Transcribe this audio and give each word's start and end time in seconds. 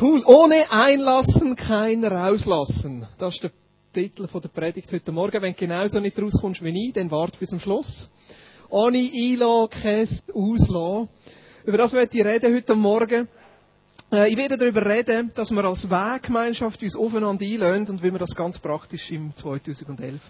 Cool. 0.00 0.22
Ohne 0.26 0.70
Einlassen 0.70 1.56
kein 1.56 2.04
Rauslassen. 2.04 3.04
Das 3.18 3.34
ist 3.34 3.42
der 3.42 3.50
Titel 3.92 4.28
der 4.28 4.48
Predigt 4.48 4.92
heute 4.92 5.10
Morgen. 5.10 5.42
Wenn 5.42 5.54
du 5.54 5.58
genauso 5.58 5.98
nicht 5.98 6.16
rauskommst 6.22 6.62
wie 6.62 6.86
ich, 6.86 6.92
dann 6.92 7.10
warte 7.10 7.36
bis 7.40 7.48
zum 7.48 7.58
Schluss. 7.58 8.08
Ohne 8.68 8.98
Einlassen, 8.98 9.68
kein 9.70 10.08
Auslassen. 10.32 11.08
Über 11.64 11.78
das 11.78 11.92
werde 11.94 12.16
ich 12.16 12.24
reden 12.24 12.54
heute 12.54 12.76
Morgen. 12.76 13.26
Äh, 14.10 14.30
ich 14.30 14.36
werde 14.36 14.56
darüber 14.56 14.84
reden, 14.86 15.32
dass 15.34 15.50
wir 15.50 15.64
als 15.64 15.90
Weggemeinschaft 15.90 16.82
uns 16.82 16.96
aufeinander 16.96 17.44
einlösen 17.44 17.88
und 17.90 18.02
wie 18.02 18.10
wir 18.10 18.18
das 18.18 18.34
ganz 18.34 18.58
praktisch 18.58 19.10
im 19.10 19.34
2011 19.34 20.20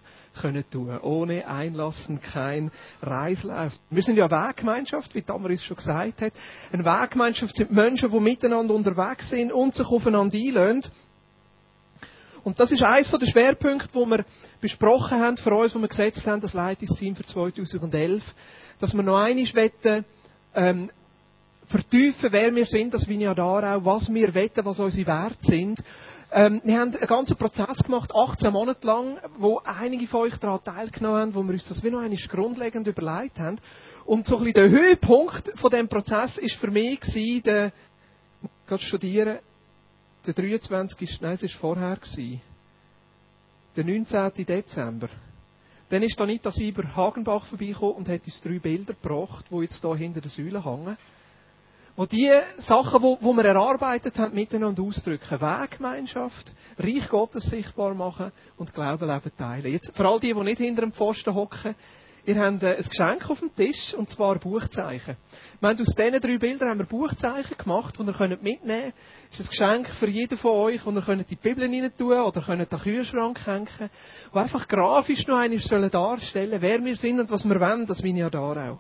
können 0.41 0.65
tun. 0.71 0.99
Ohne 1.01 1.47
Einlassen 1.47 2.21
kein 2.21 2.71
Reislauf. 3.03 3.73
Wir 3.91 4.03
sind 4.03 4.17
ja 4.17 4.27
eine 4.27 4.49
Weggemeinschaft, 4.49 5.15
wie 5.15 5.23
Damaris 5.23 5.63
schon 5.63 5.77
gesagt 5.77 6.21
hat. 6.23 6.33
Eine 6.73 6.85
Weggemeinschaft 6.85 7.55
sind 7.55 7.71
Menschen, 7.71 8.11
die 8.11 8.21
miteinander 8.21 8.75
unterwegs 8.75 9.31
sind 9.31 9.53
und 9.53 9.75
sich 9.75 9.87
aufeinander 9.87 10.37
einlösen. 10.37 10.91
Und 12.45 12.59
das 12.59 12.73
ist 12.73 12.83
eines 12.83 13.11
der 13.11 13.27
Schwerpunkte, 13.27 13.95
wo 13.95 14.07
wir 14.07 14.25
besprochen 14.61 15.21
haben 15.21 15.37
für 15.37 15.55
uns, 15.55 15.75
wo 15.75 15.81
wir 15.81 15.89
gesetzt 15.89 16.27
haben, 16.27 16.41
das 16.41 16.55
Leitungsteam 16.55 17.15
für 17.15 17.25
2011, 17.25 18.23
dass 18.81 18.95
wir 18.95 19.03
noch 19.03 19.19
einmal 19.19 19.45
wollen, 19.45 20.05
ähm, 20.55 20.91
vertiefen, 21.69 22.33
wer 22.33 22.55
wir 22.55 22.67
sind, 22.67 22.95
das 22.95 23.07
Vineyard 23.07 23.39
auch, 23.41 23.85
was 23.85 24.13
wir 24.13 24.35
wetten, 24.35 24.65
was 24.65 24.79
unsere 24.81 25.07
Werte 25.07 25.45
sind. 25.45 25.83
Ähm, 26.31 26.61
wir 26.65 26.79
haben 26.79 26.95
einen 26.95 27.07
ganzen 27.07 27.37
Prozess 27.37 27.83
gemacht, 27.85 28.13
18 28.15 28.53
Monate 28.53 28.87
lang, 28.87 29.19
wo 29.39 29.61
einige 29.65 30.07
von 30.07 30.23
euch 30.23 30.37
daran 30.37 30.63
teilgenommen 30.63 31.21
haben, 31.21 31.35
wo 31.35 31.43
wir 31.43 31.53
uns 31.53 31.69
das 31.69 31.83
wie 31.83 31.91
noch 31.91 32.01
einmal 32.01 32.19
grundlegend 32.19 32.87
überlegt 32.87 33.39
haben. 33.39 33.59
Und 34.05 34.27
so 34.27 34.37
ein 34.37 34.45
bisschen 34.45 34.55
der 34.55 34.71
Höhepunkt 34.71 35.53
von 35.59 35.71
dem 35.71 35.89
Prozess 35.89 36.39
ist 36.39 36.57
für 36.57 36.71
mich 36.71 37.01
gewesen, 37.01 37.43
der, 37.45 37.73
ich 38.71 38.83
studieren, 38.83 39.39
der 40.27 40.35
23. 40.35 41.21
Nein, 41.21 41.33
es 41.33 41.43
war 41.43 41.49
vorher 41.49 41.97
gewesen. 41.97 42.43
Der 43.77 43.85
19. 43.85 44.45
Dezember. 44.45 45.09
Dann 45.89 46.03
ist 46.03 46.21
Anita 46.21 46.51
Sieber 46.51 46.95
Hagenbach 46.95 47.47
vorbeigekommen 47.47 47.95
und 47.95 48.09
hat 48.11 48.25
uns 48.27 48.41
drei 48.43 48.59
Bilder 48.59 48.93
gebracht, 48.93 49.47
die 49.51 49.63
jetzt 49.63 49.81
hier 49.81 49.97
hinter 49.97 50.21
der 50.21 50.31
Säule 50.31 50.63
hängen 50.63 50.99
wo 51.99 52.07
die 52.07 52.31
Sachen, 52.59 53.03
wo, 53.03 53.19
wo 53.21 53.33
wir 53.33 53.45
erarbeitet 53.45 54.17
haben, 54.19 54.33
miteinander 54.33 54.85
ausdrücken. 54.85 55.41
Weggemeinschaft, 55.41 56.53
Reich 56.79 57.09
Gottes 57.09 57.51
sichtbar 57.51 57.93
machen 57.93 58.31
und 58.57 58.73
Glauben 58.73 59.09
leben 59.09 59.33
teilen. 59.37 59.73
Jetzt, 59.73 59.97
für 59.97 60.07
all 60.07 60.21
die, 60.21 60.33
die 60.33 60.41
nicht 60.45 60.59
hinter 60.59 60.83
dem 60.83 60.93
Pfosten 60.93 61.35
hocken, 61.35 61.75
ihr 62.25 62.37
habt 62.41 62.63
äh, 62.63 62.77
ein 62.77 62.85
Geschenk 62.85 63.29
auf 63.29 63.41
dem 63.41 63.53
Tisch, 63.53 63.95
und 63.95 64.09
zwar 64.11 64.39
Buchzeichen. 64.39 65.17
Wir 65.59 65.69
haben 65.71 65.81
aus 65.81 65.93
diesen 65.97 66.21
drei 66.21 66.39
Bildern 66.39 66.69
haben 66.69 66.79
wir 66.79 66.87
Buchzeichen 66.87 67.59
gemacht, 67.59 67.97
die 67.99 68.05
ihr 68.05 68.13
könnt 68.13 68.43
mitnehmen 68.45 68.93
könnt. 68.93 68.95
Das 69.31 69.41
ist 69.41 69.47
ein 69.47 69.51
Geschenk 69.83 69.89
für 69.89 70.09
jeden 70.09 70.39
von 70.39 70.53
euch, 70.53 70.87
wo 70.87 70.93
ihr 70.93 71.03
könnt 71.03 71.29
die 71.29 71.35
Bibel 71.35 71.65
rein 71.65 71.93
tun 71.99 72.13
oder 72.13 72.41
könnt 72.43 72.71
den 72.71 72.79
Kühlschrank 72.79 73.45
hängen, 73.45 73.91
wo 74.33 74.39
einfach 74.39 74.69
grafisch 74.69 75.27
noch 75.27 75.39
einmal 75.39 75.91
darstellen 75.91 76.63
wer 76.63 76.85
wir 76.85 76.95
sind 76.95 77.19
und 77.19 77.29
was 77.29 77.45
wir 77.45 77.59
wollen, 77.59 77.87
das 77.87 78.03
bin 78.03 78.17
ich 78.17 78.31
da 78.31 78.39
auch. 78.39 78.79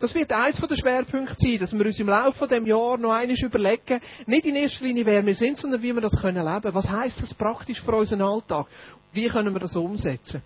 Das 0.00 0.14
wird 0.14 0.32
eines 0.32 0.56
der 0.56 0.76
Schwerpunkte 0.76 1.36
sein, 1.38 1.58
dass 1.58 1.72
wir 1.72 1.86
uns 1.86 1.98
im 1.98 2.08
Laufe 2.08 2.46
des 2.46 2.66
Jahres 2.66 3.00
noch 3.00 3.12
einmal 3.12 3.36
überlegen, 3.36 4.00
nicht 4.26 4.46
in 4.46 4.56
erster 4.56 4.84
Linie, 4.84 5.06
wer 5.06 5.24
wir 5.24 5.34
sind, 5.34 5.58
sondern 5.58 5.82
wie 5.82 5.94
wir 5.94 6.00
das 6.00 6.20
können 6.20 6.44
leben. 6.44 6.74
Was 6.74 6.88
heißt 6.88 7.22
das 7.22 7.34
praktisch 7.34 7.80
für 7.80 7.94
unseren 7.96 8.22
Alltag? 8.22 8.66
Wie 9.12 9.28
können 9.28 9.54
wir 9.54 9.60
das 9.60 9.76
umsetzen? 9.76 10.42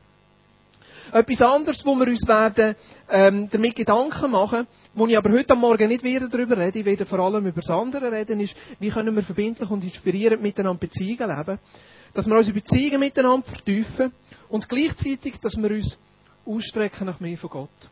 Etwas 1.11 1.41
anderes, 1.41 1.87
wo 1.87 1.95
wir 1.95 2.07
uns 2.07 2.27
werden, 2.29 2.77
ähm, 3.09 3.49
damit 3.51 3.77
Gedanken 3.77 4.31
machen, 4.31 4.67
wo 4.93 5.07
ich 5.07 5.17
aber 5.17 5.31
heute 5.31 5.55
am 5.55 5.61
Morgen 5.61 5.89
nicht 5.89 6.05
wieder 6.05 6.29
darüber 6.29 6.59
rede, 6.59 6.81
ich 6.81 6.85
werde 6.85 7.07
vor 7.07 7.21
allem 7.21 7.47
über 7.47 7.63
das 7.63 7.71
andere 7.71 8.13
reden, 8.13 8.41
ist, 8.41 8.55
wie 8.79 8.91
können 8.91 9.17
wir 9.17 9.23
verbindlich 9.23 9.71
und 9.71 9.83
inspirierend 9.85 10.43
miteinander 10.43 10.79
Beziehungen 10.79 11.35
leben. 11.35 11.59
Dass 12.13 12.27
wir 12.27 12.37
unsere 12.37 12.55
Beziehungen 12.55 13.01
miteinander 13.01 13.47
vertiefen 13.47 14.13
und 14.51 14.69
gleichzeitig, 14.69 15.41
dass 15.41 15.57
wir 15.57 15.71
uns 15.71 15.97
ausstrecken 16.45 17.07
nach 17.07 17.21
mehr 17.21 17.39
von 17.39 17.51
Gott. 17.51 17.91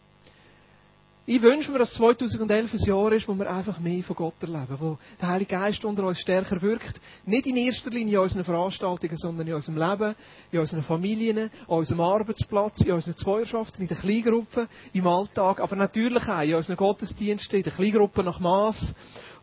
Ich 1.29 1.43
wünsche 1.43 1.73
mir, 1.73 1.81
dass 1.81 1.93
2011 1.95 2.75
ein 2.75 2.79
Jahr 2.79 3.11
ist, 3.11 3.27
wo 3.27 3.35
wir 3.35 3.51
einfach 3.51 3.81
mehr 3.81 4.01
von 4.05 4.15
Gott 4.15 4.35
erleben, 4.41 4.77
wo 4.79 4.97
der 5.21 5.27
Heilige 5.27 5.57
Geist 5.57 5.85
unter 5.85 6.05
uns 6.05 6.21
stärker 6.21 6.63
wirkt. 6.63 7.01
Nicht 7.25 7.47
in 7.47 7.57
erster 7.57 7.91
Linie 7.91 8.19
in 8.19 8.23
unseren 8.23 8.45
Veranstaltungen, 8.45 9.17
sondern 9.17 9.49
in 9.49 9.55
unserem 9.55 9.77
Leben, 9.77 10.15
in 10.53 10.61
unseren 10.61 10.85
Familien, 10.85 11.39
an 11.39 11.51
unserem 11.67 12.01
Arbeitsplatz, 12.01 12.83
in 12.83 12.93
unseren 12.93 13.17
Zweierschaften, 13.17 13.83
in 13.83 13.89
den 13.89 13.99
Kleingruppen, 13.99 14.69
im 14.93 15.07
Alltag, 15.09 15.59
aber 15.59 15.75
natürlich 15.75 16.29
auch 16.29 16.43
in 16.43 16.55
unseren 16.55 16.77
Gottesdiensten, 16.77 17.59
in 17.59 17.65
den 17.65 17.73
Kleingruppen 17.73 18.25
nach 18.25 18.39
Mass 18.39 18.95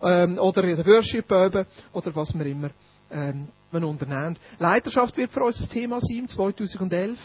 ähm, 0.02 0.38
oder 0.38 0.64
in 0.64 0.78
den 0.78 0.86
Worship 0.86 1.30
oder 1.30 2.16
was 2.16 2.34
wir 2.34 2.46
immer 2.46 2.70
ähm, 3.12 3.50
unternehmen. 3.74 4.38
Leiterschaft 4.58 5.18
wird 5.18 5.34
für 5.34 5.44
uns 5.44 5.60
ein 5.60 5.68
Thema 5.68 6.00
sein 6.00 6.30
2011. 6.30 7.20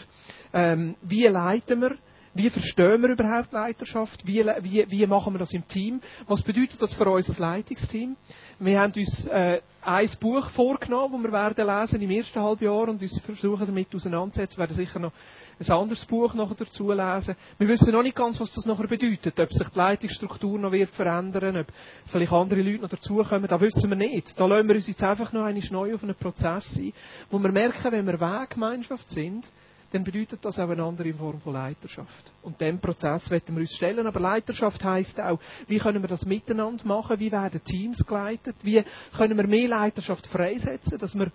Ähm, 0.51 0.95
wie 1.01 1.27
leiten 1.27 1.79
wir? 1.79 1.97
Wie 2.39 2.49
verstehen 2.49 3.01
wir 3.01 3.09
überhaupt 3.09 3.51
Leiterschaft? 3.51 4.25
Wie, 4.25 4.45
wie, 4.61 4.85
wie 4.89 5.07
machen 5.07 5.33
wir 5.33 5.39
das 5.39 5.51
im 5.51 5.67
Team? 5.67 5.99
Was 6.25 6.41
bedeutet 6.41 6.81
das 6.81 6.93
für 6.93 7.09
uns 7.09 7.27
als 7.27 7.37
Leitungsteam? 7.37 8.15
Wir 8.59 8.79
haben 8.79 8.93
uns 8.95 9.25
äh, 9.25 9.59
ein 9.81 10.09
Buch 10.21 10.49
vorgenommen, 10.49 11.21
das 11.21 11.23
wir 11.23 11.31
werden 11.33 11.67
lesen 11.67 12.01
im 12.01 12.09
ersten 12.11 12.41
Halbjahr 12.41 12.87
und 12.87 13.01
uns 13.01 13.19
versuchen 13.19 13.65
damit 13.65 13.93
auseinanderzusetzen. 13.93 14.55
Wir 14.55 14.61
werden 14.61 14.73
sicher 14.77 14.99
noch 14.99 15.11
ein 15.59 15.69
anderes 15.69 16.05
Buch 16.05 16.33
nachher 16.33 16.55
dazu 16.55 16.89
lesen. 16.93 17.35
Wir 17.57 17.67
wissen 17.67 17.91
noch 17.91 18.03
nicht 18.03 18.15
ganz, 18.15 18.39
was 18.39 18.53
das 18.53 18.65
nachher 18.65 18.87
bedeutet. 18.87 19.37
Ob 19.37 19.51
sich 19.51 19.67
die 19.67 19.77
Leitungsstruktur 19.77 20.57
noch 20.57 20.71
wird 20.71 20.91
verändern, 20.91 21.57
ob 21.57 21.67
vielleicht 22.05 22.31
andere 22.31 22.61
Leute 22.61 22.83
noch 22.83 22.89
dazukommen, 22.89 23.49
das 23.49 23.59
wissen 23.59 23.89
wir 23.89 23.97
nicht. 23.97 24.39
Da 24.39 24.45
lassen 24.45 24.65
wir 24.69 24.75
uns 24.75 24.87
jetzt 24.87 25.03
einfach 25.03 25.33
noch 25.33 25.43
einmal 25.43 25.63
neu 25.71 25.93
auf 25.93 26.03
einen 26.03 26.15
Prozess 26.15 26.77
ein, 26.77 26.93
wo 27.29 27.37
wir 27.37 27.51
merken, 27.51 27.91
wenn 27.91 28.07
wir 28.07 28.21
Weggemeinschaft 28.21 29.09
sind, 29.09 29.49
dann 29.91 30.03
bedeutet 30.03 30.45
das 30.45 30.59
auch 30.59 30.69
eine 30.69 30.83
andere 30.83 31.13
Form 31.13 31.41
von 31.41 31.53
Leiterschaft. 31.53 32.31
Und 32.43 32.61
dem 32.61 32.79
Prozess 32.79 33.29
werden 33.29 33.55
wir 33.55 33.61
uns 33.61 33.73
stellen. 33.73 34.05
Aber 34.05 34.19
Leiterschaft 34.19 34.83
heißt 34.83 35.19
auch, 35.19 35.39
wie 35.67 35.79
können 35.79 36.03
wir 36.03 36.07
das 36.07 36.25
miteinander 36.25 36.85
machen? 36.85 37.19
Wie 37.19 37.31
werden 37.31 37.63
Teams 37.63 38.05
geleitet? 38.05 38.55
Wie 38.61 38.83
können 39.17 39.37
wir 39.37 39.47
mehr 39.47 39.67
Leiterschaft 39.67 40.27
freisetzen, 40.27 40.99
dass 40.99 41.15
wir 41.17 41.31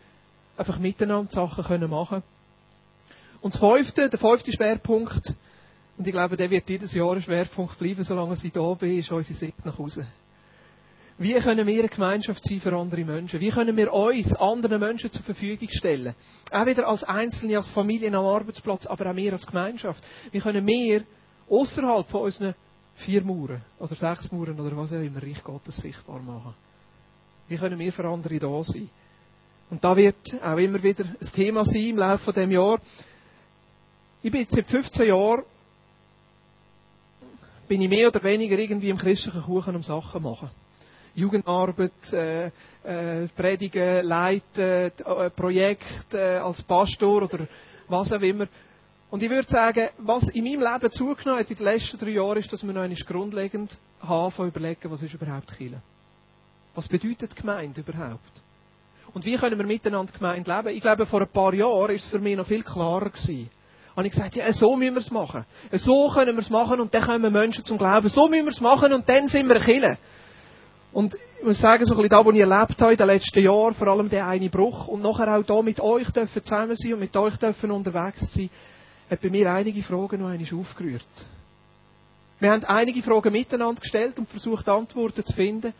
einfach 0.56 0.78
miteinander 0.78 1.30
Sachen 1.32 1.64
können 1.64 1.90
machen? 1.90 2.22
Und 3.40 3.54
das 3.54 3.60
fünfte, 3.60 4.08
der 4.08 4.18
fünfte 4.18 4.52
Schwerpunkt, 4.52 5.34
und 5.98 6.06
ich 6.06 6.12
glaube, 6.12 6.36
der 6.36 6.50
wird 6.50 6.68
jedes 6.68 6.92
Jahr 6.94 7.12
ein 7.12 7.22
Schwerpunkt 7.22 7.78
bleiben, 7.78 8.02
solange 8.02 8.34
ich 8.34 8.52
da 8.52 8.74
bin, 8.74 8.98
ist 8.98 9.10
unsere 9.10 9.38
Sicht 9.38 9.64
nach 9.66 9.78
Hause. 9.78 10.06
Wie 11.16 11.34
können 11.34 11.66
wir 11.66 11.78
eine 11.78 11.88
Gemeinschaft 11.88 12.42
sein 12.42 12.60
für 12.60 12.76
andere 12.76 13.04
Menschen? 13.04 13.40
Wie 13.40 13.50
können 13.50 13.76
wir 13.76 13.92
uns 13.92 14.34
anderen 14.34 14.80
Menschen 14.80 15.12
zur 15.12 15.22
Verfügung 15.22 15.68
stellen? 15.70 16.14
Auch 16.50 16.66
wieder 16.66 16.88
als 16.88 17.04
Einzelne, 17.04 17.56
als 17.56 17.68
Familien 17.68 18.16
am 18.16 18.24
Arbeitsplatz, 18.24 18.86
aber 18.86 19.10
auch 19.10 19.16
wir 19.16 19.32
als 19.32 19.46
Gemeinschaft. 19.46 20.02
Wie 20.32 20.40
können 20.40 20.66
wir 20.66 21.04
außerhalb 21.48 22.08
von 22.08 22.22
unseren 22.22 22.54
vier 22.96 23.22
Mauern 23.22 23.62
oder 23.78 23.94
sechs 23.94 24.32
Mauern 24.32 24.58
oder 24.58 24.76
was 24.76 24.92
auch 24.92 24.96
immer 24.96 25.22
Reich 25.22 25.42
Gottes 25.44 25.76
sichtbar 25.76 26.20
machen? 26.20 26.54
Wie 27.46 27.56
können 27.56 27.78
wir 27.78 27.92
für 27.92 28.08
andere 28.08 28.38
da 28.40 28.64
sein? 28.64 28.90
Und 29.70 29.84
da 29.84 29.96
wird 29.96 30.16
auch 30.42 30.56
immer 30.56 30.82
wieder 30.82 31.04
ein 31.04 31.32
Thema 31.32 31.64
sein 31.64 31.90
im 31.90 31.98
Laufe 31.98 32.32
dieses 32.32 32.52
Jahr. 32.52 32.80
Ich 34.22 34.32
bin 34.32 34.40
jetzt 34.40 34.54
seit 34.54 34.66
15 34.66 35.06
Jahren 35.06 35.44
bin 37.68 37.82
ich 37.82 37.88
mehr 37.88 38.08
oder 38.08 38.22
weniger 38.22 38.58
irgendwie 38.58 38.90
im 38.90 38.98
christlichen 38.98 39.42
Kuchen 39.42 39.74
am 39.74 39.82
Sachen 39.82 40.22
machen. 40.22 40.50
Jugendarbeit, 41.14 42.12
äh, 42.12 42.46
äh, 42.82 43.28
Predigen, 43.36 44.04
Leiten, 44.04 44.92
äh, 44.98 45.30
Projekt 45.30 46.12
äh, 46.14 46.38
als 46.38 46.62
Pastor 46.62 47.22
oder 47.22 47.46
was 47.88 48.12
auch 48.12 48.20
immer. 48.20 48.46
Und 49.10 49.22
ich 49.22 49.30
würde 49.30 49.48
sagen, 49.48 49.90
was 49.98 50.28
in 50.28 50.44
meinem 50.44 50.60
Leben 50.72 50.90
zugenommen 50.90 51.40
hat 51.40 51.50
in 51.50 51.56
den 51.56 51.66
letzten 51.66 51.98
drei 51.98 52.10
Jahren, 52.10 52.38
ist, 52.38 52.52
dass 52.52 52.66
wir 52.66 52.72
noch 52.72 52.82
einmal 52.82 52.98
grundlegend 52.98 53.78
haben 54.00 54.48
überlegen, 54.48 54.90
was 54.90 55.02
ist 55.02 55.14
überhaupt 55.14 55.56
Kirche? 55.56 55.80
Was 56.74 56.88
bedeutet 56.88 57.36
Gemeinde 57.36 57.80
überhaupt? 57.80 58.42
Und 59.12 59.24
wie 59.24 59.36
können 59.36 59.56
wir 59.56 59.66
miteinander 59.66 60.12
Gemeinde 60.12 60.50
leben? 60.52 60.76
Ich 60.76 60.80
glaube, 60.80 61.06
vor 61.06 61.20
ein 61.20 61.28
paar 61.28 61.54
Jahren 61.54 61.94
ist 61.94 62.06
es 62.06 62.10
für 62.10 62.18
mich 62.18 62.36
noch 62.36 62.46
viel 62.46 62.64
klarer 62.64 63.10
gewesen. 63.10 63.48
Und 63.94 64.04
ich 64.06 64.10
gesagt, 64.10 64.34
ja, 64.34 64.52
so 64.52 64.74
müssen 64.74 64.94
wir 64.94 65.00
es 65.00 65.12
machen. 65.12 65.44
So 65.70 66.08
können 66.08 66.34
wir 66.34 66.42
es 66.42 66.50
machen 66.50 66.80
und 66.80 66.92
dann 66.92 67.04
kommen 67.04 67.32
Menschen 67.32 67.62
zum 67.62 67.78
Glauben. 67.78 68.08
So 68.08 68.28
müssen 68.28 68.46
wir 68.46 68.50
es 68.50 68.60
machen 68.60 68.92
und 68.92 69.08
dann 69.08 69.28
sind 69.28 69.48
wir 69.48 69.60
Kirche. 69.60 69.98
Und 70.94 71.16
ich 71.40 71.44
muss 71.44 71.60
sagen, 71.60 71.84
so 71.84 71.94
ein 71.94 71.96
bisschen 71.96 72.10
da, 72.10 72.24
wo 72.24 72.30
ich 72.30 72.38
erlebt 72.38 72.80
habe 72.80 72.92
in 72.92 72.96
den 72.96 73.06
letzten 73.08 73.42
Jahren, 73.42 73.74
vor 73.74 73.88
allem 73.88 74.08
der 74.08 74.28
eine 74.28 74.48
Bruch 74.48 74.86
und 74.86 75.02
nachher 75.02 75.36
auch 75.36 75.42
da 75.42 75.60
mit 75.60 75.80
euch 75.80 76.08
dürfen 76.12 76.42
zusammen 76.44 76.76
sein 76.76 76.94
und 76.94 77.00
mit 77.00 77.16
euch 77.16 77.36
dürfen 77.36 77.72
unterwegs 77.72 78.32
sein, 78.32 78.48
hat 79.10 79.20
bei 79.20 79.28
mir 79.28 79.52
einige 79.52 79.82
Fragen 79.82 80.20
noch 80.20 80.28
einmal 80.28 80.60
aufgerührt. 80.60 81.04
Wir 82.38 82.52
haben 82.52 82.62
einige 82.64 83.02
Fragen 83.02 83.32
miteinander 83.32 83.80
gestellt 83.80 84.20
und 84.20 84.28
versucht, 84.28 84.68
Antworten 84.68 85.24
zu 85.24 85.32
finden. 85.32 85.72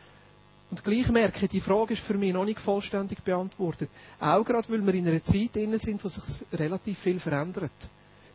Und 0.73 0.83
gleich 0.83 1.09
merke 1.11 1.45
ich, 1.45 1.51
die 1.51 1.61
Frage 1.61 1.95
ist 1.95 2.03
für 2.03 2.15
mich 2.15 2.33
noch 2.33 2.45
nicht 2.45 2.59
vollständig 2.59 3.23
beantwortet. 3.23 3.91
Auch 4.19 4.45
gerade, 4.45 4.69
weil 4.69 4.85
wir 4.85 4.95
in 4.95 5.07
einer 5.07 5.23
Zeit 5.23 5.55
drin 5.55 5.79
sind, 5.79 6.03
wo 6.03 6.09
sich 6.09 6.25
relativ 6.53 6.99
viel 6.99 7.21
verändert. 7.21 7.71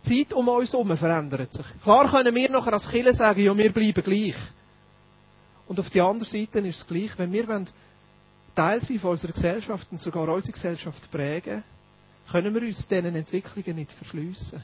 Die 0.05 0.23
Zeit 0.23 0.33
um 0.33 0.47
uns 0.47 0.71
herum 0.71 0.95
verändert 0.95 1.51
sich. 1.51 1.65
Klar 1.83 2.09
können 2.09 2.33
wir 2.33 2.49
nachher 2.49 2.71
als 2.71 2.87
Killer 2.87 3.13
sagen, 3.13 3.41
ja, 3.41 3.57
wir 3.57 3.73
bleiben 3.73 4.01
gleich. 4.01 4.35
Und 5.69 5.79
auf 5.79 5.91
der 5.91 6.03
anderen 6.03 6.27
Seite 6.27 6.59
ist 6.67 6.77
es 6.77 6.87
gleich, 6.87 7.11
wenn 7.17 7.31
wir 7.31 7.45
Teil 8.55 8.81
sein 8.81 8.99
von 8.99 9.11
unserer 9.11 9.31
Gesellschaft 9.31 9.87
und 9.91 10.01
sogar 10.01 10.27
unsere 10.27 10.51
Gesellschaft 10.51 11.11
prägen, 11.11 11.63
können 12.31 12.53
wir 12.55 12.63
uns 12.63 12.87
diesen 12.87 13.15
Entwicklungen 13.15 13.75
nicht 13.75 13.91
verschliessen. 13.91 14.63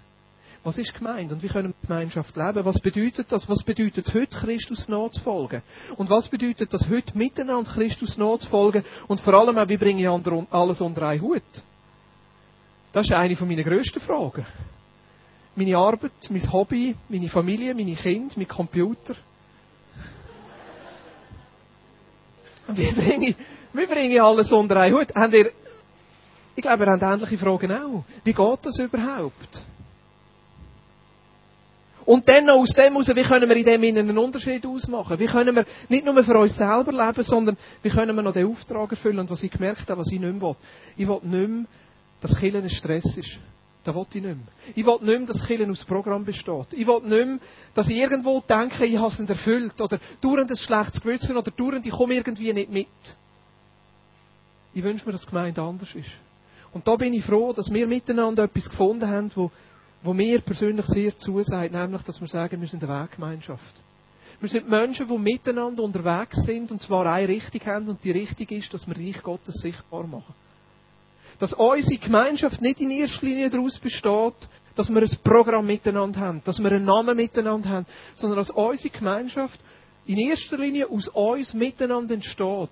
Was 0.63 0.79
ist 0.79 0.95
gemeint 0.95 1.31
und 1.31 1.43
wie 1.43 1.47
können 1.47 1.75
wir 1.79 1.87
Gemeinschaft 1.87 2.35
leben? 2.35 2.65
Was 2.65 2.79
bedeutet 2.79 3.31
das? 3.31 3.47
Was 3.47 3.61
bedeutet 3.61 4.11
heute 4.15 4.35
Christus 4.35 4.87
nachzufolgen? 4.87 5.61
Und 5.95 6.09
was 6.09 6.27
bedeutet 6.27 6.73
das 6.73 6.89
heute 6.89 7.15
miteinander 7.15 7.69
Christus 7.71 8.17
nachzufolgen? 8.17 8.83
Und 9.07 9.21
vor 9.21 9.35
allem 9.35 9.59
auch, 9.59 9.69
wie 9.69 9.77
bringe 9.77 10.01
ich 10.01 10.43
alles 10.51 10.81
unter 10.81 11.03
einen 11.03 11.21
Hut? 11.21 11.43
Das 12.93 13.05
ist 13.05 13.13
eine 13.13 13.35
meiner 13.35 13.63
grössten 13.63 13.99
Fragen. 13.99 14.43
Meine 15.55 15.77
Arbeit, 15.77 16.13
mein 16.31 16.51
Hobby, 16.51 16.95
meine 17.09 17.29
Familie, 17.29 17.75
meine 17.75 17.93
Kinder, 17.93 18.33
mein 18.37 18.47
Computer. 18.47 19.15
Wie 22.67 22.91
bringe 22.91 23.29
ich, 23.29 23.35
wie 23.73 23.85
bringe 23.85 24.13
ich 24.13 24.21
alles 24.21 24.51
unter 24.51 24.77
einen 24.77 24.95
Hut? 24.95 25.07
Habt 25.13 25.33
ihr, 25.33 25.51
ich 26.55 26.61
glaube, 26.61 26.85
ihr 26.85 26.91
habt 26.91 27.03
ähnliche 27.03 27.37
Fragen 27.37 27.71
auch. 27.71 28.03
Wie 28.23 28.33
geht 28.33 28.59
das 28.63 28.79
überhaupt? 28.79 29.61
Und 32.05 32.29
dann 32.29 32.45
noch 32.45 32.57
aus 32.57 32.69
dem 32.69 32.93
heraus, 32.93 33.09
wie 33.15 33.23
können 33.23 33.49
wir 33.49 33.55
in 33.55 33.65
dem 33.65 33.83
einen 33.83 34.17
Unterschied 34.17 34.65
ausmachen? 34.65 35.17
Wie 35.17 35.25
können 35.25 35.55
wir 35.55 35.65
nicht 35.89 36.05
nur 36.05 36.23
für 36.23 36.37
uns 36.37 36.55
selber 36.55 36.91
leben, 36.91 37.23
sondern 37.23 37.57
wie 37.81 37.89
können 37.89 38.15
wir 38.15 38.21
noch 38.21 38.33
den 38.33 38.47
Auftrag 38.47 38.91
erfüllen? 38.91 39.27
Was 39.27 39.41
ich 39.41 39.51
gemerkt 39.51 39.89
habe, 39.89 40.01
was 40.01 40.11
ich 40.11 40.19
nicht 40.19 40.31
mehr 40.31 40.41
will. 40.41 40.55
Ich 40.97 41.07
will 41.07 41.19
nicht 41.23 41.49
mehr, 41.49 41.65
dass 42.21 42.37
Killen 42.37 42.63
ein 42.63 42.69
Stress 42.69 43.17
ist. 43.17 43.39
Das 43.85 43.95
will 43.95 44.05
ich 44.09 44.21
nicht 44.21 44.23
mehr. 44.23 44.37
Ich 44.75 44.85
will 44.85 44.97
nicht 45.01 45.19
mehr, 45.19 45.27
dass 45.27 45.45
Killen 45.45 45.71
aus 45.71 45.85
Programm 45.85 46.25
besteht. 46.25 46.73
Ich 46.73 46.85
will 46.85 47.01
nicht 47.01 47.27
mehr, 47.27 47.39
dass 47.73 47.87
ich 47.87 47.95
irgendwo 47.95 48.41
denke, 48.41 48.85
ich 48.85 48.97
habe 48.97 49.07
es 49.07 49.19
nicht 49.19 49.29
erfüllt. 49.29 49.79
Oder 49.79 49.99
dauernd 50.19 50.51
ein 50.51 50.57
schlechtes 50.57 50.99
Gewissen. 50.99 51.37
Oder 51.37 51.51
dauernd, 51.51 51.85
ich 51.85 51.93
komme 51.93 52.15
irgendwie 52.15 52.51
nicht 52.51 52.69
mit. 52.71 52.87
Ich 54.73 54.83
wünsche 54.83 55.05
mir, 55.05 55.13
dass 55.13 55.21
die 55.21 55.29
Gemeinde 55.29 55.61
anders 55.61 55.95
ist. 55.95 56.09
Und 56.73 56.85
da 56.85 56.97
bin 56.97 57.13
ich 57.13 57.23
froh, 57.23 57.53
dass 57.53 57.71
wir 57.71 57.87
miteinander 57.87 58.43
etwas 58.43 58.69
gefunden 58.69 59.07
haben, 59.07 59.31
wo 59.35 59.49
wo 60.05 60.13
mir 60.13 60.39
persönlich 60.41 60.85
sehr 60.85 61.17
zusagt, 61.17 61.71
nämlich, 61.71 62.01
dass 62.03 62.21
wir 62.21 62.27
sagen, 62.27 62.61
wir 62.61 62.67
sind 62.67 62.83
eine 62.83 63.03
Weggemeinschaft. 63.03 63.81
Wir 64.39 64.49
sind 64.49 64.69
Menschen, 64.69 65.07
die 65.07 65.17
miteinander 65.17 65.81
unterwegs 65.81 66.43
sind 66.43 66.71
und 66.71 66.81
zwar 66.81 67.07
eine 67.07 67.27
Richtung 67.27 67.61
haben 67.65 67.87
und 67.87 68.03
die 68.03 68.11
Richtung 68.11 68.47
ist, 68.49 68.73
dass 68.73 68.85
wir 68.87 68.95
Reich 68.95 69.23
Gottes 69.23 69.55
sichtbar 69.55 70.05
machen. 70.05 70.33
Dass 71.39 71.53
unsere 71.53 71.97
Gemeinschaft 71.99 72.61
nicht 72.61 72.81
in 72.81 72.91
erster 72.91 73.25
Linie 73.25 73.49
daraus 73.49 73.77
besteht, 73.77 74.33
dass 74.75 74.89
wir 74.89 75.01
ein 75.01 75.17
Programm 75.23 75.65
miteinander 75.65 76.19
haben, 76.19 76.41
dass 76.43 76.59
wir 76.59 76.71
einen 76.71 76.85
Namen 76.85 77.15
miteinander 77.15 77.69
haben, 77.69 77.85
sondern 78.13 78.37
dass 78.37 78.49
unsere 78.49 78.89
Gemeinschaft 78.89 79.59
in 80.05 80.17
erster 80.17 80.57
Linie 80.57 80.89
aus 80.89 81.07
uns 81.07 81.53
miteinander 81.53 82.13
entsteht 82.13 82.69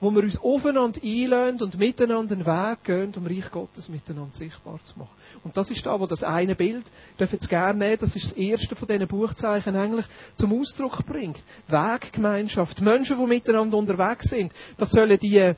wo 0.00 0.10
wir 0.10 0.22
uns 0.22 0.40
aufeinander 0.40 1.00
einlösen 1.04 1.62
und 1.62 1.78
miteinander 1.78 2.34
den 2.34 2.46
Weg 2.46 2.84
gehen, 2.84 3.12
um 3.16 3.26
Reich 3.26 3.50
Gottes 3.50 3.88
miteinander 3.90 4.34
sichtbar 4.34 4.80
zu 4.82 4.98
machen. 4.98 5.10
Und 5.44 5.56
das 5.56 5.70
ist 5.70 5.84
da, 5.84 6.00
wo 6.00 6.06
das 6.06 6.24
eine 6.24 6.54
Bild, 6.54 6.84
dürfen 7.18 7.34
jetzt 7.34 7.50
gerne 7.50 7.78
nehmen, 7.78 7.98
das 8.00 8.16
ist 8.16 8.30
das 8.30 8.32
erste 8.32 8.74
von 8.74 8.88
diesen 8.88 9.06
Buchzeichen 9.06 9.76
eigentlich 9.76 10.06
zum 10.36 10.58
Ausdruck 10.58 11.04
bringt. 11.04 11.38
Weggemeinschaft. 11.68 12.80
Menschen, 12.80 13.18
die 13.18 13.26
miteinander 13.26 13.76
unterwegs 13.76 14.30
sind. 14.30 14.52
Das 14.78 14.90
sollen 14.90 15.18
die, 15.18 15.52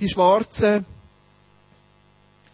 die 0.00 0.08
schwarzen 0.08 0.84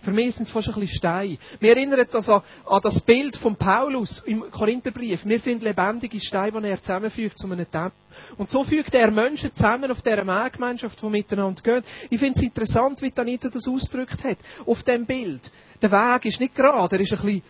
für 0.03 0.13
mich 0.13 0.35
sind 0.35 0.45
es 0.45 0.51
fast 0.51 0.69
ein 0.69 0.75
bisschen 0.75 0.97
Steine. 0.97 1.39
Mir 1.61 1.77
erinnert 1.77 2.15
das 2.15 2.29
an, 2.29 2.43
an, 2.67 2.81
das 2.83 3.01
Bild 3.01 3.37
von 3.37 3.57
Paulus 3.57 4.23
im 4.27 4.51
Korintherbrief. 4.51 5.27
Wir 5.27 5.39
sind 5.41 5.63
lebendige 5.63 6.21
Steine, 6.21 6.61
die 6.61 6.69
er 6.69 6.81
zusammenfügt 6.81 7.39
zu 7.39 7.47
einem 7.47 7.71
Tempel. 7.71 7.93
Und 8.39 8.51
so 8.51 8.65
fügt 8.65 8.95
er 8.95 9.11
Menschen 9.11 9.55
zusammen 9.55 9.91
auf 9.91 10.03
dieser 10.03 10.51
Gemeinschaft, 10.51 11.01
die 11.03 11.07
miteinander 11.07 11.63
gehen. 11.63 11.83
Ich 12.09 12.19
finde 12.19 12.39
es 12.39 12.43
interessant, 12.43 13.03
wie 13.03 13.13
Anita 13.15 13.49
das 13.49 13.69
ausgedrückt 13.69 14.25
hat. 14.25 14.39
Auf 14.67 14.83
dem 14.83 15.05
Bild. 15.07 15.51
Der 15.83 15.91
Weg 15.91 16.25
ist 16.25 16.41
nicht 16.41 16.55
gerade, 16.55 16.97
er 16.97 17.01
ist 17.01 17.13
ein 17.13 17.19
bisschen 17.21 17.43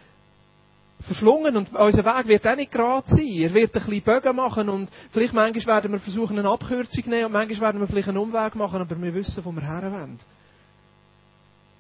verschlungen 1.01 1.57
und 1.57 1.73
unser 1.75 2.05
Weg 2.05 2.29
wird 2.29 2.47
auch 2.47 2.57
nicht 2.57 2.73
gerade 2.73 3.09
sein. 3.09 3.27
Er 3.27 3.55
wird 3.55 3.75
ein 3.75 3.83
bisschen 3.83 4.03
Bögen 4.03 4.37
machen 4.37 4.69
und 4.69 4.89
vielleicht 5.11 5.33
manchmal 5.33 5.77
werden 5.77 5.93
wir 5.93 6.01
versuchen, 6.01 6.39
eine 6.39 6.49
Abkürzung 6.49 7.05
zu 7.05 7.11
nehmen 7.11 7.27
und 7.27 7.33
manchmal 7.33 7.69
werden 7.69 7.81
wir 7.81 7.87
vielleicht 7.87 8.09
einen 8.09 8.19
Umweg 8.19 8.55
machen, 8.55 8.81
aber 8.81 9.01
wir 9.01 9.15
wissen, 9.15 9.45
wo 9.45 9.53
wir 9.53 9.63
herwollen. 9.63 10.19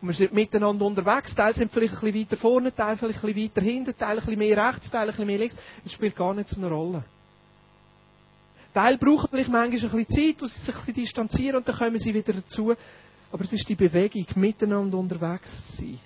Und 0.01 0.09
wir 0.09 0.15
sind 0.15 0.33
miteinander 0.33 0.87
unterwegs. 0.87 1.35
Teil 1.35 1.55
sind 1.55 1.71
vielleicht 1.73 1.95
ein 1.95 2.01
bisschen 2.01 2.21
weiter 2.21 2.37
vorne, 2.37 2.75
Teil 2.75 2.97
vielleicht 2.97 3.23
ein 3.23 3.33
bisschen 3.33 3.51
weiter 3.51 3.61
hinten, 3.61 3.99
Teil 3.99 4.11
ein 4.11 4.17
bisschen 4.17 4.39
mehr 4.39 4.69
rechts, 4.69 4.91
Teil 4.91 5.03
ein 5.03 5.09
bisschen 5.09 5.27
mehr 5.27 5.39
links. 5.39 5.57
Das 5.85 5.93
spielt 5.93 6.17
gar 6.17 6.35
nicht 6.35 6.49
so 6.49 6.57
eine 6.57 6.69
Rolle. 6.69 7.05
Teil 8.73 8.97
brauchen 8.99 9.29
vielleicht 9.31 9.51
manchmal 9.51 9.91
ein 9.91 10.05
bisschen 10.05 10.09
Zeit, 10.09 10.43
wo 10.43 10.47
sie 10.47 10.59
sich 10.59 10.69
ein 10.69 10.75
bisschen 10.75 10.95
distanzieren 10.95 11.57
und 11.57 11.69
dann 11.69 11.77
kommen 11.77 11.99
sie 11.99 12.15
wieder 12.15 12.33
dazu. 12.33 12.75
Aber 13.33 13.45
es 13.45 13.53
ist 13.53 13.69
die 13.69 13.75
Bewegung, 13.75 14.27
miteinander 14.37 14.97
unterwegs 14.97 15.77
zu 15.77 15.83
sein. 15.83 15.99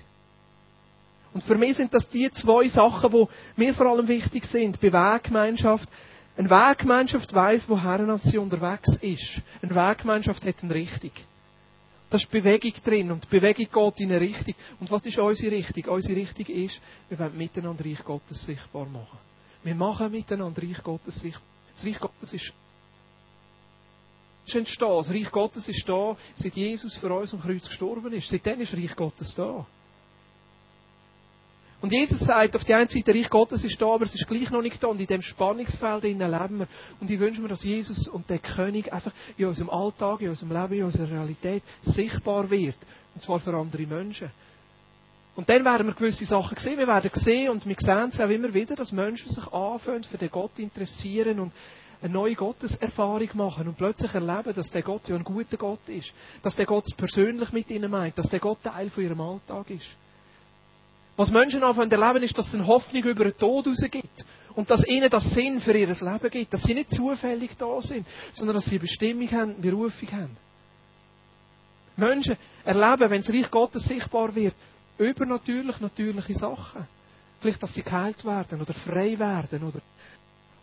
Und 1.33 1.43
für 1.43 1.57
mich 1.57 1.77
sind 1.77 1.93
das 1.93 2.09
die 2.09 2.31
zwei 2.31 2.69
Sachen, 2.69 3.11
die 3.11 3.27
mir 3.57 3.75
vor 3.75 3.87
allem 3.87 4.09
wichtig 4.09 4.45
sind. 4.47 4.81
Bei 4.81 4.93
Weggemeinschaft. 4.93 5.89
Eine 6.37 6.51
Weggemeinschaft 6.51 7.33
weiss, 7.35 7.69
woher 7.69 8.19
sie 8.19 8.39
unterwegs 8.39 8.97
ist. 9.01 9.41
Eine 9.63 9.75
Weggemeinschaft 9.75 10.45
hat 10.45 10.63
eine 10.63 10.75
Richtung. 10.75 11.13
Da 12.11 12.17
ist 12.17 12.31
Bewegung 12.31 12.73
drin 12.85 13.11
und 13.11 13.29
Bewegung 13.29 13.67
geht 13.71 14.01
in 14.01 14.13
eine 14.13 14.21
Richtung. 14.21 14.55
Und 14.79 14.91
was 14.91 15.03
ist 15.03 15.19
unsere 15.19 15.53
Richtung? 15.53 15.85
Unsere 15.93 16.17
Richtung 16.17 16.47
ist, 16.47 16.81
wir 17.09 17.19
wollen 17.19 17.37
miteinander 17.37 17.85
Reich 17.85 18.05
Gottes 18.05 18.45
sichtbar 18.45 18.87
machen. 18.87 19.19
Wir 19.63 19.75
machen 19.75 20.11
miteinander 20.11 20.63
Reich 20.63 20.83
Gottes 20.83 21.17
sichtbar. 21.17 21.43
Das 21.75 21.85
Reich 21.85 21.99
Gottes 21.99 22.33
ist 22.33 22.53
ist 24.47 24.55
entstehen. 24.55 24.97
Das 24.97 25.11
Reich 25.11 25.31
Gottes 25.31 25.69
ist 25.69 25.89
da, 25.89 26.17
seit 26.37 26.55
Jesus 26.55 26.97
für 26.97 27.13
uns 27.13 27.33
am 27.33 27.41
Kreuz 27.41 27.67
gestorben 27.67 28.13
ist. 28.13 28.29
Seitdem 28.29 28.61
ist 28.61 28.75
Reich 28.75 28.95
Gottes 28.95 29.35
da. 29.35 29.67
Und 31.85 31.93
Jesus 31.93 32.21
sagt, 32.21 32.57
auf 32.57 32.65
die 32.65 32.73
einen 32.73 32.89
Seite, 32.89 33.13
der 33.13 33.15
Reich 33.15 33.29
Gottes 33.29 33.63
ist 33.63 33.79
da, 33.79 33.89
aber 33.89 34.07
es 34.07 34.15
ist 34.15 34.27
gleich 34.27 34.51
noch 34.51 34.63
nicht 34.63 34.83
da. 34.83 34.87
Und 34.87 34.99
in 35.03 35.07
dem 35.07 35.21
Spannungsfeld 35.21 36.05
leben 36.05 36.59
wir. 36.59 36.67
Und 36.99 37.11
ich 37.11 37.21
wünsche 37.21 37.43
mir, 37.43 37.49
dass 37.49 37.63
Jesus 37.63 38.09
und 38.09 38.31
der 38.31 38.39
König 38.39 38.91
einfach 38.91 39.13
in 39.37 39.45
unserem 39.45 39.69
Alltag, 39.69 40.23
in 40.23 40.31
unserem 40.31 40.53
Leben, 40.53 40.73
in 40.73 40.85
unserer 40.85 41.11
Realität 41.11 41.63
sichtbar 41.83 42.49
wird. 42.51 42.79
Und 43.15 43.21
zwar 43.21 43.39
für 43.39 43.55
andere 43.55 43.83
Menschen. 43.83 44.31
Und 45.37 45.47
dann 45.51 45.63
werden 45.63 45.89
wir 45.89 45.93
gewisse 45.93 46.25
Sachen 46.25 46.57
sehen. 46.57 46.79
Wir 46.79 46.87
werden 46.87 47.11
sehen 47.13 47.51
und 47.51 47.67
wir 47.67 47.77
sehen 47.79 48.09
es 48.11 48.19
auch 48.19 48.31
immer 48.31 48.55
wieder, 48.55 48.75
dass 48.77 48.91
Menschen 48.91 49.31
sich 49.31 49.47
anfangen, 49.49 50.05
für 50.05 50.17
den 50.17 50.31
Gott 50.31 50.59
interessieren 50.59 51.39
und 51.39 51.53
eine 52.01 52.15
neue 52.15 52.35
Gotteserfahrung 52.35 53.29
machen 53.35 53.69
und 53.69 53.77
plötzlich 53.77 54.15
erleben, 54.15 54.55
dass 54.55 54.71
der 54.71 54.81
Gott 54.81 55.07
ja 55.07 55.17
ein 55.17 55.25
guter 55.25 55.59
Gott 55.59 55.87
ist. 55.89 56.15
Dass 56.41 56.57
der 56.57 56.65
Gott 56.65 56.87
persönlich 56.97 57.53
mit 57.53 57.69
ihnen 57.69 57.91
meint. 57.91 58.17
Dass 58.17 58.31
der 58.31 58.41
Gott 58.41 58.63
Teil 58.63 58.89
von 58.89 59.05
ihrem 59.05 59.21
Alltag 59.21 59.69
ist. 59.69 59.97
Was 61.17 61.31
Menschen 61.31 61.63
anfangen 61.63 61.91
erleben, 61.91 62.25
ist, 62.25 62.37
dass 62.37 62.49
es 62.49 62.55
eine 62.55 62.67
Hoffnung 62.67 63.05
über 63.05 63.25
den 63.25 63.37
Tod 63.37 63.67
rausgibt. 63.67 64.25
Und 64.55 64.71
dass 64.71 64.87
ihnen 64.87 65.11
das 65.11 65.31
Sinn 65.31 65.61
für 65.61 65.77
ihr 65.77 65.89
Leben 65.89 66.31
gibt. 66.31 66.53
Dass 66.53 66.63
sie 66.63 66.75
nicht 66.75 66.91
zufällig 66.91 67.57
da 67.57 67.81
sind, 67.81 68.07
sondern 68.33 68.55
dass 68.57 68.67
sie 68.67 68.73
eine 68.73 68.81
Bestimmung 68.81 69.31
haben, 69.31 69.61
Berufung 69.61 70.09
haben. 70.13 70.37
Menschen 71.97 72.37
erleben, 72.65 73.11
wenn 73.11 73.21
das 73.23 73.31
Reich 73.31 73.51
Gottes 73.51 73.85
sichtbar 73.85 74.35
wird, 74.35 74.55
übernatürlich 74.99 75.81
natürliche 75.81 76.35
Sachen. 76.35 76.87
Vielleicht, 77.41 77.63
dass 77.63 77.75
sie 77.75 77.83
geheilt 77.83 78.25
werden 78.25 78.61
oder 78.61 78.75
frei 78.75 79.19
werden 79.19 79.63
oder, 79.63 79.81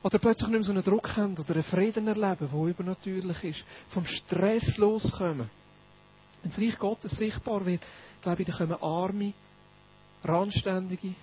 oder 0.03 0.19
plötzlich 0.19 0.49
nicht 0.49 0.59
mehr 0.59 0.63
so 0.63 0.71
einen 0.71 0.83
Druck 0.83 1.15
haben 1.15 1.37
oder 1.37 1.53
einen 1.53 1.63
Frieden 1.63 2.07
erleben, 2.07 2.49
der 2.51 2.69
übernatürlich 2.69 3.43
ist. 3.43 3.63
Vom 3.89 4.05
Stress 4.05 4.77
loskommen. 4.77 5.49
Wenn 6.41 6.51
das 6.51 6.59
Reich 6.59 6.77
Gottes 6.79 7.11
sichtbar 7.11 7.65
wird, 7.65 7.81
glaube 8.21 8.41
ich, 8.41 8.47
dann 8.47 8.57
kommen 8.57 8.81
Arme 8.81 9.33
randständige, 10.23 11.13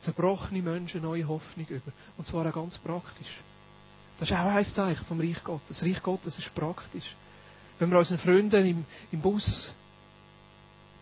zerbrochene 0.00 0.62
Menschen 0.62 1.02
neue 1.02 1.26
Hoffnung 1.26 1.66
über. 1.68 1.92
Und 2.16 2.26
zwar 2.26 2.46
auch 2.46 2.54
ganz 2.54 2.78
praktisch. 2.78 3.40
Das 4.18 4.30
ist 4.30 4.36
auch 4.36 4.44
ein 4.46 4.64
Zeichen 4.64 5.04
vom 5.06 5.20
Reich 5.20 5.42
Gottes. 5.42 5.68
Das 5.68 5.82
Reich 5.82 6.02
Gottes 6.02 6.38
ist 6.38 6.54
praktisch. 6.54 7.14
Wenn 7.78 7.90
wir 7.90 7.98
unseren 7.98 8.18
Freunden 8.18 8.66
im, 8.66 8.84
im 9.10 9.20
Bus 9.20 9.70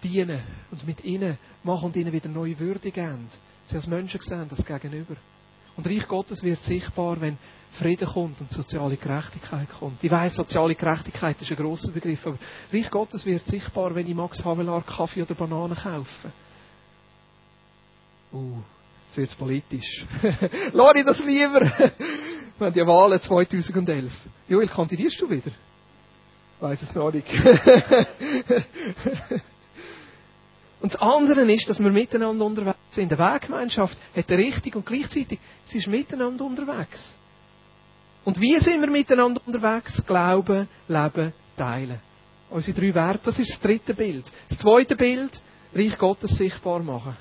dienen 0.03 0.41
und 0.71 0.87
mit 0.87 1.05
ihnen 1.05 1.37
machen 1.65 1.87
und 1.87 1.97
ihnen 1.97 2.13
wieder 2.13 2.29
neue 2.29 2.59
Würde 2.59 2.91
geben, 2.91 3.29
sie 3.65 3.77
als 3.77 3.87
Menschen 3.87 4.21
sehen, 4.21 4.47
das 4.49 4.65
Gegenüber. 4.65 5.17
Und 5.77 5.87
Reich 5.87 6.07
Gottes 6.07 6.43
wird 6.43 6.63
sichtbar, 6.63 7.21
wenn 7.21 7.39
Frieden 7.73 8.09
kommt 8.09 8.41
und 8.41 8.51
soziale 8.51 8.97
Gerechtigkeit 8.97 9.69
kommt. 9.79 10.03
Ich 10.03 10.11
weiss, 10.11 10.35
soziale 10.35 10.75
Gerechtigkeit 10.75 11.41
ist 11.41 11.51
ein 11.51 11.57
grosser 11.57 11.91
Begriff, 11.91 12.27
aber 12.27 12.39
Reich 12.73 12.91
Gottes 12.91 13.25
wird 13.27 13.47
sichtbar, 13.47 13.95
wenn 13.95 14.09
ich 14.09 14.15
Max 14.15 14.45
Havelaar 14.45 14.83
Kaffee 14.83 15.23
oder 15.23 15.35
Bananen 15.35 15.77
kaufe. 15.77 16.33
Uh, 18.33 18.59
jetzt 19.07 19.17
wird's 19.17 19.35
politisch. 19.35 20.07
Ich 20.23 21.05
das 21.05 21.21
lieber. 21.21 21.61
Wir 22.59 22.67
haben 22.67 22.75
die 22.75 22.87
Wahlen 22.87 23.21
2011. 23.21 24.13
Joel, 24.49 24.69
kandidierst 24.69 25.21
du 25.21 25.31
wieder? 25.31 25.51
Weiß 26.61 26.83
es 26.83 26.95
noch 26.95 27.13
nicht. 27.13 27.27
und 30.81 30.93
das 30.93 31.01
andere 31.01 31.41
ist, 31.53 31.69
dass 31.69 31.79
wir 31.79 31.91
miteinander 31.91 32.45
unterwegs 32.45 32.77
sind. 32.89 33.13
Die 33.13 33.19
Weggemeinschaft 33.19 33.97
hat 34.15 34.31
eine 34.31 34.43
Richtung 34.43 34.73
und 34.75 34.87
gleichzeitig, 34.87 35.39
sie 35.65 35.79
ist 35.79 35.87
miteinander 35.87 36.45
unterwegs. 36.45 37.17
Und 38.25 38.41
wie 38.41 38.59
sind 38.59 38.81
wir 38.81 38.91
miteinander 38.91 39.41
unterwegs? 39.47 40.05
Glauben, 40.05 40.69
leben, 40.89 41.33
teilen. 41.57 42.01
Unsere 42.51 42.81
drei 42.81 42.95
Werte, 42.95 43.27
das 43.27 43.39
ist 43.39 43.53
das 43.53 43.61
dritte 43.61 43.95
Bild. 43.95 44.25
Das 44.49 44.59
zweite 44.59 44.97
Bild, 44.97 45.41
Reich 45.75 45.97
Gottes 45.97 46.37
sichtbar 46.37 46.83
machen. 46.83 47.17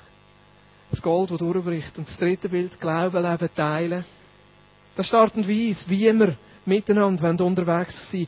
Das 0.90 1.02
Gold, 1.02 1.30
das 1.30 1.38
durchbricht. 1.38 1.98
Und 1.98 2.08
das 2.08 2.18
dritte 2.18 2.48
Bild, 2.48 2.80
Glauben, 2.80 3.22
Leben, 3.22 3.48
Teilen. 3.54 4.04
Das 4.96 5.06
ist 5.06 5.12
die 5.12 5.16
Art 5.16 5.36
und 5.36 5.48
Weise, 5.48 5.88
wie 5.88 6.12
wir 6.12 6.36
miteinander 6.64 7.44
unterwegs 7.44 8.10
sein 8.10 8.26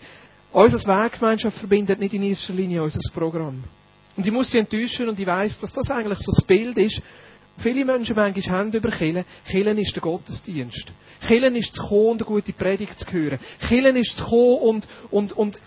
wollen. 0.53 0.73
Unsere 0.73 1.05
Weggemeinschaft 1.05 1.59
verbindet 1.59 2.01
nicht 2.01 2.15
in 2.15 2.23
erster 2.25 2.53
Linie 2.53 2.83
unser 2.83 3.01
Programm. 3.13 3.63
Und 4.17 4.27
ich 4.27 4.33
muss 4.33 4.51
sie 4.51 4.59
enttäuschen 4.59 5.09
und 5.09 5.19
ich 5.19 5.27
weiss, 5.27 5.59
dass 5.61 5.73
das 5.73 5.91
eigentlich 5.91 6.19
so 6.19 6.33
das 6.33 6.45
Bild 6.45 6.77
ist. 6.77 7.01
Viele 7.57 7.85
Menschen 7.85 8.17
manchmal 8.17 8.59
haben 8.59 8.73
über 8.73 8.91
Killen. 8.91 9.25
Killen 9.47 9.79
ist 9.79 9.95
der 9.95 10.03
Gottesdienst. 10.03 10.93
Killen 11.27 11.55
ist 11.57 11.75
zu 11.75 11.83
kommen 11.83 12.11
und 12.13 12.23
eine 12.23 12.27
gute 12.27 12.53
Predigt 12.53 12.99
zu 12.99 13.07
hören. 13.11 13.39
Killen 13.69 13.97
ist 13.97 14.17
zu 14.17 14.25
kommen 14.25 14.59
und, 14.59 14.89
und, 15.11 15.33
und 15.33 15.61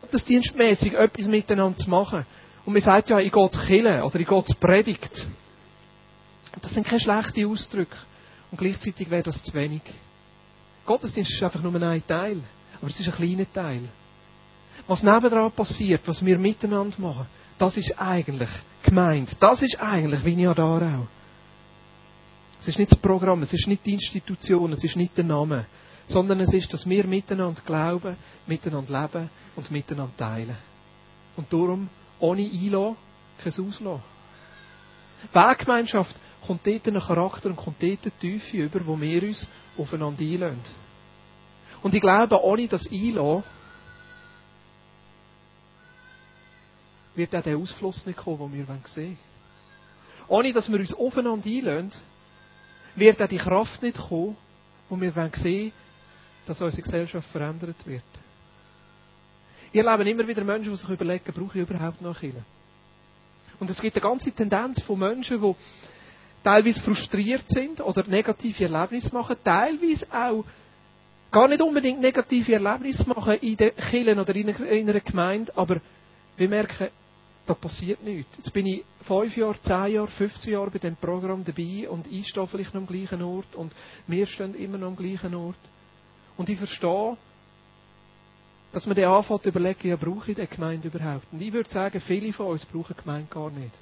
gottesdienstmässig 0.00 0.94
etwas 0.94 1.26
miteinander 1.26 1.76
zu 1.76 1.90
machen. 1.90 2.26
Und 2.64 2.72
man 2.72 2.82
sagt 2.82 3.10
ja, 3.10 3.20
ich 3.20 3.32
gehe 3.32 3.50
zu 3.50 3.60
Killen 3.60 4.02
oder 4.02 4.18
ich 4.18 4.26
gehe 4.26 4.44
zu 4.44 4.54
Predigt. 4.56 5.26
Das 6.62 6.74
sind 6.74 6.86
keine 6.86 7.00
schlechten 7.00 7.46
Ausdrücke. 7.46 7.96
Und 8.50 8.58
gleichzeitig 8.58 9.10
wäre 9.10 9.22
das 9.22 9.42
zu 9.42 9.52
wenig. 9.54 9.82
Gottesdienst 10.84 11.32
ist 11.32 11.42
einfach 11.42 11.62
nur 11.62 11.74
ein 11.80 12.06
Teil. 12.06 12.40
Aber 12.80 12.90
es 12.90 13.00
ist 13.00 13.08
ein 13.08 13.14
kleiner 13.14 13.52
Teil. 13.52 13.82
Was 14.86 15.02
nebendran 15.02 15.50
passiert, 15.52 16.02
was 16.06 16.24
wir 16.24 16.38
miteinander 16.38 17.00
machen, 17.00 17.26
das 17.58 17.76
ist 17.76 17.98
eigentlich 17.98 18.50
gemeint. 18.82 19.36
Das 19.40 19.62
ist 19.62 19.80
eigentlich 19.80 20.24
wie 20.24 20.42
ja 20.42 20.54
da 20.54 20.76
auch. 20.76 21.06
Es 22.60 22.68
ist 22.68 22.78
nicht 22.78 22.92
das 22.92 22.98
Programm, 22.98 23.42
es 23.42 23.52
ist 23.52 23.66
nicht 23.66 23.84
die 23.84 23.94
Institution, 23.94 24.72
es 24.72 24.82
ist 24.82 24.96
nicht 24.96 25.16
der 25.16 25.24
Name, 25.24 25.66
sondern 26.04 26.40
es 26.40 26.52
ist, 26.52 26.72
dass 26.72 26.88
wir 26.88 27.06
miteinander 27.06 27.60
glauben, 27.64 28.16
miteinander 28.46 29.02
leben 29.02 29.30
und 29.56 29.70
miteinander 29.70 30.16
teilen. 30.16 30.56
Und 31.36 31.52
darum, 31.52 31.88
ohne 32.18 32.42
Einlassen, 32.42 32.96
kein 33.42 33.52
Auslassen. 33.52 34.02
Weggemeinschaft 35.32 36.16
kommt 36.46 36.66
dort 36.66 36.86
einen 36.86 37.00
Charakter 37.00 37.48
und 37.48 37.56
kommt 37.56 37.82
dort 37.82 37.98
eine 38.02 38.10
Tiefe 38.18 38.56
über, 38.56 38.86
wo 38.86 39.00
wir 39.00 39.22
uns 39.22 39.46
aufeinander 39.76 40.22
einlassen. 40.22 40.60
Und 41.82 41.94
ich 41.94 42.00
glaube, 42.00 42.42
ohne 42.42 42.68
das 42.68 42.90
Einlassen 42.90 43.44
wird 47.14 47.34
auch 47.34 47.42
der 47.42 47.56
Ausfluss 47.56 48.04
nicht 48.06 48.18
kommen, 48.18 48.52
den 48.52 48.66
wir 48.68 48.78
sehen 48.86 49.06
wollen. 49.06 49.18
Ohne 50.28 50.52
dass 50.52 50.70
wir 50.70 50.78
uns 50.78 50.92
aufeinander 50.94 51.46
einlassen, 51.48 51.92
wird 52.94 53.22
auch 53.22 53.28
die 53.28 53.38
Kraft 53.38 53.82
nicht 53.82 53.98
kommen, 53.98 54.36
wo 54.88 55.00
wir 55.00 55.12
sehen 55.12 55.32
wollen, 55.44 55.72
dass 56.46 56.60
unsere 56.60 56.82
Gesellschaft 56.82 57.28
verändert 57.30 57.86
wird. 57.86 58.02
Ich 59.72 59.84
erlebe 59.84 60.08
immer 60.08 60.26
wieder 60.26 60.44
Menschen, 60.44 60.70
die 60.70 60.76
sich 60.76 60.88
überlegen, 60.88 61.32
brauche 61.32 61.58
ich 61.58 61.68
überhaupt 61.68 62.00
noch 62.00 62.18
Kirche? 62.18 62.44
Und 63.58 63.70
es 63.70 63.80
gibt 63.80 63.96
eine 63.96 64.02
ganze 64.08 64.32
Tendenz 64.32 64.82
von 64.82 64.98
Menschen, 64.98 65.40
die 65.40 65.54
teilweise 66.46 66.80
frustriert 66.80 67.48
sind 67.48 67.80
oder 67.80 68.04
negative 68.06 68.62
Erlebnisse 68.72 69.12
machen, 69.12 69.34
teilweise 69.42 70.06
auch 70.12 70.44
gar 71.32 71.48
nicht 71.48 71.60
unbedingt 71.60 72.00
negative 72.00 72.52
Erlebnisse 72.52 73.08
machen 73.08 73.34
in 73.40 73.56
den 73.56 73.74
Kirchen 73.74 74.20
oder 74.20 74.32
in 74.36 74.88
einer 74.88 75.00
Gemeinde, 75.00 75.52
aber 75.56 75.80
wir 76.36 76.48
merken, 76.48 76.86
da 77.46 77.54
passiert 77.54 78.00
nichts. 78.04 78.36
Jetzt 78.38 78.52
bin 78.52 78.66
ich 78.66 78.84
fünf 79.02 79.36
Jahre, 79.36 79.60
zehn 79.60 79.94
Jahre, 79.94 80.06
15 80.08 80.52
Jahre 80.52 80.70
bei 80.70 80.78
dem 80.78 80.94
Programm 80.94 81.44
dabei 81.44 81.88
und 81.90 82.06
ich 82.12 82.28
stehe 82.28 82.46
vielleicht 82.46 82.74
noch 82.74 82.82
am 82.82 82.86
gleichen 82.86 83.22
Ort 83.22 83.52
und 83.56 83.72
wir 84.06 84.26
stehen 84.26 84.54
immer 84.54 84.78
noch 84.78 84.88
am 84.88 84.96
gleichen 84.96 85.34
Ort. 85.34 85.56
Und 86.36 86.48
ich 86.48 86.58
verstehe, 86.58 87.16
dass 88.72 88.86
man 88.86 88.94
dann 88.94 89.06
anfängt 89.06 89.42
zu 89.42 89.48
überlegen, 89.48 89.88
ja, 89.88 89.96
brauche 89.96 90.30
ich 90.30 90.36
die 90.36 90.46
Gemeinde 90.46 90.86
überhaupt? 90.88 91.26
Und 91.32 91.42
ich 91.42 91.52
würde 91.52 91.70
sagen, 91.70 92.00
viele 92.00 92.32
von 92.32 92.46
uns 92.46 92.64
brauchen 92.66 92.94
die 92.96 93.02
Gemeinde 93.02 93.26
gar 93.30 93.50
nicht. 93.50 93.74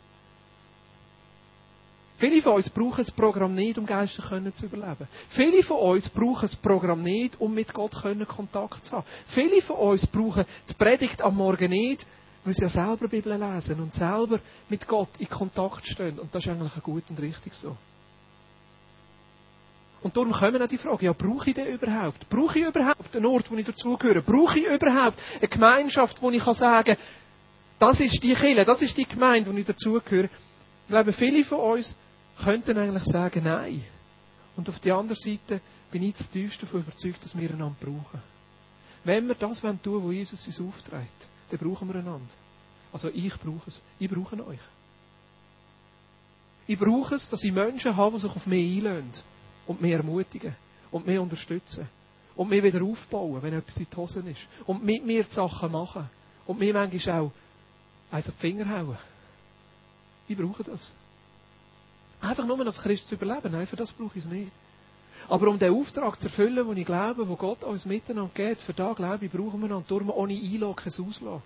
Viele 2.16 2.40
von 2.42 2.54
uns 2.54 2.71
brauchen 2.71 2.99
das 2.99 3.11
Programm 3.11 3.54
nicht, 3.54 3.76
um 3.76 3.87
Geister 3.87 4.23
zu 4.54 4.66
überleben. 4.66 5.09
Viele 5.30 5.62
von 5.64 5.78
uns 5.78 6.09
brauchen 6.09 6.42
das 6.42 6.54
Programm 6.54 7.02
nicht, 7.02 7.40
um 7.40 7.52
mit 7.52 7.75
Gott 7.75 7.92
Kontakt 8.28 8.85
zu 8.85 8.92
haben. 8.92 9.06
Viele 9.26 9.61
von 9.61 9.76
uns 9.76 10.06
brauchen 10.06 10.44
die 10.68 10.75
Predigt 10.75 11.23
am 11.23 11.37
Morgen 11.37 11.71
nicht, 11.71 12.06
weil 12.44 12.54
sie 12.54 12.62
ja 12.62 12.68
selber 12.68 13.09
Bibel 13.09 13.37
lesen 13.37 13.80
und 13.80 13.94
selber 13.94 14.38
mit 14.68 14.87
Gott 14.87 15.11
in 15.18 15.28
Kontakt 15.28 15.87
stehen. 15.88 16.21
Und 16.21 16.33
das 16.33 16.44
ist 16.44 16.50
eigentlich 16.52 16.83
gut 16.83 17.02
und 17.11 17.21
richtig 17.21 17.54
so. 17.54 17.76
Und 20.02 20.16
darum 20.16 20.33
kommen 20.33 20.62
auch 20.62 20.68
die 20.68 20.78
Frage, 20.78 21.06
ja, 21.06 21.14
brauche 21.14 21.49
ich 21.49 21.54
den 21.56 21.66
überhaupt? 21.66 22.28
Brauche 22.28 22.59
ich 22.59 22.66
überhaupt 22.66 23.16
einen 23.16 23.26
Ort, 23.26 23.50
wo 23.50 23.56
ich 23.56 23.64
dazugehöre? 23.64 24.21
Brauche 24.21 24.61
ich 24.61 24.66
überhaupt 24.66 25.18
eine 25.38 25.49
Gemeinschaft, 25.49 26.21
wo 26.21 26.30
ich 26.30 26.44
kann 26.44 26.54
sagen 26.54 26.97
das 27.78 28.00
ist 28.00 28.23
die 28.23 28.35
Kirche, 28.35 28.64
das 28.64 28.83
ist 28.83 28.97
die 28.97 29.04
Gemeinde, 29.04 29.52
wo 29.52 29.59
ich 29.59 29.66
dazugehöre? 29.66 30.26
Ich 30.26 30.88
glaube, 30.88 31.12
viele 31.12 31.44
von 31.44 31.59
uns 31.59 31.94
könnten 32.42 32.78
eigentlich 32.78 33.04
sagen, 33.04 33.44
nein. 33.44 33.84
Und 34.56 34.68
auf 34.68 34.80
der 34.80 34.96
anderen 34.96 35.20
Seite 35.20 35.60
bin 35.90 36.02
ich 36.02 36.14
zutiefst 36.16 36.62
davon 36.62 36.80
überzeugt, 36.80 37.24
dass 37.24 37.36
wir 37.36 37.50
einander 37.50 37.76
brauchen. 37.80 38.20
Wenn 39.04 39.28
wir 39.28 39.34
das 39.34 39.60
tun 39.60 39.78
wollen, 39.84 40.20
was 40.20 40.30
Jesus 40.30 40.46
uns 40.46 40.60
aufträgt, 40.60 41.28
dann 41.50 41.58
brauchen 41.58 41.88
wir 41.88 41.96
einander. 41.96 42.32
Also 42.92 43.08
ich 43.08 43.36
brauche 43.38 43.68
es. 43.68 43.80
Ich 43.98 44.10
brauche 44.10 44.46
euch. 44.46 44.58
Ich 46.66 46.78
brauche 46.78 47.16
es, 47.16 47.28
dass 47.28 47.42
ich 47.42 47.52
Menschen 47.52 47.94
habe, 47.96 48.16
die 48.16 48.22
sich 48.22 48.30
auf 48.30 48.46
mich 48.46 48.78
einlösen 48.78 49.12
und 49.66 49.82
mich 49.82 49.92
ermutigen 49.92 50.54
und 50.90 51.06
mich 51.06 51.18
unterstützen 51.18 51.86
und 52.36 52.48
mich 52.48 52.62
wieder 52.62 52.82
aufbauen, 52.82 53.42
wenn 53.42 53.52
etwas 53.52 53.76
in 53.76 53.86
die 53.90 53.96
Hose 53.96 54.20
ist 54.20 54.46
und 54.66 54.82
mit 54.82 55.04
mir 55.04 55.24
die 55.24 55.30
Sachen 55.30 55.72
machen 55.72 56.08
und 56.46 56.58
mir 56.58 56.72
manchmal 56.72 57.20
auch 57.20 57.32
auf 58.10 58.24
die 58.24 58.30
Finger 58.32 58.68
hauen. 58.68 58.96
Ich 60.28 60.36
brauche 60.36 60.64
das. 60.64 60.90
Einfach 62.25 62.47
nur 62.47 62.59
als 62.64 62.81
Christ 62.81 63.09
zu 63.09 63.16
überleben, 63.16 63.52
nein, 63.52 63.66
für 63.66 63.76
das 63.76 63.93
brauche 63.93 64.19
ich 64.19 64.25
es 64.25 64.31
nicht. 64.31 64.50
Aber 65.28 65.49
um 65.49 65.59
den 65.59 65.73
Auftrag 65.73 66.19
zu 66.21 66.26
erfüllen, 66.26 66.66
den 66.66 66.76
ich 66.76 66.87
glaube, 66.87 67.28
wo 67.28 67.37
Gott 67.37 67.64
uns 67.64 67.85
miteinander 67.85 68.31
geht, 68.35 68.59
für 68.59 68.73
da 68.73 68.93
glaube 68.93 69.26
ich, 69.26 69.33
brauchen 69.33 69.61
wir 69.61 69.76
und 69.76 69.90
darum 69.90 70.11
ohne 70.11 70.35
Einlagen 70.35 70.76
kein 70.76 70.93
Auslassen. 70.93 71.43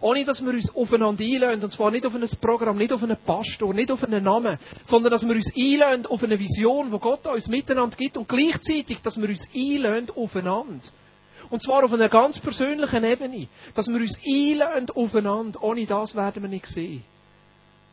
Ohne, 0.00 0.24
dass 0.24 0.44
wir 0.44 0.52
uns 0.52 0.74
aufeinander 0.74 1.22
einladen, 1.22 1.62
und 1.62 1.72
zwar 1.72 1.90
nicht 1.90 2.06
auf 2.06 2.14
ein 2.14 2.28
Programm, 2.40 2.78
nicht 2.78 2.92
auf 2.92 3.02
einen 3.02 3.16
Pastor, 3.16 3.72
nicht 3.74 3.90
auf 3.90 4.02
einen 4.02 4.24
Namen, 4.24 4.58
sondern 4.82 5.12
dass 5.12 5.26
wir 5.26 5.34
uns 5.34 5.52
einladen 5.56 6.06
auf 6.06 6.22
eine 6.22 6.38
Vision, 6.38 6.90
wo 6.90 6.98
Gott 6.98 7.26
uns 7.26 7.48
miteinander 7.48 7.96
gibt 7.96 8.16
und 8.16 8.28
gleichzeitig, 8.28 9.00
dass 9.02 9.20
wir 9.20 9.28
uns 9.28 9.46
einladen 9.54 10.08
aufeinander. 10.16 10.88
Und 11.50 11.62
zwar 11.62 11.84
auf 11.84 11.92
einer 11.92 12.08
ganz 12.08 12.38
persönlichen 12.38 13.04
Ebene. 13.04 13.48
Dass 13.74 13.86
wir 13.86 14.00
uns 14.00 14.18
einladen 14.26 14.90
aufeinander. 14.90 15.62
Ohne 15.62 15.86
das 15.86 16.14
werden 16.14 16.42
wir 16.42 16.48
nicht 16.48 16.66
sehen. 16.66 17.04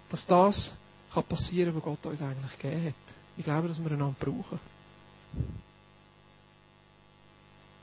Dass 0.10 0.26
das 0.26 0.72
kann 1.14 1.24
passieren, 1.24 1.76
was 1.76 1.84
Gott 1.84 2.06
uns 2.06 2.22
eigentlich 2.22 2.60
gegeben 2.60 2.88
hat. 2.88 3.16
Ich 3.38 3.44
glaube, 3.44 3.68
dass 3.68 3.84
wir 3.84 3.92
einander 3.92 4.16
brauchen. 4.20 4.60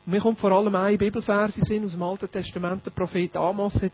Und 0.07 0.13
mir 0.13 0.21
kommt 0.21 0.39
vor 0.39 0.53
allem 0.53 0.75
ein 0.75 0.97
Bibelverse 0.97 1.61
sind 1.63 1.85
aus 1.85 1.93
dem 1.93 2.03
Alten 2.03 2.31
Testament. 2.31 2.85
Der 2.87 2.91
Prophet 2.91 3.37
Amos 3.37 3.83
hat 3.83 3.93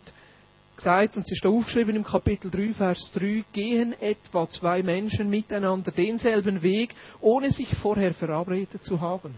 gesagt, 0.77 1.17
und 1.17 1.25
es 1.27 1.33
ist 1.33 1.45
da 1.45 1.49
aufgeschrieben 1.49 1.97
im 1.97 2.05
Kapitel 2.05 2.51
3, 2.51 2.73
Vers 2.75 3.11
3, 3.15 3.45
gehen 3.53 4.01
etwa 4.01 4.49
zwei 4.49 4.83
Menschen 4.83 5.31
miteinander 5.31 5.91
denselben 5.91 6.63
Weg, 6.63 6.95
ohne 7.21 7.51
sich 7.51 7.75
vorher 7.75 8.15
verabredet 8.15 8.85
zu 8.85 9.01
haben. 9.01 9.35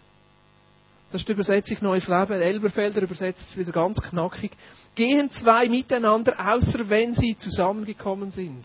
Das 1.12 1.22
ist 1.22 1.28
die 1.28 1.32
Übersetzung 1.32 1.78
Neues 1.82 2.08
Leben. 2.08 2.42
Elberfelder 2.42 3.02
übersetzt 3.02 3.50
es 3.50 3.56
wieder 3.56 3.72
ganz 3.72 4.00
knackig. 4.02 4.50
Gehen 4.94 5.30
zwei 5.30 5.68
miteinander, 5.68 6.34
außer 6.38 6.90
wenn 6.90 7.14
sie 7.14 7.38
zusammengekommen 7.38 8.30
sind. 8.30 8.64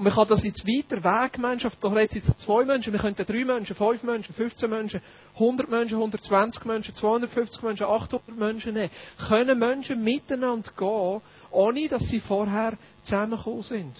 Und 0.00 0.04
man 0.04 0.14
kann 0.14 0.28
das 0.28 0.42
jetzt 0.44 0.66
weiter, 0.66 1.04
Weggemeinschaft, 1.04 1.84
da 1.84 1.88
redet 1.88 2.24
jetzt 2.24 2.40
zwei 2.40 2.64
Menschen, 2.64 2.94
wir 2.94 3.00
könnten 3.00 3.26
drei 3.26 3.44
Menschen, 3.44 3.76
fünf 3.76 4.02
Menschen, 4.02 4.34
15 4.34 4.70
Menschen, 4.70 5.02
100 5.34 5.68
Menschen, 5.68 5.96
120 5.98 6.64
Menschen, 6.64 6.94
250 6.94 7.62
Menschen, 7.62 7.84
800 7.84 8.34
Menschen 8.34 8.72
nehmen. 8.72 8.90
Können 9.28 9.58
Menschen 9.58 10.02
miteinander 10.02 10.70
gehen, 10.74 11.20
ohne 11.50 11.88
dass 11.88 12.08
sie 12.08 12.18
vorher 12.20 12.78
zusammengekommen 13.02 13.62
sind? 13.62 13.94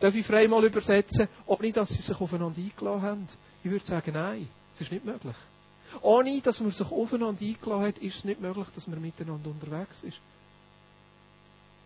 Darf 0.00 0.14
ich 0.14 0.26
frei 0.26 0.48
mal 0.48 0.64
übersetzen, 0.64 1.28
ohne 1.44 1.70
dass 1.70 1.90
sie 1.90 2.00
sich 2.00 2.18
aufeinander 2.18 2.58
eingeladen 2.58 3.02
haben? 3.02 3.26
Ich 3.62 3.70
würde 3.70 3.84
sagen, 3.84 4.12
nein, 4.14 4.48
es 4.72 4.80
ist 4.80 4.90
nicht 4.90 5.04
möglich. 5.04 5.36
Ohne 6.00 6.40
dass 6.40 6.60
man 6.60 6.70
sich 6.70 6.90
aufeinander 6.90 7.42
eingeladen 7.44 7.84
hat, 7.88 7.98
ist 7.98 8.16
es 8.16 8.24
nicht 8.24 8.40
möglich, 8.40 8.68
dass 8.74 8.86
man 8.86 9.02
miteinander 9.02 9.50
unterwegs 9.50 10.02
ist. 10.02 10.18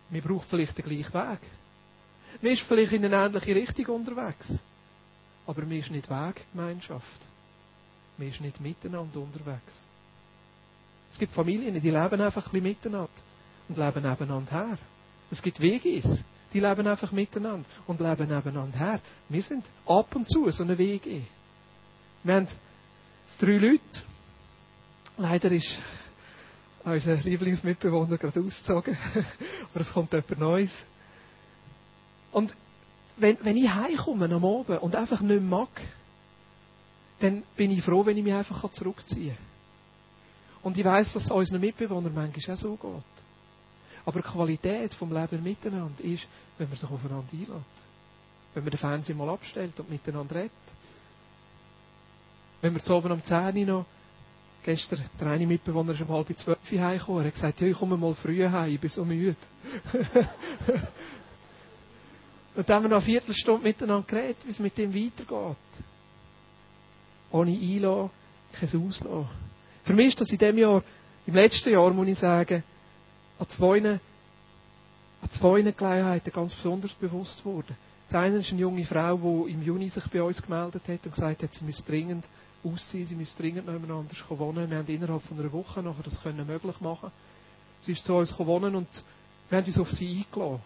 Man 0.09 0.21
braucht 0.21 0.47
vielleicht 0.47 0.77
den 0.77 0.85
gleichen 0.85 1.13
Weg. 1.13 1.39
Man 2.41 2.51
ist 2.51 2.61
vielleicht 2.61 2.93
in 2.93 3.05
eine 3.05 3.15
ähnliche 3.15 3.55
Richtung 3.55 3.95
unterwegs. 3.95 4.59
Aber 5.45 5.61
man 5.61 5.71
ist 5.73 5.91
nicht 5.91 6.09
Weggemeinschaft. 6.09 7.21
Man 8.17 8.27
ist 8.29 8.41
nicht 8.41 8.59
miteinander 8.61 9.19
unterwegs. 9.19 9.73
Es 11.11 11.19
gibt 11.19 11.33
Familien, 11.33 11.73
die 11.73 11.89
leben 11.89 12.21
einfach 12.21 12.45
ein 12.45 12.51
bisschen 12.51 12.63
miteinander 12.63 13.09
und 13.67 13.77
leben 13.77 14.01
nebeneinander 14.01 14.51
her. 14.51 14.77
Es 15.29 15.41
gibt 15.41 15.59
Wegis, 15.59 16.23
die 16.53 16.59
leben 16.59 16.87
einfach 16.87 17.11
miteinander 17.11 17.65
und 17.87 17.99
leben 17.99 18.27
nebeneinander 18.27 18.77
her. 18.77 19.01
Wir 19.27 19.41
sind 19.41 19.65
ab 19.85 20.15
und 20.15 20.29
zu 20.29 20.49
so 20.51 20.63
eine 20.63 20.77
Wege. 20.77 21.21
Wir 22.23 22.35
haben 22.35 22.47
drei 23.39 23.57
Leute. 23.57 23.81
Leider 25.17 25.51
ist 25.51 25.79
unser 26.83 27.15
Lieblingsmitbewohner 27.15 28.17
gerade 28.17 28.39
ausgezogen. 28.41 28.97
Aber 29.71 29.81
es 29.81 29.91
kommt 29.91 30.11
jemand 30.13 30.39
Neues. 30.39 30.71
Und 32.31 32.55
wenn, 33.17 33.37
wenn 33.43 33.57
ich 33.57 33.69
heimkomme 33.69 34.25
am 34.25 34.45
Abend 34.45 34.81
und 34.81 34.95
einfach 34.95 35.21
nicht 35.21 35.41
mag, 35.41 35.69
dann 37.19 37.43
bin 37.55 37.71
ich 37.71 37.83
froh, 37.83 38.05
wenn 38.05 38.17
ich 38.17 38.23
mich 38.23 38.33
einfach 38.33 38.69
zurückziehen 38.71 39.35
kann. 39.35 39.51
Und 40.63 40.77
ich 40.77 40.85
weiß, 40.85 41.13
dass 41.13 41.25
es 41.25 41.31
unseren 41.31 41.61
Mitbewohnern 41.61 42.13
manchmal 42.13 42.55
auch 42.55 42.59
so 42.59 42.75
geht. 42.75 43.03
Aber 44.05 44.21
die 44.21 44.27
Qualität 44.27 44.93
vom 44.93 45.13
Leben 45.13 45.43
miteinander 45.43 46.03
ist, 46.03 46.27
wenn 46.57 46.67
man 46.67 46.77
sich 46.77 46.89
aufeinander 46.89 47.27
einlädt. 47.31 47.49
Wenn 48.53 48.63
man 48.63 48.71
den 48.71 48.77
Fernseher 48.77 49.15
mal 49.15 49.29
abstellt 49.29 49.79
und 49.79 49.89
miteinander 49.89 50.35
redet. 50.35 50.51
Wenn 52.61 52.73
wir 52.73 52.83
zu 52.83 52.93
oben 52.93 53.11
am 53.11 53.23
10 53.23 53.65
noch, 53.65 53.85
gestern, 54.63 55.03
der 55.19 55.27
eine 55.27 55.47
Mitbewohner 55.47 55.93
ist 55.93 56.01
um 56.01 56.09
halb 56.09 56.37
zwölf 56.37 56.59
heimgekommen, 56.71 57.21
er 57.23 57.27
hat 57.27 57.33
gesagt, 57.33 57.61
ja, 57.61 57.67
ich 57.67 57.77
komme 57.77 57.97
mal 57.97 58.13
früh 58.13 58.47
heim, 58.47 58.71
ich 58.71 58.79
bin 58.79 58.89
so 58.89 59.03
müde. 59.05 59.35
und 62.55 62.67
dann 62.69 62.77
haben 62.77 62.83
wir 62.83 62.89
noch 62.89 62.97
eine 62.97 63.05
Viertelstunde 63.05 63.63
miteinander 63.63 64.05
geredet, 64.07 64.37
wie 64.45 64.51
es 64.51 64.59
mit 64.59 64.77
dem 64.77 64.93
weitergeht. 64.93 65.57
Ohne 67.31 67.51
Einlassen, 67.51 68.09
kein 68.53 68.87
Auslassen. 68.87 69.27
Für 69.83 69.93
mich 69.93 70.07
ist 70.09 70.21
das 70.21 70.31
in 70.31 70.37
dem 70.37 70.57
Jahr, 70.57 70.83
im 71.25 71.33
letzten 71.33 71.69
Jahr, 71.71 71.89
muss 71.91 72.07
ich 72.07 72.17
sagen, 72.19 72.63
an 73.39 73.49
zwei, 73.49 73.77
an 73.79 73.99
zwei 75.29 75.61
Gelegenheiten 75.61 76.31
ganz 76.31 76.53
besonders 76.53 76.91
bewusst 76.93 77.43
worden. 77.45 77.75
Das 78.09 78.19
eine 78.21 78.37
ist 78.37 78.51
eine 78.51 78.59
junge 78.59 78.83
Frau, 78.83 79.15
die 79.45 79.51
im 79.53 79.61
Juni 79.63 79.87
sich 79.87 80.05
bei 80.07 80.21
uns 80.21 80.41
gemeldet 80.41 80.83
hat 80.87 81.05
und 81.05 81.15
gesagt 81.15 81.43
hat, 81.43 81.53
sie 81.53 81.63
müsse 81.63 81.83
dringend 81.83 82.27
ausziehen, 82.63 83.05
sie 83.05 83.15
müsse 83.15 83.37
dringend 83.37 83.69
anders 83.69 84.23
wohnen. 84.29 84.69
Wir 84.69 84.77
haben 84.79 84.87
innerhalb 84.87 85.21
von 85.23 85.39
einer 85.39 85.51
Woche 85.53 85.81
nachher 85.81 86.03
das 86.03 86.21
können 86.21 86.45
möglich 86.45 86.81
machen. 86.81 87.11
Sie 87.83 87.93
ist 87.93 88.03
zu 88.03 88.13
uns 88.15 88.37
wohnen 88.37 88.75
und 88.75 88.87
wir 89.49 89.57
haben 89.59 89.65
uns 89.65 89.79
auf 89.79 89.89
sie 89.89 90.25
eingeladen. 90.29 90.59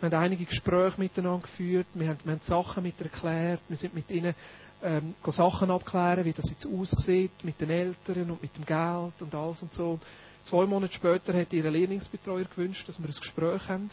Wir 0.00 0.10
haben 0.10 0.24
einige 0.24 0.44
Gespräche 0.44 1.00
miteinander 1.00 1.42
geführt, 1.42 1.86
wir 1.94 2.08
haben, 2.08 2.18
wir 2.24 2.32
haben 2.32 2.42
Sachen 2.42 2.82
mit 2.82 3.00
erklärt, 3.00 3.62
wir 3.68 3.76
sind 3.76 3.94
mit 3.94 4.10
ihnen 4.10 4.34
ähm, 4.82 5.14
Sachen 5.26 5.70
abklären, 5.70 6.24
wie 6.24 6.32
das 6.32 6.50
jetzt 6.50 6.66
aussieht, 6.66 7.32
mit 7.42 7.60
den 7.60 7.70
Eltern 7.70 8.30
und 8.30 8.42
mit 8.42 8.56
dem 8.56 8.66
Geld 8.66 9.14
und 9.20 9.34
alles 9.34 9.62
und 9.62 9.72
so. 9.72 9.98
Zwei 10.44 10.66
Monate 10.66 10.92
später 10.92 11.32
hat 11.38 11.52
ihr 11.52 11.70
Lehrlingsbetreuer 11.70 12.44
gewünscht, 12.44 12.86
dass 12.86 12.98
wir 12.98 13.08
ein 13.08 13.14
Gespräch 13.14 13.68
haben. 13.68 13.88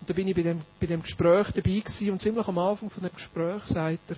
Und 0.00 0.08
da 0.08 0.12
bin 0.12 0.28
ich 0.28 0.36
bei 0.36 0.42
dem, 0.42 0.60
bei 0.78 0.86
dem 0.86 1.02
Gespräch 1.02 1.48
dabei 1.52 1.80
gewesen 1.80 2.10
und 2.10 2.22
ziemlich 2.22 2.46
am 2.46 2.58
Anfang 2.58 2.90
von 2.90 3.02
dem 3.02 3.12
Gespräch 3.12 3.62
sagt 3.64 4.10
er, 4.10 4.16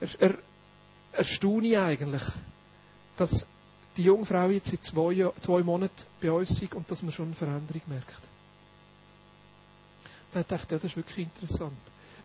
er, 0.00 0.20
er 0.20 0.38
erstaune 1.12 1.82
eigentlich, 1.82 2.22
dass 3.16 3.46
die 3.96 4.04
junge 4.04 4.26
Frau 4.26 4.48
jetzt 4.48 4.70
seit 4.70 4.84
zwei, 4.84 5.30
zwei 5.40 5.62
Monaten 5.62 6.02
bei 6.20 6.30
uns 6.30 6.62
ist 6.62 6.72
und 6.74 6.88
dass 6.90 7.02
man 7.02 7.12
schon 7.12 7.26
eine 7.26 7.34
Veränderung 7.34 7.82
merkt. 7.86 8.29
Da 10.32 10.42
dachte 10.42 10.64
ich, 10.64 10.70
ja, 10.70 10.76
das 10.78 10.84
ist 10.84 10.96
wirklich 10.96 11.26
interessant. 11.26 11.76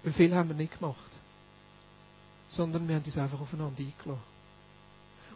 Weil 0.04 0.14
viel 0.14 0.34
haben 0.36 0.50
wir 0.50 0.56
nicht 0.56 0.80
gemacht. 0.80 1.00
Sondern 2.50 2.88
wir 2.88 2.96
haben 2.96 3.04
uns 3.04 3.18
einfach 3.18 3.42
aufeinander 3.42 3.80
eingeladen. 3.80 4.22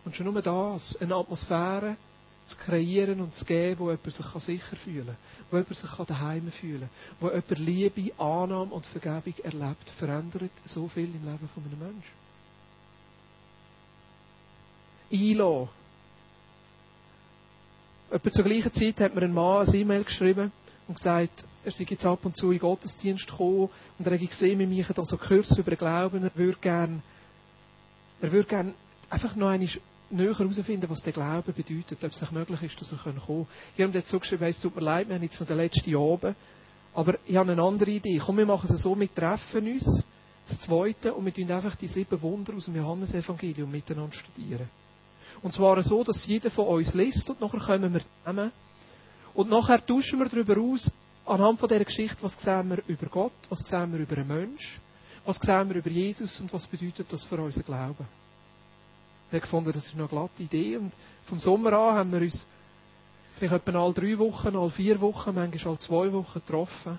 Und 0.05 0.15
schon 0.15 0.31
nur 0.31 0.41
das, 0.41 0.95
eine 0.97 1.15
Atmosphäre 1.15 1.97
zu 2.45 2.57
kreieren 2.57 3.21
und 3.21 3.33
zu 3.33 3.45
geben, 3.45 3.79
wo 3.79 3.91
jemand 3.91 4.11
sich 4.13 4.25
sicher 4.25 4.75
fühlen 4.75 5.05
kann, 5.05 5.17
wo 5.51 5.57
jemand 5.57 5.77
sich 5.77 5.89
daheim 6.07 6.51
fühlen 6.51 6.89
kann, 6.89 7.19
wo 7.19 7.27
jemand 7.27 7.59
Liebe, 7.59 8.13
Annahme 8.19 8.73
und 8.73 8.85
Vergebung 8.85 9.33
erlebt, 9.43 9.89
verändert 9.97 10.51
so 10.65 10.87
viel 10.87 11.13
im 11.15 11.25
Leben 11.25 11.49
von 11.53 11.63
einem 11.63 11.79
Menschen. 11.79 12.19
Einlassen. 15.11 15.69
Etwa 18.11 18.31
zur 18.31 18.43
gleichen 18.45 18.73
Zeit 18.73 18.99
hat 19.01 19.13
mir 19.13 19.21
ein 19.21 19.33
Mann 19.33 19.67
ein 19.67 19.75
E-Mail 19.75 20.03
geschrieben 20.03 20.51
und 20.87 20.95
gesagt, 20.95 21.43
er 21.69 21.77
sei 21.77 21.85
jetzt 21.89 22.05
ab 22.05 22.25
und 22.25 22.35
zu 22.35 22.47
in 22.47 22.57
den 22.57 22.59
Gottesdienst 22.59 23.27
gekommen 23.27 23.69
und 23.97 24.05
er 24.05 24.13
hätte 24.13 24.27
gesehen, 24.27 24.59
wir 24.59 24.67
machen 24.67 24.93
da 24.95 25.05
so 25.05 25.17
Kurs 25.17 25.57
über 25.57 25.71
den 25.71 25.77
Glauben, 25.77 26.23
er 26.23 26.35
würde 26.35 26.57
gerne, 26.59 27.01
er 28.21 28.31
würde 28.31 28.47
gerne 28.47 28.73
einfach 29.09 29.35
noch 29.35 29.49
einmal 29.49 29.69
näher 30.09 30.37
herausfinden, 30.37 30.89
was 30.89 31.03
der 31.03 31.13
Glaube 31.13 31.53
bedeutet, 31.53 32.03
ob 32.03 32.11
es 32.11 32.21
nicht 32.21 32.31
möglich 32.31 32.63
ist, 32.63 32.81
dass 32.81 32.91
er 32.91 32.97
kommen 32.97 33.21
kann. 33.25 33.47
Ich 33.75 33.83
habe 33.83 33.91
ihm 33.91 33.95
jetzt 33.95 34.09
so 34.09 34.19
geschrieben, 34.19 34.43
es 34.45 34.59
tut 34.59 34.75
mir 34.75 34.81
leid, 34.81 35.07
wir 35.07 35.15
haben 35.15 35.23
jetzt 35.23 35.39
noch 35.39 35.47
den 35.47 35.57
letzten 35.57 35.95
Abend, 35.95 36.35
aber 36.93 37.15
ich 37.25 37.35
habe 37.35 37.51
eine 37.51 37.61
andere 37.61 37.91
Idee. 37.91 38.17
Komm, 38.17 38.37
wir 38.37 38.45
machen 38.45 38.73
es 38.73 38.81
so, 38.81 38.99
wir 38.99 39.13
treffen 39.13 39.71
uns, 39.71 40.03
das 40.47 40.59
Zweite, 40.61 41.13
und 41.13 41.25
wir 41.25 41.33
tun 41.33 41.51
einfach 41.51 41.75
die 41.75 41.87
sieben 41.87 42.19
Wunder 42.23 42.55
aus 42.55 42.65
dem 42.65 42.75
Johannesevangelium 42.75 43.69
miteinander 43.69 44.13
studieren. 44.13 44.67
Und 45.43 45.53
zwar 45.53 45.81
so, 45.83 46.03
dass 46.03 46.25
jeder 46.25 46.49
von 46.49 46.65
uns 46.65 46.93
liest 46.95 47.29
und 47.29 47.39
nachher 47.39 47.59
kommen 47.59 47.93
wir 47.93 48.01
zusammen 48.23 48.51
und 49.33 49.49
nachher 49.49 49.85
tauschen 49.85 50.19
wir 50.19 50.27
darüber 50.27 50.59
aus, 50.59 50.91
anhand 51.29 51.59
von 51.59 51.69
dieser 51.69 51.85
Geschichte, 51.85 52.21
was 52.21 52.39
sehen 52.41 52.69
wir 52.69 52.83
über 52.87 53.07
Gott, 53.07 53.31
was 53.49 53.59
sehen 53.59 53.93
wir 53.93 53.99
über 53.99 54.17
einen 54.17 54.27
Mensch, 54.27 54.79
was 55.25 55.37
sehen 55.37 55.69
wir 55.69 55.77
über 55.77 55.89
Jesus 55.89 56.39
und 56.39 56.51
was 56.53 56.65
bedeutet 56.65 57.11
das 57.11 57.23
für 57.23 57.37
unseren 57.39 57.65
Glauben. 57.65 58.07
Wir 59.29 59.37
haben 59.37 59.41
gefunden, 59.41 59.71
das 59.71 59.85
ist 59.85 59.93
eine 59.93 60.07
glatte 60.07 60.41
Idee 60.41 60.77
und 60.77 60.91
vom 61.25 61.39
Sommer 61.39 61.73
an 61.73 61.95
haben 61.95 62.11
wir 62.11 62.21
uns 62.21 62.45
vielleicht 63.35 63.67
etwa 63.67 63.83
alle 63.83 63.93
drei 63.93 64.17
Wochen, 64.17 64.55
alle 64.55 64.69
vier 64.71 64.99
Wochen, 65.01 65.35
manchmal 65.35 65.67
alle 65.67 65.79
zwei 65.79 66.11
Wochen 66.11 66.39
getroffen 66.39 66.97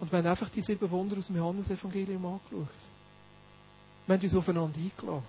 und 0.00 0.10
wir 0.10 0.18
haben 0.18 0.26
einfach 0.26 0.48
die 0.48 0.62
sieben 0.62 0.90
Wunder 0.90 1.16
aus 1.18 1.28
dem 1.28 1.36
Johannesevangelium 1.36 2.26
angeschaut. 2.26 2.66
Wir 4.06 4.16
haben 4.16 4.22
uns 4.22 4.34
aufeinander 4.34 4.78
eingeladen. 4.78 5.24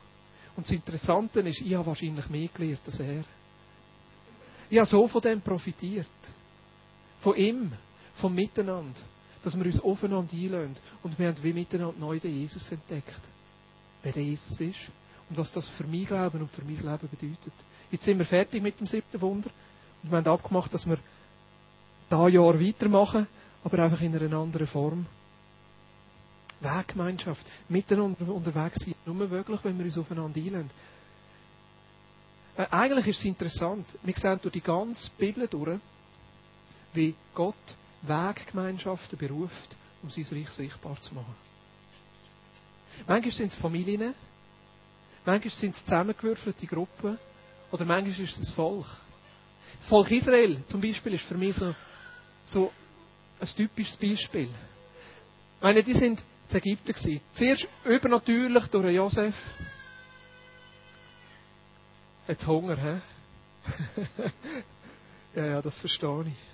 Und 0.56 0.66
das 0.66 0.72
Interessante 0.72 1.42
ist, 1.42 1.62
ich 1.62 1.74
habe 1.76 1.86
wahrscheinlich 1.86 2.28
mehr 2.30 2.48
gelernt 2.48 2.82
als 2.86 3.00
er. 3.00 3.24
Ich 4.70 4.78
habe 4.78 4.88
so 4.88 5.08
von 5.08 5.22
dem 5.22 5.42
profitiert. 5.42 6.08
Von 7.20 7.36
ihm, 7.36 7.72
vom 8.16 8.34
Miteinander. 8.34 9.00
Dass 9.44 9.58
wir 9.58 9.66
uns 9.66 9.80
aufeinander 9.80 10.34
einlösen. 10.34 10.76
Und 11.02 11.18
wir 11.20 11.28
haben 11.28 11.44
wie 11.44 11.54
miteinander 11.54 12.00
neu 12.00 12.20
den 12.20 12.40
Jesus 12.40 12.72
entdeckt. 12.72 13.20
Wer 14.02 14.14
der 14.14 14.24
Jesus 14.24 14.60
ist. 14.60 14.80
Und 15.30 15.38
was 15.38 15.52
das 15.52 15.68
für 15.68 15.86
mein 15.86 16.06
Glauben 16.06 16.42
und 16.42 16.52
für 16.52 16.64
mein 16.64 16.78
Leben 16.78 17.10
bedeutet. 17.10 17.54
Jetzt 17.92 18.06
sind 18.06 18.18
wir 18.18 18.26
fertig 18.26 18.62
mit 18.62 18.80
dem 18.80 18.88
siebten 18.88 19.20
Wunder. 19.22 19.50
Und 20.02 20.12
wir 20.12 20.18
haben 20.18 20.28
abgemacht, 20.28 20.74
dass 20.74 20.86
wir 20.86 20.98
da 22.10 22.28
Jahr 22.28 22.60
weitermachen. 22.60 23.28
Aber 23.64 23.80
einfach 23.80 24.02
in 24.02 24.16
einer 24.16 24.38
anderen 24.38 24.68
Form. 24.68 25.06
Weggemeinschaft. 26.62 27.46
Miteinander 27.68 28.34
unterwegs 28.34 28.84
sein. 28.84 28.96
Nur 29.06 29.30
wirklich, 29.30 29.64
wenn 29.64 29.78
wir 29.78 29.86
uns 29.86 29.98
aufeinander 29.98 30.40
einlösen. 30.40 30.70
Äh, 32.56 32.68
eigentlich 32.70 33.08
ist 33.08 33.20
es 33.20 33.26
interessant. 33.26 33.98
Wir 34.04 34.16
sehen 34.16 34.40
durch 34.42 34.54
die 34.54 34.62
ganze 34.62 35.10
Bibel 35.18 35.48
durch, 35.48 35.80
wie 36.94 37.16
Gott 37.34 37.56
Weggemeinschaften 38.04 39.18
beruft, 39.18 39.76
um 40.02 40.10
sein 40.10 40.26
Reich 40.32 40.50
sichtbar 40.50 41.00
zu 41.02 41.14
machen. 41.16 41.36
Manchmal 43.08 43.32
sind 43.32 43.48
es 43.48 43.56
Familien, 43.56 44.14
manchmal 45.26 45.52
sind 45.52 45.76
es 45.76 45.84
zusammengewürfelte 45.84 46.68
Gruppen 46.68 47.18
oder 47.72 47.86
manchmal 47.86 48.12
ist 48.12 48.34
es 48.34 48.40
das 48.40 48.50
Volk. 48.52 48.86
Das 49.80 49.88
Volk 49.88 50.12
Israel 50.12 50.64
zum 50.66 50.82
Beispiel 50.82 51.14
ist 51.14 51.26
für 51.26 51.38
mich 51.38 51.56
so, 51.56 51.74
so 52.46 52.72
ein 53.40 53.48
typisches 53.48 53.98
Beispiel. 53.98 54.44
Ich 55.58 55.64
meine, 55.64 55.82
die 55.84 55.94
sind 55.94 56.24
in 56.50 56.58
Ägypten 56.58 56.94
gewesen. 56.94 57.22
Zuerst 57.32 57.68
übernatürlich 57.86 58.68
durch 58.68 58.94
Josef, 58.94 59.36
Jetzt 62.28 62.48
Hunger, 62.48 62.78
hä? 62.78 63.02
ja, 65.36 65.46
ja, 65.46 65.62
das 65.62 65.78
verstehe 65.78 66.26
ich. 66.28 66.53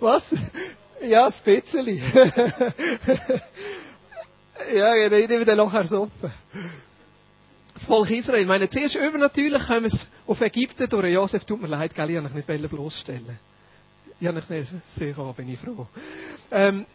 Was? 0.00 0.24
Ja, 1.00 1.26
ein 1.26 1.32
bisschen. 1.44 1.98
ja, 4.74 4.94
ich 4.94 5.10
rede 5.10 5.40
wieder 5.40 5.54
nachher 5.56 5.86
Suppe. 5.86 6.30
Das 7.74 7.84
Volk 7.84 8.10
Israel, 8.10 8.40
ich 8.40 8.48
meine, 8.48 8.68
zuerst 8.68 8.94
übernatürlich 8.94 9.66
kommen 9.66 9.84
wir 9.84 9.98
auf 10.26 10.40
Ägypten 10.40 10.88
durch 10.88 11.12
Josef, 11.12 11.44
tut 11.44 11.60
mir 11.60 11.68
leid, 11.68 11.94
gell, 11.94 12.08
ich 12.08 12.16
habe 12.16 12.30
mich 12.30 12.46
nicht 12.48 12.70
bloßstellen. 12.70 13.38
Ich 14.18 14.26
habe 14.26 14.38
mich 14.38 14.48
nicht 14.48 14.72
sicher, 14.94 15.34
bin 15.36 15.52
ich 15.52 15.58
froh. 15.58 15.86
Ähm, 16.50 16.86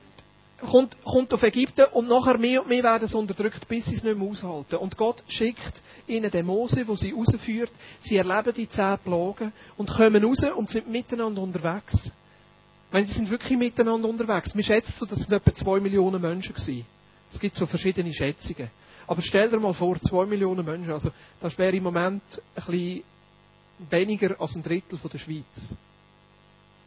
kommt, 0.60 0.98
kommt 1.04 1.34
auf 1.34 1.44
Ägypten 1.44 1.86
und 1.94 2.08
nachher 2.08 2.40
mehr 2.40 2.62
und 2.62 2.70
mehr 2.70 2.82
werden 2.82 3.08
sie 3.08 3.16
unterdrückt, 3.16 3.68
bis 3.68 3.86
sie 3.86 3.96
es 3.96 4.04
nicht 4.04 4.18
mehr 4.18 4.28
aushalten. 4.28 4.78
Und 4.78 4.98
Gott 4.98 5.24
schickt 5.28 5.84
ihnen 6.08 6.32
den 6.32 6.48
Mose, 6.48 6.88
wo 6.88 6.96
sie 6.96 7.12
rausführt. 7.12 7.72
Sie 8.00 8.18
erleben 8.18 8.54
die 8.56 8.68
zehn 8.68 8.98
Plagen 9.04 9.54
und 9.78 9.92
kommen 9.92 10.24
raus 10.24 10.44
und 10.56 10.70
sind 10.70 10.90
miteinander 10.90 11.44
unterwegs. 11.44 12.12
Wenn 12.92 13.06
sie 13.06 13.14
sind 13.14 13.30
wirklich 13.30 13.58
miteinander 13.58 14.08
unterwegs. 14.10 14.54
Wir 14.56 14.64
schätzen 14.64 14.94
so, 14.98 15.06
dass 15.06 15.20
es 15.20 15.30
etwa 15.30 15.54
zwei 15.54 15.80
Millionen 15.80 16.22
Menschen 16.22 16.56
waren. 16.56 16.86
Es 17.32 17.40
gibt 17.40 17.56
so 17.56 17.66
verschiedene 17.66 18.14
Schätzungen. 18.14 18.70
Aber 19.08 19.22
stell 19.22 19.50
dir 19.50 19.60
mal 19.60 19.74
vor, 19.74 20.00
zwei 20.02 20.26
Millionen 20.26 20.66
Menschen. 20.66 20.92
Also, 20.92 21.12
das 21.40 21.58
wäre 21.58 21.76
im 21.76 21.84
Moment 21.84 22.22
ein 22.56 22.64
bisschen 22.66 23.04
weniger 23.90 24.40
als 24.40 24.56
ein 24.56 24.64
Drittel 24.64 24.98
von 24.98 25.10
der 25.10 25.18
Schweiz. 25.18 25.76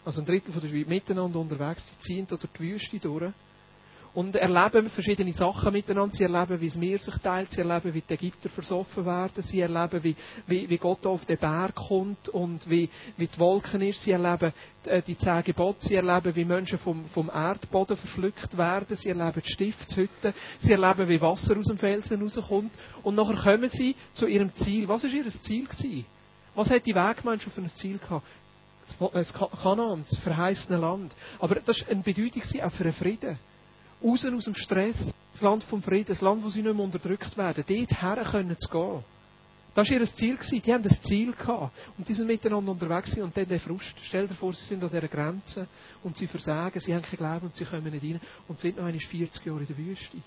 Also 0.04 0.20
ein 0.20 0.26
Drittel 0.26 0.52
von 0.52 0.60
der 0.60 0.68
Schweiz 0.68 0.86
miteinander 0.86 1.38
unterwegs. 1.40 1.88
Sie 1.98 1.98
ziehen 2.06 2.26
durch 2.26 2.42
die 2.42 2.60
Wüste 2.60 2.98
durch. 2.98 3.32
Und 4.14 4.36
erleben 4.36 4.88
verschiedene 4.88 5.32
Sachen 5.32 5.72
miteinander. 5.72 6.14
Sie 6.14 6.22
erleben, 6.22 6.60
wie 6.60 6.66
es 6.66 6.76
Meer 6.76 6.98
sich 6.98 7.16
teilt, 7.18 7.50
sie 7.50 7.60
erleben, 7.60 7.92
wie 7.92 8.00
die 8.00 8.14
Ägypter 8.14 8.48
versoffen 8.48 9.04
werden, 9.04 9.42
sie 9.42 9.60
erleben, 9.60 10.02
wie, 10.04 10.14
wie, 10.46 10.70
wie 10.70 10.78
Gott 10.78 11.04
auf 11.06 11.24
den 11.24 11.38
Berg 11.38 11.74
kommt 11.74 12.28
und 12.28 12.68
wie, 12.70 12.88
wie 13.16 13.26
die 13.26 13.38
Wolken 13.38 13.82
ist, 13.82 14.02
sie 14.02 14.12
erleben 14.12 14.52
äh, 14.86 15.02
die 15.02 15.18
zehn 15.18 15.42
Gebote, 15.42 15.80
sie 15.80 15.96
erleben, 15.96 16.34
wie 16.36 16.44
Menschen 16.44 16.78
vom, 16.78 17.04
vom 17.06 17.28
Erdboden 17.28 17.96
verschluckt 17.96 18.56
werden, 18.56 18.96
sie 18.96 19.08
erleben 19.08 19.42
die 19.44 19.52
Stiftshütte, 19.52 20.32
sie 20.60 20.72
erleben, 20.72 21.08
wie 21.08 21.20
Wasser 21.20 21.56
aus 21.56 21.66
dem 21.66 21.78
Felsen 21.78 22.22
rauskommt 22.22 22.72
und 23.02 23.16
nachher 23.16 23.52
kommen 23.52 23.68
sie 23.68 23.96
zu 24.14 24.26
ihrem 24.26 24.54
Ziel. 24.54 24.86
Was 24.86 25.02
war 25.02 25.10
ihr 25.10 25.28
Ziel 25.28 25.66
gewesen? 25.66 26.06
Was 26.54 26.70
hat 26.70 26.86
die 26.86 26.94
Weggemeinschaft 26.94 27.56
für 27.56 27.62
ein 27.62 27.68
Ziel 27.68 27.98
gehabt? 27.98 28.26
Das 29.14 29.32
Kanaan, 29.32 30.04
das 30.08 30.18
verheißene 30.18 30.78
Land. 30.78 31.14
Aber 31.40 31.56
das 31.56 31.80
war 31.80 31.88
eine 31.88 32.02
Bedeutung 32.02 32.42
auch 32.62 32.70
für 32.70 32.84
den 32.84 32.92
Frieden 32.92 33.38
raus 34.04 34.24
aus 34.24 34.44
dem 34.44 34.54
Stress, 34.54 35.12
das 35.32 35.40
Land 35.40 35.64
vom 35.64 35.82
Frieden, 35.82 36.06
das 36.08 36.20
Land, 36.20 36.44
wo 36.44 36.48
sie 36.48 36.62
nicht 36.62 36.74
mehr 36.74 36.84
unterdrückt 36.84 37.36
werden, 37.36 37.64
dort 37.66 38.02
her 38.02 38.24
können 38.30 38.58
zu 38.58 38.68
gehen. 38.68 39.04
Das 39.74 39.90
war 39.90 40.00
ihr 40.00 40.06
Ziel. 40.06 40.38
Die 40.38 40.72
haben 40.72 40.84
ein 40.84 40.96
Ziel 41.02 41.32
gehabt. 41.32 41.76
Und 41.98 42.08
die 42.08 42.14
sind 42.14 42.28
miteinander 42.28 42.70
unterwegs. 42.70 43.16
Und 43.18 43.36
dann 43.36 43.48
der 43.48 43.58
Frust. 43.58 43.94
Stell 44.02 44.28
dir 44.28 44.34
vor, 44.34 44.52
sie 44.52 44.64
sind 44.64 44.84
an 44.84 44.90
dieser 44.90 45.08
Grenze 45.08 45.66
und 46.04 46.16
sie 46.16 46.28
versagen, 46.28 46.78
sie 46.78 46.94
haben 46.94 47.02
keinen 47.02 47.16
Glauben 47.16 47.46
und 47.46 47.56
sie 47.56 47.64
kommen 47.64 47.90
nicht 47.90 48.04
rein 48.04 48.20
und 48.46 48.60
sind 48.60 48.76
noch 48.76 48.84
einmal 48.84 49.00
40 49.00 49.44
Jahre 49.44 49.60
in 49.60 49.66
der 49.66 49.76
Wüste. 49.76 50.18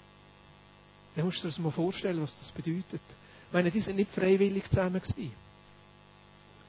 Dann 1.16 1.26
musst 1.26 1.38
du 1.38 1.44
dir 1.44 1.48
das 1.48 1.60
mal 1.60 1.72
vorstellen, 1.72 2.22
was 2.22 2.38
das 2.38 2.52
bedeutet. 2.52 3.02
Ich 3.48 3.54
meine, 3.54 3.72
die 3.72 3.80
sind 3.80 3.96
nicht 3.96 4.12
freiwillig 4.12 4.70
zusammen 4.70 5.02
gewesen. 5.02 5.32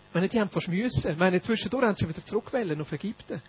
Ich 0.08 0.14
meine, 0.14 0.28
die 0.28 0.40
haben 0.40 0.48
fast 0.48 0.68
müssen. 0.68 1.10
Ich 1.10 1.18
meine, 1.18 1.42
zwischendurch 1.42 1.84
haben 1.84 1.96
sie 1.96 2.08
wieder 2.08 2.24
zurückgewählt 2.24 2.80
auf 2.80 2.92
Ägypten. 2.92 3.42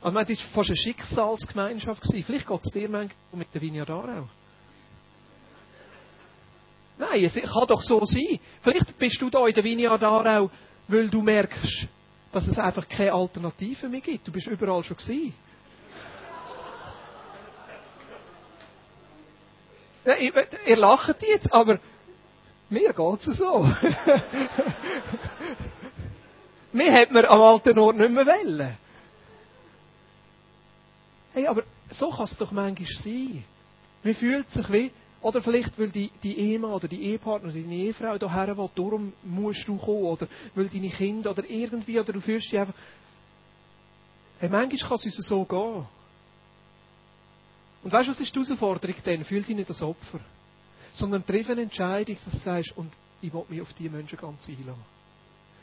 Also, 0.00 0.14
meine, 0.14 0.26
das 0.26 0.42
war 0.44 0.50
fast 0.50 0.70
eine 0.70 0.76
Schicksalsgemeinschaft. 0.76 2.02
Gewesen. 2.02 2.24
Vielleicht 2.24 2.46
geht 2.46 2.60
es 2.64 2.72
dir 2.72 2.88
manchmal 2.88 3.16
mit 3.32 3.52
der 3.52 3.60
Vineyard 3.60 3.90
Aarau. 3.90 4.28
Nein, 6.98 7.24
es 7.24 7.34
kann 7.34 7.66
doch 7.66 7.82
so 7.82 8.04
sein. 8.04 8.38
Vielleicht 8.60 8.98
bist 8.98 9.20
du 9.20 9.30
da 9.30 9.46
in 9.46 9.54
der 9.54 9.64
Vineyard 9.64 10.02
Aarau, 10.02 10.50
weil 10.88 11.08
du 11.08 11.22
merkst, 11.22 11.86
dass 12.32 12.46
es 12.46 12.58
einfach 12.58 12.88
keine 12.88 13.12
Alternative 13.12 13.88
mehr 13.88 14.00
gibt. 14.00 14.26
Du 14.26 14.32
bist 14.32 14.46
überall 14.46 14.82
schon 14.84 14.96
gewesen. 14.96 15.34
Ihr 20.66 20.76
lacht 20.76 21.22
jetzt, 21.22 21.52
aber 21.52 21.78
mir 22.70 22.92
geht 22.92 23.26
es 23.26 23.36
so. 23.36 23.60
mir 26.72 26.92
hat 26.92 27.10
man 27.10 27.24
am 27.26 27.40
alten 27.40 27.78
Ort 27.78 27.96
nicht 27.96 28.10
mehr 28.10 28.26
wollen. 28.26 28.76
Hey, 31.38 31.46
aber 31.46 31.62
so 31.88 32.10
kann 32.10 32.24
es 32.24 32.36
doch 32.36 32.50
manchmal 32.50 32.88
sein. 32.94 33.44
Man 34.02 34.14
fühlt 34.16 34.50
sich 34.50 34.72
wie, 34.72 34.90
oder 35.20 35.40
vielleicht, 35.40 35.78
weil 35.78 35.88
die, 35.88 36.10
die 36.20 36.36
Ehemann 36.36 36.72
oder 36.72 36.88
die 36.88 37.00
Ehepartner 37.00 37.50
oder 37.50 37.60
die 37.60 37.84
Ehefrau 37.84 38.18
hierher 38.18 38.56
will, 38.58 38.70
darum 38.74 39.12
musst 39.22 39.68
du 39.68 39.76
kommen, 39.76 40.02
oder 40.02 40.26
weil 40.56 40.68
deine 40.68 40.90
Kinder 40.90 41.30
oder 41.30 41.48
irgendwie, 41.48 42.00
oder 42.00 42.12
du 42.12 42.20
fühlst 42.20 42.50
dich 42.50 42.58
einfach. 42.58 42.74
Hey, 44.40 44.48
manchmal 44.48 44.88
kann 44.88 44.96
es 44.96 45.04
uns 45.04 45.26
so 45.28 45.44
gehen. 45.44 45.86
Und 47.84 47.92
weißt 47.92 48.08
du, 48.08 48.10
was 48.10 48.18
ist 48.18 48.34
die 48.34 48.40
Herausforderung 48.40 48.96
denn? 49.06 49.24
Fühl 49.24 49.44
dich 49.44 49.54
nicht 49.54 49.68
als 49.68 49.80
Opfer. 49.80 50.18
Sondern 50.92 51.24
triff 51.24 51.48
eine 51.50 51.62
Entscheidung, 51.62 52.16
dass 52.24 52.32
du 52.32 52.38
sagst, 52.40 52.76
und 52.76 52.92
ich 53.22 53.32
will 53.32 53.44
mich 53.48 53.62
auf 53.62 53.72
diese 53.74 53.90
Menschen 53.90 54.18
ganz 54.18 54.48
einladen. 54.48 54.84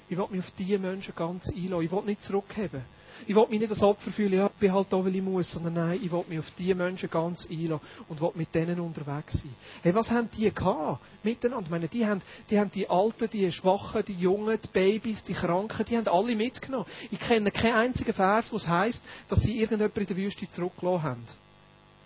Ich 0.07 0.17
will 0.17 0.27
mich 0.29 0.39
auf 0.39 0.51
diese 0.51 0.79
Menschen 0.79 1.13
ganz 1.13 1.49
einladen. 1.49 1.83
Ich 1.83 1.91
will 1.91 2.03
nicht 2.03 2.21
zurückheben. 2.21 2.81
Ich 3.27 3.35
will 3.35 3.45
mich 3.49 3.59
nicht 3.59 3.69
als 3.69 3.81
Opfer 3.81 4.11
fühlen, 4.11 4.33
ja, 4.33 4.47
ich 4.47 4.51
bin 4.53 4.73
halt 4.73 4.87
da, 4.89 5.03
weil 5.03 5.15
ich 5.15 5.21
muss, 5.21 5.51
sondern 5.51 5.73
nein, 5.73 5.99
ich 6.01 6.11
will 6.11 6.23
mich 6.27 6.39
auf 6.39 6.51
diese 6.57 6.75
Menschen 6.75 7.09
ganz 7.09 7.47
einlassen 7.49 7.79
und 8.07 8.21
will 8.21 8.31
mit 8.35 8.53
denen 8.53 8.79
unterwegs 8.79 9.41
sein. 9.41 9.55
Hey, 9.81 9.95
was 9.95 10.11
haben 10.11 10.29
die 10.37 10.53
gehabt? 10.53 11.01
Miteinander. 11.23 11.65
Ich 11.65 11.71
meine, 11.71 11.87
die 11.87 12.05
haben, 12.05 12.21
die 12.49 12.59
haben 12.59 12.71
die 12.71 12.89
Alten, 12.89 13.29
die 13.29 13.51
Schwachen, 13.51 14.03
die 14.05 14.13
Jungen, 14.13 14.59
die 14.61 14.67
Babys, 14.67 15.23
die 15.23 15.33
Kranken, 15.33 15.85
die 15.85 15.97
haben 15.97 16.07
alle 16.07 16.35
mitgenommen. 16.35 16.85
Ich 17.11 17.19
kenne 17.19 17.51
keinen 17.51 17.75
einzigen 17.75 18.13
Vers, 18.13 18.51
wo 18.51 18.57
es 18.57 18.67
heisst, 18.67 19.03
dass 19.29 19.41
sie 19.41 19.59
irgendjemand 19.59 19.97
in 19.97 20.05
der 20.05 20.17
Wüste 20.17 20.47
zurückgelassen 20.47 21.03
haben. 21.03 21.23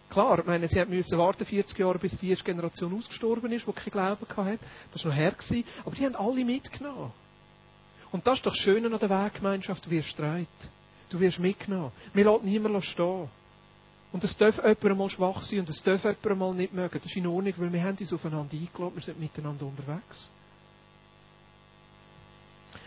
Klar, 0.10 0.40
ich 0.40 0.46
meine, 0.46 0.68
sie 0.68 0.84
müssen 0.86 1.20
warten 1.20 1.46
40 1.46 1.78
Jahre, 1.78 2.00
bis 2.00 2.18
die 2.18 2.32
erste 2.32 2.46
Generation 2.46 2.98
ausgestorben 2.98 3.52
ist, 3.52 3.68
die 3.68 3.72
keinen 3.72 3.92
Glauben 3.92 4.28
hatte. 4.28 4.60
Das 4.92 5.06
war 5.06 5.12
noch 5.12 5.18
her. 5.18 5.36
Aber 5.86 5.96
die 5.96 6.06
haben 6.06 6.16
alle 6.16 6.44
mitgenommen. 6.44 7.12
Und 8.12 8.26
das 8.26 8.40
ist 8.40 8.46
doch 8.46 8.52
das 8.52 8.60
Schöne 8.60 8.92
an 8.92 9.00
der 9.00 9.10
Weggemeinschaft, 9.10 9.88
wirst 9.90 10.10
streit. 10.10 10.48
Du 11.10 11.20
wirst 11.20 11.40
mitgenommen. 11.40 11.92
Wir 12.14 12.26
lassen 12.26 12.46
niemanden 12.46 12.82
stehen. 12.82 13.28
Und 14.12 14.24
es 14.24 14.36
darf 14.38 14.58
jemand 14.58 14.86
einmal 14.86 15.10
schwach 15.10 15.44
sein 15.44 15.60
und 15.60 15.70
es 15.70 15.84
darf 15.84 16.04
jemand 16.04 16.26
einmal 16.26 16.54
nicht 16.56 16.74
mögen. 16.74 16.98
Das 16.98 17.06
ist 17.06 17.16
in 17.16 17.28
Ordnung, 17.28 17.54
weil 17.58 17.74
wir 17.74 17.84
haben 17.84 17.98
uns 17.98 18.14
aufeinander 18.14 18.54
eingeladen, 18.54 18.96
wir 18.96 19.04
sind 19.04 19.20
miteinander 19.20 19.66
unterwegs. 19.66 20.32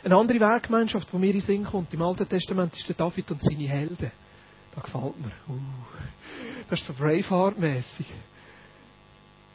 Eine 0.04 0.16
andere 0.16 0.40
Werkgemeinschaft, 0.40 1.12
die 1.12 1.16
mir 1.16 1.32
in 1.32 1.40
Sinn 1.40 1.64
kommt, 1.64 1.94
im 1.94 2.02
Alten 2.02 2.28
Testament, 2.28 2.74
ist 2.76 2.88
der 2.88 2.96
David 2.96 3.30
und 3.30 3.42
seine 3.42 3.68
Helden. 3.68 4.10
Das 4.74 4.84
gefällt 4.84 5.20
mir. 5.20 5.32
Uh, 5.48 5.60
das 6.68 6.80
ist 6.80 6.86
so 6.86 6.92
Braveheart-mässig. 6.94 8.06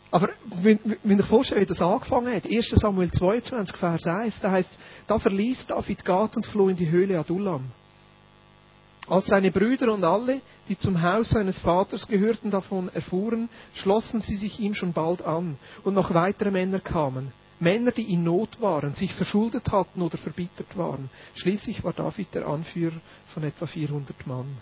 Aber 0.10 0.30
wenn, 0.62 0.80
wenn 1.04 1.20
ich 1.20 1.26
vorstelle, 1.26 1.62
wie 1.62 1.66
das 1.66 1.82
angefangen 1.82 2.34
hat, 2.34 2.46
1. 2.46 2.70
Samuel 2.70 3.12
22, 3.12 3.76
Vers 3.76 4.08
1, 4.08 4.40
da 4.40 4.52
heißt 4.52 4.80
da 5.06 5.20
verließ 5.20 5.68
David 5.68 6.06
Gad 6.06 6.38
und 6.38 6.46
floh 6.46 6.70
in 6.70 6.78
die 6.78 6.90
Höhle 6.90 7.20
Adullam. 7.20 7.66
Als 9.10 9.28
seine 9.28 9.52
Brüder 9.52 9.94
und 9.94 10.04
alle, 10.04 10.42
die 10.68 10.78
zum 10.78 11.02
Haus 11.02 11.30
seines 11.30 11.60
Vaters 11.60 12.08
gehörten, 12.08 12.52
davon 12.52 12.90
erfuhren, 12.90 13.48
schlossen 13.74 14.20
sie 14.20 14.36
sich 14.36 14.60
ihm 14.60 14.74
schon 14.74 14.92
bald 14.92 15.22
an, 15.22 15.58
und 15.86 15.94
noch 15.94 16.14
weitere 16.14 16.52
Männer 16.52 16.82
kamen. 16.82 17.32
Männer, 17.60 17.92
die 17.92 18.14
in 18.14 18.24
Not 18.24 18.62
waren, 18.62 18.94
sich 18.94 19.14
verschuldet 19.14 19.72
hatten 19.72 20.02
oder 20.02 20.18
verbittert 20.18 20.78
waren. 20.78 21.10
Schließlich 21.36 21.84
war 21.84 21.94
David 21.94 22.36
der 22.36 22.48
Anführer 22.48 23.00
von 23.34 23.44
etwa 23.44 23.66
400 23.66 24.28
Mann. 24.28 24.58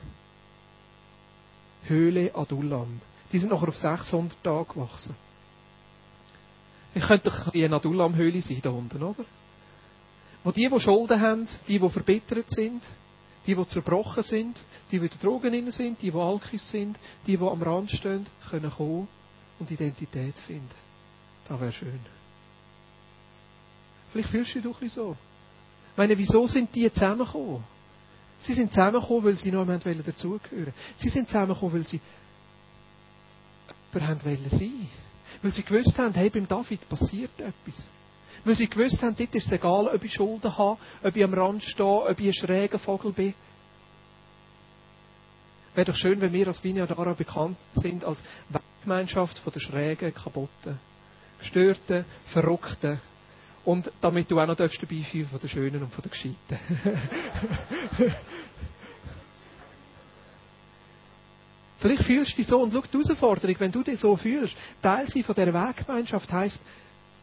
Höhle 1.85 2.33
Adullam. 2.35 3.01
Die 3.31 3.39
sind 3.39 3.49
noch 3.49 3.67
auf 3.67 3.75
600 3.75 4.41
Tage 4.43 4.73
gewachsen. 4.73 5.15
Ich 6.93 7.03
könnte 7.03 7.29
doch 7.29 7.53
eine 7.53 7.75
Adullam-Höhle 7.75 8.41
sein 8.41 8.61
da 8.61 8.69
unten, 8.69 9.03
oder? 9.03 9.25
Wo 10.43 10.51
die, 10.51 10.69
die 10.69 10.79
Schulden 10.79 11.19
haben, 11.19 11.47
die, 11.67 11.79
die 11.79 11.89
verbittert 11.89 12.49
sind, 12.49 12.81
die, 13.45 13.55
die 13.55 13.67
zerbrochen 13.67 14.23
sind, 14.23 14.57
die, 14.91 14.99
die 14.99 15.05
in 15.05 15.19
Drogen 15.21 15.71
sind, 15.71 16.01
die, 16.01 16.11
die 16.11 16.17
Alkis 16.17 16.69
sind, 16.69 16.97
die, 17.27 17.37
die 17.37 17.43
am 17.43 17.61
Rand 17.61 17.91
stehen, 17.91 18.25
können 18.49 18.71
kommen 18.71 19.07
und 19.59 19.71
Identität 19.71 20.37
finden. 20.37 20.69
Das 21.47 21.59
wäre 21.59 21.71
schön. 21.71 21.99
Vielleicht 24.11 24.29
fühlst 24.29 24.55
du 24.55 24.61
dich 24.61 24.71
doch 24.71 24.81
ein 24.81 24.89
so. 24.89 25.15
Ich 25.91 25.97
meine, 25.97 26.17
wieso 26.17 26.47
sind 26.47 26.73
die 26.73 26.91
zusammengekommen? 26.91 27.63
Sie 28.39 28.53
sind 28.53 28.71
zusammengekommen, 28.71 29.23
weil 29.25 29.37
sie 29.37 29.51
noch 29.51 29.61
jemand 29.61 29.85
dazugehören 30.07 30.73
Sie 30.95 31.09
sind 31.09 31.27
zusammengekommen, 31.27 31.75
weil 31.75 31.87
sie 31.87 32.01
jemand 33.93 34.25
wollen 34.25 34.49
sein 34.49 34.89
Weil 35.41 35.51
sie 35.51 35.63
gewusst 35.63 35.97
haben, 35.97 36.13
hey, 36.13 36.29
beim 36.29 36.47
David 36.47 36.87
passiert 36.89 37.31
etwas. 37.39 37.85
Weil 38.43 38.55
sie 38.55 38.67
gewusst 38.67 39.01
haben, 39.01 39.15
dort 39.17 39.33
ist 39.33 39.45
es 39.45 39.51
egal, 39.51 39.87
ob 39.87 40.03
ich 40.03 40.13
Schulden 40.13 40.57
habe, 40.57 40.79
ob 41.03 41.15
ich 41.15 41.23
am 41.23 41.33
Rand 41.33 41.63
stehe, 41.63 42.03
ob 42.03 42.19
ich 42.19 42.27
ein 42.27 42.33
schräger 42.33 42.79
Vogel 42.79 43.11
bin. 43.11 43.33
Wäre 45.73 45.85
doch 45.85 45.95
schön, 45.95 46.21
wenn 46.21 46.31
wir 46.31 46.47
als 46.47 46.63
Vineyardara 46.63 47.13
bekannt 47.13 47.57
sind 47.73 48.05
als 48.05 48.23
Gemeinschaft 48.83 49.41
der 49.53 49.59
schrägen, 49.59 50.13
kaputten, 50.13 50.79
gestörten, 51.39 52.05
verrückten. 52.27 53.01
Und 53.65 53.91
damit 53.99 54.29
du 54.29 54.39
auch 54.39 54.45
noch 54.45 54.55
dabei 54.55 54.69
fühlen 54.69 55.27
von 55.27 55.39
den 55.39 55.49
Schönen 55.49 55.81
und 55.81 55.91
von 55.91 56.03
den 56.03 56.11
Gescheiten. 56.11 56.37
Vielleicht 61.79 62.03
fühlst 62.03 62.31
du 62.33 62.37
dich 62.37 62.47
so 62.47 62.61
und 62.61 62.73
schau 62.73 62.81
die 62.81 62.97
Herausforderung, 62.97 63.55
wenn 63.59 63.71
du 63.71 63.83
dich 63.83 63.99
so 63.99 64.15
fühlst. 64.15 64.55
Teil 64.81 65.07
sein 65.09 65.23
von 65.23 65.35
dieser 65.35 65.53
Weggemeinschaft 65.53 66.31
heisst, 66.31 66.61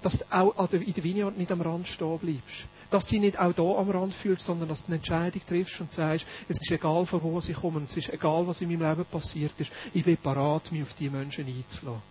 dass 0.03 0.19
du 0.19 0.25
auch 0.31 0.73
in 0.73 0.93
der 0.93 1.05
Vineyard 1.05 1.39
nicht 1.39 1.51
am 1.51 1.61
Rand 1.61 1.89
stehen 1.89 2.19
bleibst. 2.19 2.67
Dass 2.91 3.05
du 3.05 3.11
dich 3.13 3.21
nicht 3.21 3.39
auch 3.39 3.55
hier 3.55 3.79
am 3.79 3.91
Rand 3.91 4.15
fühlst, 4.15 4.45
sondern 4.45 4.69
dass 4.69 4.83
du 4.83 4.89
eine 4.89 4.97
Entscheidung 4.97 5.41
triffst 5.47 5.81
und 5.81 5.93
sagst, 5.93 6.27
es 6.49 6.59
ist 6.61 6.71
egal, 6.71 7.07
von 7.07 7.23
wo 7.23 7.41
sie 7.41 7.55
kommen, 7.55 7.85
es 7.85 7.97
ist 7.97 8.13
egal, 8.13 8.47
was 8.47 8.61
in 8.61 8.69
meinem 8.69 8.89
Leben 8.89 9.05
passiert 9.07 9.53
ist, 9.59 9.71
ich 9.95 10.05
bin 10.05 10.17
parat, 10.17 10.71
mich 10.73 10.83
auf 10.83 10.95
diese 10.95 11.11
Menschen 11.11 11.47
einzulassen. 11.47 12.03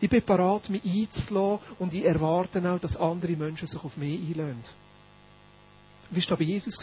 Ich 0.00 0.10
bin 0.10 0.22
parat, 0.22 0.70
mich 0.70 0.84
einzulassen 0.84 1.58
und 1.78 1.92
ich 1.94 2.04
erwarte 2.04 2.70
auch, 2.70 2.78
dass 2.78 2.96
andere 2.96 3.36
Menschen 3.36 3.68
sich 3.68 3.82
auf 3.82 3.96
mich 3.96 4.20
einlassen. 4.20 4.64
Wie 6.10 6.20
war 6.20 6.28
das 6.28 6.38
bei 6.38 6.44
Jesus? 6.44 6.78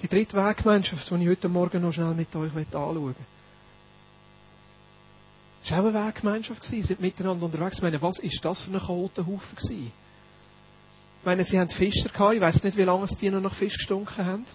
Die 0.00 0.08
dritte 0.08 0.36
Weggemeinschaft, 0.36 1.10
die 1.10 1.22
ich 1.22 1.28
heute 1.28 1.48
Morgen 1.48 1.82
noch 1.82 1.92
schnell 1.92 2.14
mit 2.14 2.34
euch 2.34 2.54
anschauen 2.54 3.04
möchte. 3.04 3.37
Es 5.68 5.72
war 5.72 5.80
auch 5.84 5.94
eine 5.94 6.06
Weggemeinschaft, 6.06 6.64
sie 6.64 6.80
sind 6.80 6.98
miteinander 7.00 7.44
unterwegs. 7.44 7.76
Ich 7.76 7.82
meine, 7.82 8.00
was 8.00 8.18
ist 8.20 8.42
das 8.42 8.62
für 8.62 8.70
ein 8.70 8.80
Chaotenhaufen 8.80 9.54
gewesen? 9.54 9.92
Ich 11.20 11.26
meine, 11.26 11.44
sie 11.44 11.60
haben 11.60 11.68
Fischer 11.68 12.08
gehabt, 12.08 12.36
ich 12.36 12.40
weiß 12.40 12.64
nicht, 12.64 12.78
wie 12.78 12.84
lange 12.84 13.06
die 13.20 13.28
noch 13.28 13.42
nach 13.42 13.52
Fisch 13.54 13.76
gestunken 13.76 14.24
haben. 14.24 14.46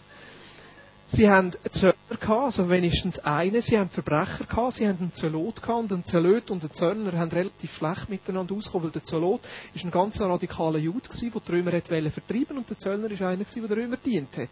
Sie 1.09 1.29
haben 1.29 1.51
Zöllner 1.69 1.93
gehabt, 2.09 2.45
also 2.45 2.67
wenigstens 2.67 3.19
einen. 3.19 3.61
Sie 3.61 3.77
haben 3.77 3.91
Verbrecher 3.91 4.45
gehabt. 4.45 4.73
Sie 4.73 4.87
haben 4.87 4.97
einen 5.01 5.13
Zölot 5.13 5.61
gehabt. 5.61 5.83
Und 5.83 5.91
ein 5.91 6.03
Zölot 6.03 6.49
und 6.49 6.63
ein 6.63 6.73
Zöllner 6.73 7.11
haben 7.11 7.29
relativ 7.29 7.75
schlecht 7.75 8.09
miteinander 8.09 8.55
ausgekommen, 8.55 8.85
weil 8.85 8.93
der 8.93 9.03
Zölot 9.03 9.41
ist 9.75 9.85
ein 9.85 9.91
ganz 9.91 10.19
radikaler 10.19 10.79
Jude 10.79 11.07
gewesen, 11.07 11.31
der 11.31 11.41
die 11.41 11.51
Römer 11.51 11.73
wollte 11.73 12.09
vertreiben 12.09 12.57
und 12.57 12.67
der 12.67 12.79
Zöllner 12.79 13.11
ist 13.11 13.21
einer 13.21 13.43
gewesen, 13.43 13.67
der 13.67 13.77
Römer 13.77 13.97
dient 13.97 14.35
hat. 14.35 14.49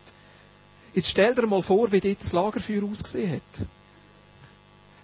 Jetzt 0.93 1.07
stell 1.09 1.33
dir 1.33 1.47
mal 1.47 1.63
vor, 1.63 1.91
wie 1.91 2.01
dort 2.01 2.21
das 2.21 2.31
Lagerfeuer 2.33 2.83
ausgesehen 2.83 3.31
hat. 3.37 3.67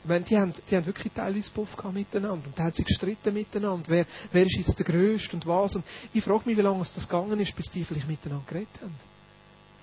Meine, 0.08 0.24
die 0.24 0.38
haben, 0.38 0.54
die 0.70 0.76
haben 0.76 0.86
wirklich 0.86 1.12
teilweise 1.14 1.50
Puff 1.52 1.76
gehabt 1.76 1.94
miteinander. 1.94 2.48
Und 2.48 2.58
da 2.58 2.64
haben 2.64 2.74
sie 2.74 2.84
gestritten 2.84 3.34
miteinander. 3.34 3.90
Wer, 3.90 4.06
wer 4.32 4.46
ist 4.46 4.58
jetzt 4.58 4.78
der 4.78 4.86
Größte 4.86 5.36
und 5.36 5.46
was. 5.46 5.76
Und 5.76 5.86
ich 6.14 6.24
frage 6.24 6.44
mich, 6.46 6.58
wie 6.58 6.62
lange 6.62 6.82
es 6.82 6.94
das 6.94 7.08
gegangen 7.08 7.40
ist, 7.40 7.56
bis 7.56 7.70
die 7.72 7.84
vielleicht 7.84 8.08
miteinander 8.08 8.46
geredet 8.48 8.82
haben. 8.82 8.96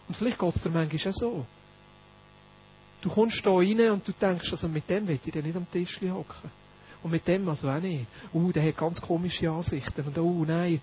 Und 0.09 0.17
vielleicht 0.17 0.39
geht 0.39 0.57
es 0.57 0.63
dir 0.63 0.71
manchmal 0.71 1.13
auch 1.13 1.17
so. 1.17 1.47
Du 3.01 3.11
kommst 3.11 3.45
da 3.45 3.51
rein 3.51 3.91
und 3.91 4.09
du 4.09 4.13
denkst, 4.13 4.51
also 4.51 4.67
mit 4.69 4.89
dem 4.89 5.07
will 5.07 5.19
ich 5.23 5.33
dann 5.33 5.43
nicht 5.43 5.57
am 5.57 5.71
Tisch 5.71 6.01
hocken. 6.01 6.51
Und 7.03 7.11
mit 7.11 7.29
dem 7.29 7.47
also 7.49 7.69
auch 7.69 7.81
nicht. 7.81 8.07
Uh, 8.33 8.51
der 8.51 8.67
hat 8.67 8.79
ganz 8.79 9.01
komische 9.01 9.51
Ansichten. 9.51 10.07
Und 10.07 10.17
oh 10.19 10.45
nein. 10.47 10.81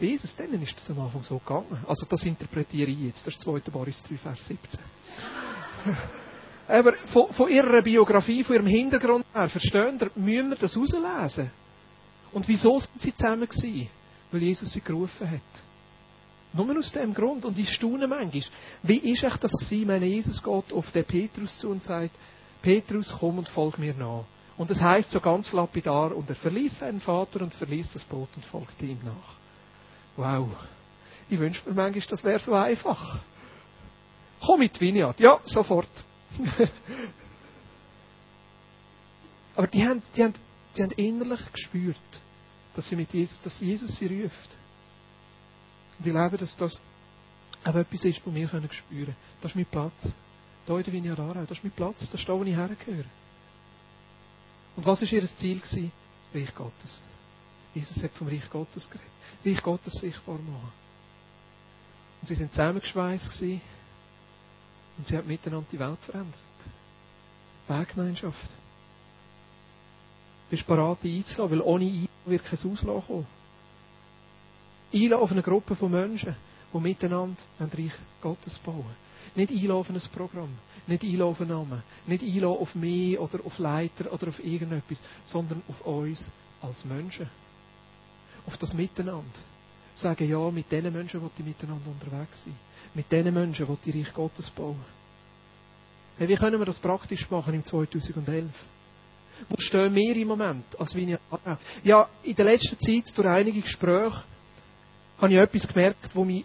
Jesus, 0.00 0.34
denen 0.34 0.62
ist 0.62 0.76
das 0.76 0.90
am 0.90 1.00
Anfang 1.00 1.22
so 1.22 1.38
gegangen. 1.38 1.84
Also 1.86 2.06
das 2.06 2.24
interpretiere 2.24 2.90
ich 2.90 3.00
jetzt. 3.00 3.26
Das 3.26 3.34
ist 3.34 3.42
2. 3.42 3.60
Boris 3.70 4.02
3, 4.02 4.16
Vers 4.16 4.46
17. 4.46 4.80
Aber 6.70 6.92
von, 7.06 7.32
von, 7.32 7.50
ihrer 7.50 7.82
Biografie, 7.82 8.44
von 8.44 8.54
ihrem 8.54 8.66
Hintergrund 8.66 9.26
her, 9.34 9.48
verstehen 9.48 9.98
wir, 9.98 10.10
müssen 10.14 10.50
wir 10.50 10.56
das 10.56 10.76
herauslesen. 10.76 11.50
Und 12.32 12.46
wieso 12.46 12.78
sind 12.78 13.02
sie 13.02 13.14
zusammen 13.14 13.48
gewesen? 13.48 13.88
Weil 14.30 14.42
Jesus 14.42 14.72
sie 14.72 14.80
gerufen 14.80 15.28
hat. 15.28 15.40
Nur 16.52 16.78
aus 16.78 16.92
dem 16.92 17.12
Grund. 17.12 17.44
Und 17.44 17.58
ich 17.58 17.72
staune 17.72 18.06
manchmal. 18.06 18.44
Wie 18.84 18.98
ist 18.98 19.24
echt 19.24 19.42
das 19.42 19.50
gewesen, 19.50 19.88
wenn 19.88 20.02
Jesus 20.04 20.40
geht 20.40 20.72
auf 20.72 20.92
den 20.92 21.04
Petrus 21.04 21.58
zu 21.58 21.70
und 21.70 21.82
sagt, 21.82 22.14
Petrus, 22.62 23.16
komm 23.18 23.38
und 23.38 23.48
folg 23.48 23.76
mir 23.78 23.94
nach. 23.94 24.24
Und 24.56 24.70
das 24.70 24.80
heißt 24.80 25.10
so 25.10 25.20
ganz 25.20 25.52
lapidar, 25.52 26.14
und 26.14 26.28
er 26.28 26.36
verließ 26.36 26.78
seinen 26.78 27.00
Vater 27.00 27.40
und 27.40 27.52
verließ 27.54 27.94
das 27.94 28.04
Boot 28.04 28.28
und 28.36 28.44
folgte 28.44 28.84
ihm 28.84 29.00
nach. 29.04 29.34
Wow. 30.16 30.48
Ich 31.28 31.40
wünsche 31.40 31.68
mir 31.68 31.74
manchmal, 31.74 32.06
das 32.08 32.22
wäre 32.22 32.38
so 32.38 32.52
einfach. 32.52 33.18
Komm 34.40 34.60
mit 34.60 34.80
Vineyard. 34.80 35.18
Ja, 35.18 35.40
sofort. 35.44 35.88
Aber 39.56 39.66
die 39.66 39.86
haben, 39.86 40.02
die, 40.16 40.24
haben, 40.24 40.34
die 40.76 40.82
haben 40.82 40.92
innerlich 40.92 41.40
gespürt, 41.52 41.96
dass, 42.74 42.88
sie 42.88 42.96
mit 42.96 43.12
Jesus, 43.12 43.40
dass 43.42 43.60
Jesus 43.60 43.96
sie 43.96 44.06
ruft. 44.06 44.50
Und 45.98 46.06
ich 46.06 46.12
glaube, 46.12 46.38
dass 46.38 46.56
das 46.56 46.80
auch 47.64 47.74
etwas 47.74 48.04
ist, 48.04 48.24
was 48.24 48.34
wir 48.34 48.48
können 48.48 48.72
spüren 48.72 49.04
können. 49.04 49.16
Das 49.42 49.50
ist 49.52 49.56
mein 49.56 49.66
Platz. 49.66 50.14
Da 50.66 50.76
in 50.76 50.84
der 50.84 50.92
Vineyard 50.92 51.18
Aarau, 51.18 51.42
das 51.42 51.58
ist 51.58 51.64
mein 51.64 51.72
Platz, 51.72 52.08
das 52.10 52.20
ist 52.20 52.28
da, 52.28 52.32
wo 52.32 52.42
ich 52.44 52.54
hergehöre. 52.54 53.04
Und 54.76 54.86
was 54.86 55.02
war 55.02 55.12
ihr 55.12 55.26
Ziel? 55.26 55.60
Gewesen? 55.60 55.92
Reich 56.34 56.54
Gottes. 56.54 57.02
Jesus 57.74 58.02
hat 58.02 58.12
vom 58.12 58.28
Reich 58.28 58.48
Gottes 58.50 58.88
geredet. 58.88 59.10
Reich 59.44 59.62
Gottes 59.62 59.94
sichtbar 59.94 60.38
machen. 60.38 60.72
Und 62.20 62.28
sie 62.28 62.34
sind 62.34 62.50
zusammengeschweißt 62.52 63.42
und 65.00 65.06
sie 65.06 65.16
haben 65.16 65.28
miteinander 65.28 65.66
die 65.72 65.78
Welt 65.78 65.98
verändert. 66.02 66.34
Weggemeinschaft. 67.68 68.50
Bist 70.50 70.66
bereit, 70.66 70.98
einzulassen, 71.02 71.50
weil 71.50 71.62
ohne 71.62 71.86
Einladen 71.86 72.08
wird 72.26 72.44
kein 72.44 72.58
Auslassen 72.58 73.26
kommen. 74.92 75.12
Auf 75.14 75.32
eine 75.32 75.42
Gruppe 75.42 75.74
von 75.74 75.90
Menschen, 75.90 76.36
die 76.74 76.78
miteinander 76.78 77.40
ein 77.58 77.70
Reich 77.74 77.94
Gottes 78.20 78.58
bauen. 78.58 78.84
Nicht 79.34 79.50
einladen 79.52 79.72
auf 79.72 79.88
ein 79.88 79.98
Programm, 80.12 80.50
nicht 80.86 81.02
einladen 81.02 81.22
auf 81.30 81.40
einen 81.40 81.48
Namen, 81.50 81.82
nicht 82.06 82.22
einladen 82.22 82.58
auf 82.60 82.74
mich 82.74 83.18
oder 83.18 83.38
auf 83.46 83.58
Leiter 83.58 84.12
oder 84.12 84.28
auf 84.28 84.44
irgendetwas, 84.44 85.02
sondern 85.24 85.62
auf 85.66 85.80
uns 85.86 86.30
als 86.60 86.84
Menschen. 86.84 87.30
Auf 88.46 88.58
das 88.58 88.74
Miteinander. 88.74 89.24
Sagen, 90.00 90.28
ja, 90.28 90.50
mit 90.50 90.70
diesen 90.70 90.92
Menschen, 90.92 91.20
die 91.36 91.42
miteinander 91.42 91.90
unterwegs 91.90 92.44
sind. 92.44 92.56
Mit 92.94 93.10
diesen 93.10 93.34
Menschen, 93.34 93.66
die 93.66 93.92
die 93.92 93.98
Reich 93.98 94.14
Gottes 94.14 94.50
bauen. 94.50 94.80
Hey, 96.18 96.28
wie 96.28 96.36
können 96.36 96.58
wir 96.58 96.66
das 96.66 96.78
praktisch 96.78 97.30
machen 97.30 97.54
im 97.54 97.64
2011? 97.64 98.46
Wo 99.48 99.56
stehen 99.58 99.94
wir 99.94 100.16
im 100.16 100.28
Moment 100.28 100.78
als 100.78 100.94
Vinia 100.94 101.18
Ja, 101.82 102.08
in 102.22 102.34
der 102.34 102.44
letzten 102.44 102.78
Zeit, 102.78 103.16
durch 103.16 103.28
einige 103.28 103.62
Gespräche, 103.62 104.22
habe 105.18 105.32
ich 105.32 105.38
etwas 105.38 105.68
gemerkt, 105.68 106.08
das 106.14 106.24
mich 106.24 106.44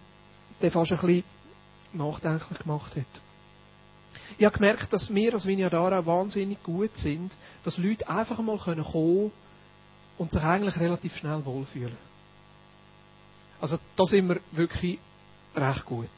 fast 0.60 0.92
ein 0.92 0.98
bisschen 0.98 1.24
nachdenklich 1.92 2.58
gemacht 2.58 2.96
hat. 2.96 3.20
Ich 4.38 4.44
habe 4.44 4.54
gemerkt, 4.54 4.92
dass 4.92 5.14
wir 5.14 5.34
als 5.34 5.46
Vinyadara 5.46 6.04
wahnsinnig 6.04 6.62
gut 6.62 6.96
sind, 6.96 7.34
dass 7.64 7.78
Leute 7.78 8.08
einfach 8.08 8.38
mal 8.38 8.58
kommen 8.58 8.84
können 8.84 9.30
und 10.18 10.32
sich 10.32 10.42
eigentlich 10.42 10.78
relativ 10.78 11.16
schnell 11.16 11.44
wohlfühlen. 11.44 11.96
Also 13.60 13.78
da 13.96 14.04
sind 14.06 14.28
wir 14.28 14.40
wirklich 14.52 14.98
recht 15.54 15.84
gut. 15.84 16.08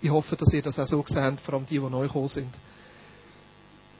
Ich 0.00 0.10
hoffe, 0.10 0.36
dass 0.36 0.52
ihr 0.52 0.62
das 0.62 0.78
auch 0.78 0.86
so 0.86 1.04
seht, 1.06 1.40
vor 1.40 1.54
allem 1.54 1.66
die, 1.66 1.78
die 1.78 1.80
neu 1.80 2.06
gekommen 2.06 2.28
sind. 2.28 2.54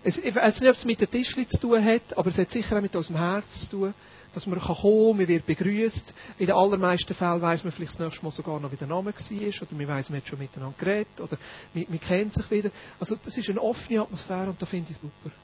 Es, 0.04 0.18
ich 0.18 0.34
weiß 0.34 0.60
nicht, 0.60 0.70
ob 0.70 0.76
es 0.76 0.84
mit 0.84 1.00
den 1.00 1.10
Tischchen 1.10 1.48
zu 1.48 1.58
tun 1.58 1.84
hat, 1.84 2.16
aber 2.16 2.30
es 2.30 2.38
hat 2.38 2.52
sicher 2.52 2.76
auch 2.76 2.82
mit 2.82 2.94
unserem 2.94 3.16
Herz 3.16 3.62
zu 3.62 3.70
tun, 3.70 3.94
dass 4.34 4.46
man 4.46 4.60
kommen 4.60 4.76
kann, 4.80 5.16
man 5.16 5.28
wird 5.28 5.46
begrüßt. 5.46 6.14
In 6.38 6.46
den 6.46 6.54
allermeisten 6.54 7.14
Fällen 7.14 7.40
weiß 7.40 7.64
man 7.64 7.72
vielleicht 7.72 7.94
das 7.94 7.98
nächste 7.98 8.24
Mal 8.24 8.30
sogar 8.30 8.60
noch, 8.60 8.70
wie 8.70 8.76
der 8.76 8.86
Name 8.86 9.12
war, 9.12 9.62
oder 9.62 9.74
man 9.74 9.88
weiß, 9.88 10.10
man 10.10 10.20
hat 10.20 10.28
schon 10.28 10.38
miteinander 10.38 10.76
geredet, 10.78 11.20
oder 11.20 11.38
man, 11.74 11.86
man 11.88 12.00
kennt 12.00 12.34
sich 12.34 12.48
wieder. 12.50 12.70
Also 13.00 13.16
das 13.16 13.36
ist 13.36 13.48
eine 13.48 13.60
offene 13.60 14.02
Atmosphäre 14.02 14.50
und 14.50 14.60
da 14.62 14.66
finde 14.66 14.92
ich 14.92 14.96
super. 14.96 15.34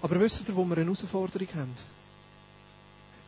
Aber 0.00 0.20
wisst 0.20 0.46
ihr, 0.46 0.54
wo 0.54 0.64
wir 0.64 0.76
eine 0.76 0.84
Herausforderung 0.84 1.48
haben? 1.54 1.74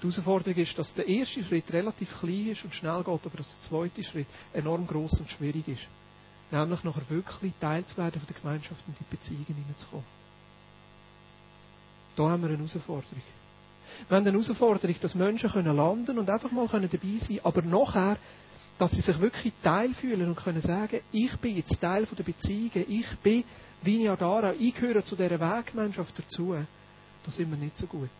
Die 0.03 0.09
Herausforderung 0.11 0.61
ist, 0.61 0.79
dass 0.79 0.93
der 0.95 1.09
erste 1.09 1.43
Schritt 1.43 1.73
relativ 1.73 2.19
klein 2.21 2.49
ist 2.49 2.65
und 2.65 2.75
schnell 2.75 2.99
geht, 2.99 3.09
aber 3.09 3.37
dass 3.37 3.59
der 3.59 3.69
zweite 3.69 4.05
Schritt 4.05 4.27
enorm 4.53 4.87
groß 4.87 5.21
und 5.21 5.31
schwierig 5.31 5.67
ist. 5.69 5.87
Nämlich 6.51 6.85
nachher 6.85 7.09
wirklich 7.09 7.53
Teil 7.61 7.85
zu 7.87 7.97
werden 7.97 8.21
von 8.21 8.27
der 8.29 8.37
Gemeinschaft 8.41 8.83
und 8.87 8.99
in 8.99 9.07
die 9.11 9.17
Beziehungen 9.17 9.47
hineinzukommen. 9.47 10.05
Da 12.15 12.29
haben 12.29 12.43
wir 12.43 12.49
eine 12.49 12.59
Herausforderung. 12.59 13.23
Wir 14.09 14.17
haben 14.17 14.27
eine 14.27 14.33
Herausforderung, 14.33 14.97
dass 15.01 15.15
Menschen 15.15 15.51
können 15.51 15.75
landen 15.77 16.19
und 16.19 16.29
einfach 16.29 16.51
mal 16.53 16.69
können 16.69 16.89
dabei 16.91 17.19
sein 17.19 17.41
aber 17.43 17.63
nachher, 17.63 18.17
dass 18.79 18.93
sie 18.93 19.01
sich 19.01 19.19
wirklich 19.21 19.55
Teil 19.63 19.95
fühlen 19.95 20.29
und 20.29 20.37
können 20.37 20.61
sagen, 20.61 21.01
ich 21.11 21.35
bin 21.39 21.57
jetzt 21.57 21.81
Teil 21.81 22.07
der 22.07 22.23
Beziehungen, 22.25 22.85
ich 22.89 23.11
bin 23.23 23.45
Vinyadara, 23.83 24.53
ich 24.59 24.75
gehöre 24.75 25.03
zu 25.03 25.17
dieser 25.17 25.41
Weggemeinschaft 25.41 26.19
dazu. 26.19 26.55
Da 27.25 27.33
sind 27.33 27.51
wir 27.51 27.57
nicht 27.57 27.77
so 27.79 27.87
gut. 27.87 28.11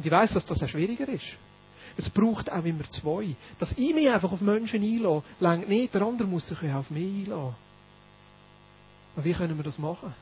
Und 0.00 0.06
ich 0.06 0.12
weiß, 0.12 0.32
dass 0.32 0.46
das 0.46 0.62
auch 0.62 0.68
schwieriger 0.68 1.06
ist. 1.10 1.36
Es 1.94 2.08
braucht 2.08 2.50
auch 2.50 2.64
immer 2.64 2.88
zwei. 2.88 3.36
Dass 3.58 3.72
ich 3.72 3.94
mich 3.94 4.08
einfach 4.08 4.32
auf 4.32 4.40
Menschen 4.40 4.82
einlasse, 4.82 5.26
längt 5.40 5.68
nicht, 5.68 5.92
der 5.92 6.00
andere 6.00 6.26
muss 6.26 6.46
sich 6.46 6.56
auch 6.70 6.76
auf 6.76 6.90
mich 6.90 7.04
einlassen. 7.04 7.54
Aber 9.14 9.24
wie 9.26 9.34
können 9.34 9.58
wir 9.58 9.62
das 9.62 9.78
machen? 9.78 10.14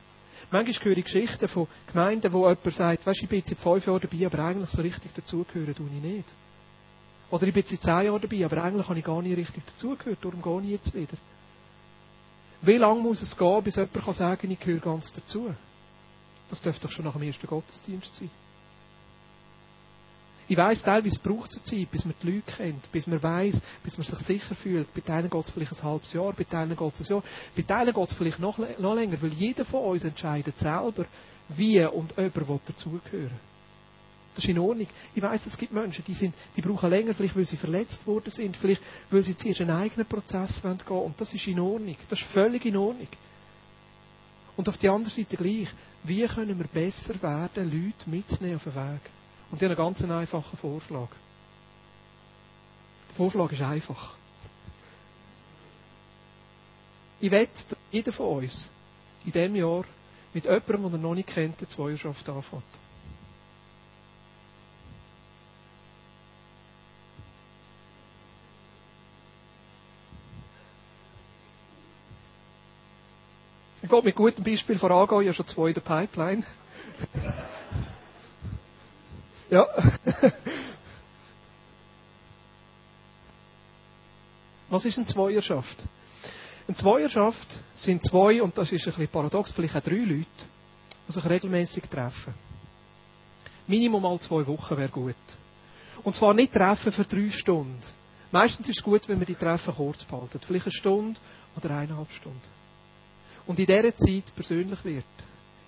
Manchmal 0.50 0.84
höre 0.84 0.96
ich 0.96 1.04
Geschichten 1.04 1.46
von 1.46 1.68
Gemeinden, 1.86 2.32
wo 2.32 2.48
jemand 2.48 2.74
sagt, 2.74 3.06
weißt, 3.06 3.22
ich 3.22 3.28
bin 3.28 3.38
jetzt 3.38 3.50
seit 3.50 3.60
fünf 3.60 3.86
Jahren 3.86 4.00
dabei, 4.00 4.26
aber 4.26 4.38
eigentlich 4.46 4.70
so 4.70 4.82
richtig 4.82 5.14
dazugehören 5.14 5.76
tue 5.76 5.86
ich 5.86 6.02
nicht. 6.02 6.28
Oder 7.30 7.46
ich 7.46 7.54
bin 7.54 7.64
seit 7.64 7.80
zehn 7.80 8.06
Jahren 8.06 8.20
dabei, 8.20 8.44
aber 8.44 8.64
eigentlich 8.64 8.88
habe 8.88 8.98
ich 8.98 9.04
gar 9.04 9.22
nicht 9.22 9.36
richtig 9.36 9.64
dazugehört, 9.64 10.18
darum 10.20 10.42
gehe 10.42 10.62
ich 10.62 10.70
jetzt 10.70 10.92
wieder. 10.92 11.16
Wie 12.62 12.78
lange 12.78 13.00
muss 13.00 13.22
es 13.22 13.36
gehen, 13.36 13.62
bis 13.62 13.76
jemand 13.76 13.92
kann 13.92 14.14
sagen, 14.14 14.50
ich 14.50 14.58
gehöre 14.58 14.80
ganz 14.80 15.12
dazu? 15.12 15.54
Das 16.50 16.60
dürfte 16.60 16.88
doch 16.88 16.90
schon 16.90 17.04
nach 17.04 17.12
dem 17.12 17.22
ersten 17.22 17.46
Gottesdienst 17.46 18.16
sein. 18.16 18.30
Ich 20.50 20.56
weiss, 20.56 20.82
teilweise 20.82 21.18
braucht 21.18 21.54
es 21.54 21.62
Zeit, 21.62 21.90
bis 21.90 22.06
man 22.06 22.14
die 22.22 22.30
Leute 22.30 22.52
kennt, 22.56 22.90
bis 22.90 23.06
man 23.06 23.22
weiss, 23.22 23.60
bis 23.84 23.98
man 23.98 24.06
sich 24.06 24.18
sicher 24.20 24.54
fühlt. 24.54 24.92
Bei 24.94 25.02
Teilen 25.02 25.28
geht 25.28 25.44
es 25.44 25.50
vielleicht 25.50 25.72
ein 25.72 25.82
halbes 25.82 26.12
Jahr, 26.14 26.32
bei 26.32 26.44
Teilen 26.44 26.74
geht 26.74 26.94
es 26.94 27.00
ein 27.00 27.14
Jahr, 27.14 27.22
bei 27.54 27.62
Teilen 27.62 27.92
geht 27.94 28.10
es 28.10 28.16
vielleicht 28.16 28.38
noch, 28.38 28.58
noch 28.78 28.94
länger, 28.94 29.20
weil 29.20 29.32
jeder 29.34 29.66
von 29.66 29.84
uns 29.84 30.04
entscheidet 30.04 30.58
selber, 30.58 31.04
wie 31.48 31.84
und 31.84 32.12
ob 32.12 32.18
er 32.18 32.60
dazugehören 32.66 33.30
Das 34.34 34.44
ist 34.44 34.48
in 34.50 34.58
Ordnung. 34.58 34.86
Ich 35.14 35.22
weiss, 35.22 35.44
es 35.44 35.58
gibt 35.58 35.72
Menschen, 35.72 36.04
die, 36.06 36.14
sind, 36.14 36.34
die 36.56 36.62
brauchen 36.62 36.88
länger, 36.88 37.12
vielleicht 37.12 37.36
weil 37.36 37.44
sie 37.44 37.56
verletzt 37.56 38.06
worden 38.06 38.30
sind, 38.30 38.56
vielleicht 38.56 38.82
weil 39.10 39.24
sie 39.24 39.36
zuerst 39.36 39.60
einen 39.60 39.70
eigenen 39.70 40.06
Prozess 40.06 40.62
gehen 40.62 40.78
wollen. 40.86 41.06
Und 41.06 41.20
das 41.20 41.34
ist 41.34 41.46
in 41.46 41.60
Ordnung. 41.60 41.96
Das 42.08 42.20
ist 42.20 42.28
völlig 42.28 42.64
in 42.64 42.76
Ordnung. 42.76 43.08
Und 44.56 44.68
auf 44.68 44.78
der 44.78 44.92
anderen 44.92 45.14
Seite 45.14 45.36
gleich, 45.36 45.68
wie 46.04 46.24
können 46.26 46.58
wir 46.58 46.66
besser 46.68 47.20
werden, 47.20 47.64
Leute 47.70 48.08
mitzunehmen 48.08 48.56
auf 48.56 48.64
den 48.64 48.74
Weg? 48.76 49.00
Und 49.50 49.62
ich 49.62 49.68
habe 49.68 49.76
einen 49.82 49.94
ganz 49.94 50.02
einfachen 50.02 50.56
Vorschlag. 50.58 51.08
Der 53.10 53.16
Vorschlag 53.16 53.50
ist 53.52 53.62
einfach. 53.62 54.14
Ich 57.20 57.30
wette, 57.30 57.52
dass 57.70 57.78
jeder 57.90 58.12
von 58.12 58.38
uns 58.44 58.68
in 59.24 59.32
diesem 59.32 59.56
Jahr 59.56 59.84
mit 60.34 60.44
jemandem, 60.44 60.82
den 60.84 60.92
er 60.92 60.98
noch 60.98 61.14
nicht 61.14 61.28
kennt, 61.28 61.58
eine 61.58 61.68
Zweierschaft 61.68 62.28
anfängt. 62.28 62.62
Ich 73.82 73.90
will 73.90 74.02
mit 74.02 74.16
gutem 74.16 74.44
Beispiel 74.44 74.78
vorangehen, 74.78 75.22
ich 75.22 75.28
habe 75.28 75.34
schon 75.34 75.46
zwei 75.46 75.68
in 75.68 75.74
der 75.74 75.80
Pipeline. 75.80 76.44
Ja. 79.50 79.66
Was 84.70 84.84
ist 84.84 84.98
eine 84.98 85.06
Zweierschaft? 85.06 85.78
Eine 86.66 86.76
Zweierschaft 86.76 87.58
sind 87.74 88.04
zwei, 88.04 88.42
und 88.42 88.58
das 88.58 88.70
ist 88.70 88.86
ein 88.86 88.92
bisschen 88.92 89.08
paradox, 89.08 89.50
vielleicht 89.52 89.76
auch 89.76 89.82
drei 89.82 89.96
Leute, 89.96 90.26
die 91.08 91.12
sich 91.12 91.24
regelmäßig 91.24 91.84
treffen. 91.84 92.34
Minimum 93.66 94.02
mal 94.02 94.20
zwei 94.20 94.46
Wochen 94.46 94.76
wäre 94.76 94.90
gut. 94.90 95.14
Und 96.04 96.14
zwar 96.14 96.34
nicht 96.34 96.52
treffen 96.52 96.92
für 96.92 97.04
drei 97.04 97.30
Stunden. 97.30 97.80
Meistens 98.30 98.68
ist 98.68 98.78
es 98.78 98.84
gut, 98.84 99.08
wenn 99.08 99.18
wir 99.18 99.26
die 99.26 99.34
Treffen 99.34 99.74
kurz 99.74 100.04
behalten. 100.04 100.40
Vielleicht 100.46 100.66
eine 100.66 100.72
Stunde 100.72 101.18
oder 101.56 101.70
eineinhalb 101.70 102.10
Stunden. 102.12 102.40
Und 103.46 103.58
in 103.58 103.66
dieser 103.66 103.96
Zeit 103.96 104.24
persönlich 104.34 104.84
wird. 104.84 105.04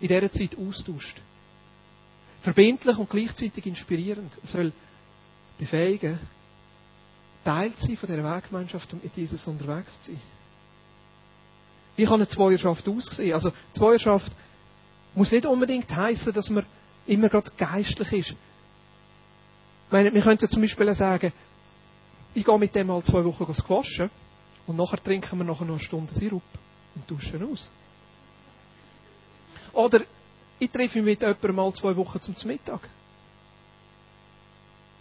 In 0.00 0.08
dieser 0.08 0.30
Zeit 0.30 0.56
austauscht. 0.58 1.16
Verbindlich 2.40 2.96
und 2.96 3.10
gleichzeitig 3.10 3.66
inspirierend. 3.66 4.32
Soll 4.44 4.72
befähigen, 5.58 6.18
Teil 7.44 7.74
zu 7.74 7.86
sein 7.86 7.96
von 7.96 8.08
dieser 8.08 8.36
Weggemeinschaft 8.36 8.92
und 8.92 9.02
mit 9.04 9.16
Jesus 9.16 9.46
unterwegs 9.46 10.00
zu 10.02 10.12
sein. 10.12 10.20
Wie 11.96 12.04
kann 12.04 12.14
eine 12.14 12.28
Zweierschaft 12.28 12.88
aussehen? 12.88 13.34
Also, 13.34 13.52
Zweierschaft 13.72 14.32
muss 15.14 15.32
nicht 15.32 15.46
unbedingt 15.46 15.94
heißen, 15.94 16.32
dass 16.32 16.48
man 16.50 16.64
immer 17.06 17.28
gerade 17.28 17.50
geistlich 17.56 18.12
ist. 18.12 18.30
Ich 18.30 19.92
meine, 19.92 20.12
wir 20.14 20.22
könnten 20.22 20.48
zum 20.48 20.62
Beispiel 20.62 20.94
sagen, 20.94 21.32
ich 22.32 22.44
gehe 22.44 22.58
mit 22.58 22.74
dem 22.74 22.86
mal 22.86 23.02
zwei 23.02 23.24
Wochen 23.24 23.46
waschen 23.48 24.10
und 24.66 24.76
nachher 24.76 25.02
trinken 25.02 25.38
wir 25.38 25.44
nachher 25.44 25.64
noch 25.64 25.72
eine 25.72 25.80
Stunde 25.80 26.14
Sirup 26.14 26.42
und 26.94 27.10
duschen 27.10 27.52
aus. 27.52 27.68
Oder 29.72 30.00
ich 30.60 30.70
treffe 30.70 30.98
mich 31.02 31.18
mit 31.18 31.22
jemandem 31.22 31.56
mal 31.56 31.72
zwei 31.72 31.96
Wochen 31.96 32.20
zum 32.20 32.34
Mittag. 32.44 32.80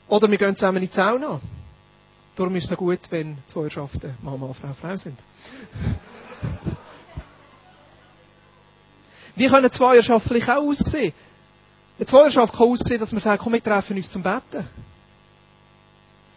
Oder 0.08 0.32
wir 0.32 0.38
gehen 0.38 0.56
zusammen 0.56 0.82
in 0.82 0.90
die 0.90 0.96
Sauna. 0.96 1.40
Darum 2.36 2.56
ist 2.56 2.64
es 2.64 2.70
so 2.70 2.76
gut, 2.78 3.00
wenn 3.10 3.38
Zweierschaften 3.48 4.16
Mann, 4.22 4.40
Mann, 4.40 4.54
Frau, 4.54 4.74
Frau 4.74 4.96
sind. 4.96 5.20
Wie 9.36 9.48
können 9.48 9.72
Zweierschaft 9.72 10.28
vielleicht 10.28 10.50
auch 10.50 10.64
aussehen? 10.64 11.14
Eine 11.98 12.06
Zweierschaft 12.06 12.54
kann 12.54 12.68
aussehen, 12.70 13.00
dass 13.00 13.12
man 13.12 13.22
sagt, 13.22 13.44
komm, 13.44 13.54
wir 13.54 13.64
treffen 13.64 13.98
uns 13.98 14.10
zum 14.10 14.24
Betten. 14.24 14.66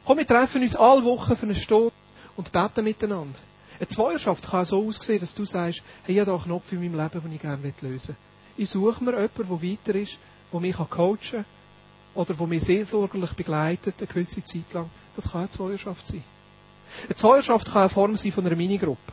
Komm, 0.05 0.19
wir 0.19 0.27
treffen 0.27 0.61
uns 0.63 0.75
alle 0.75 1.05
Wochen 1.05 1.37
für 1.37 1.47
eine 1.47 1.55
Stunde 1.55 1.93
und 2.37 2.51
beten 2.51 2.83
miteinander. 2.85 3.39
Eine 3.79 3.87
Zweierschaft 3.87 4.45
kann 4.51 4.65
so 4.65 4.85
aussehen, 4.87 5.21
dass 5.21 5.33
du 5.35 5.45
sagst, 5.45 5.83
hey, 6.03 6.15
ich 6.17 6.21
habe 6.21 6.33
da 6.33 6.35
einen 6.37 6.45
Knopf 6.45 6.73
in 6.73 6.81
meinem 6.81 7.01
Leben, 7.01 7.23
den 7.23 7.33
ich 7.33 7.41
gerne 7.41 7.73
lösen 7.81 8.09
will. 8.09 8.32
Ich 8.57 8.71
suche 8.71 9.03
mir 9.03 9.13
jemanden, 9.13 9.49
der 9.49 9.63
weiter 9.63 9.95
ist, 9.99 10.19
der 10.53 10.61
mich 10.61 10.77
coachen 10.77 11.19
kann 11.31 11.45
oder 12.15 12.35
der 12.35 12.47
mich 12.47 12.65
seelsorgerlich 12.65 13.33
begleitet, 13.33 13.95
eine 13.99 14.07
gewisse 14.07 14.45
Zeit 14.45 14.73
lang. 14.73 14.91
Das 15.17 15.31
kann 15.31 15.43
eine 15.43 15.51
Zweierschaft 15.51 16.07
sein. 16.07 16.23
Eine 17.05 17.17
Zweierschaft 17.17 17.67
kann 17.67 17.83
eine 17.83 17.89
Form 17.89 18.17
sein 18.17 18.33
von 18.33 18.47
einer 18.47 18.57
Minigruppe. 18.57 19.13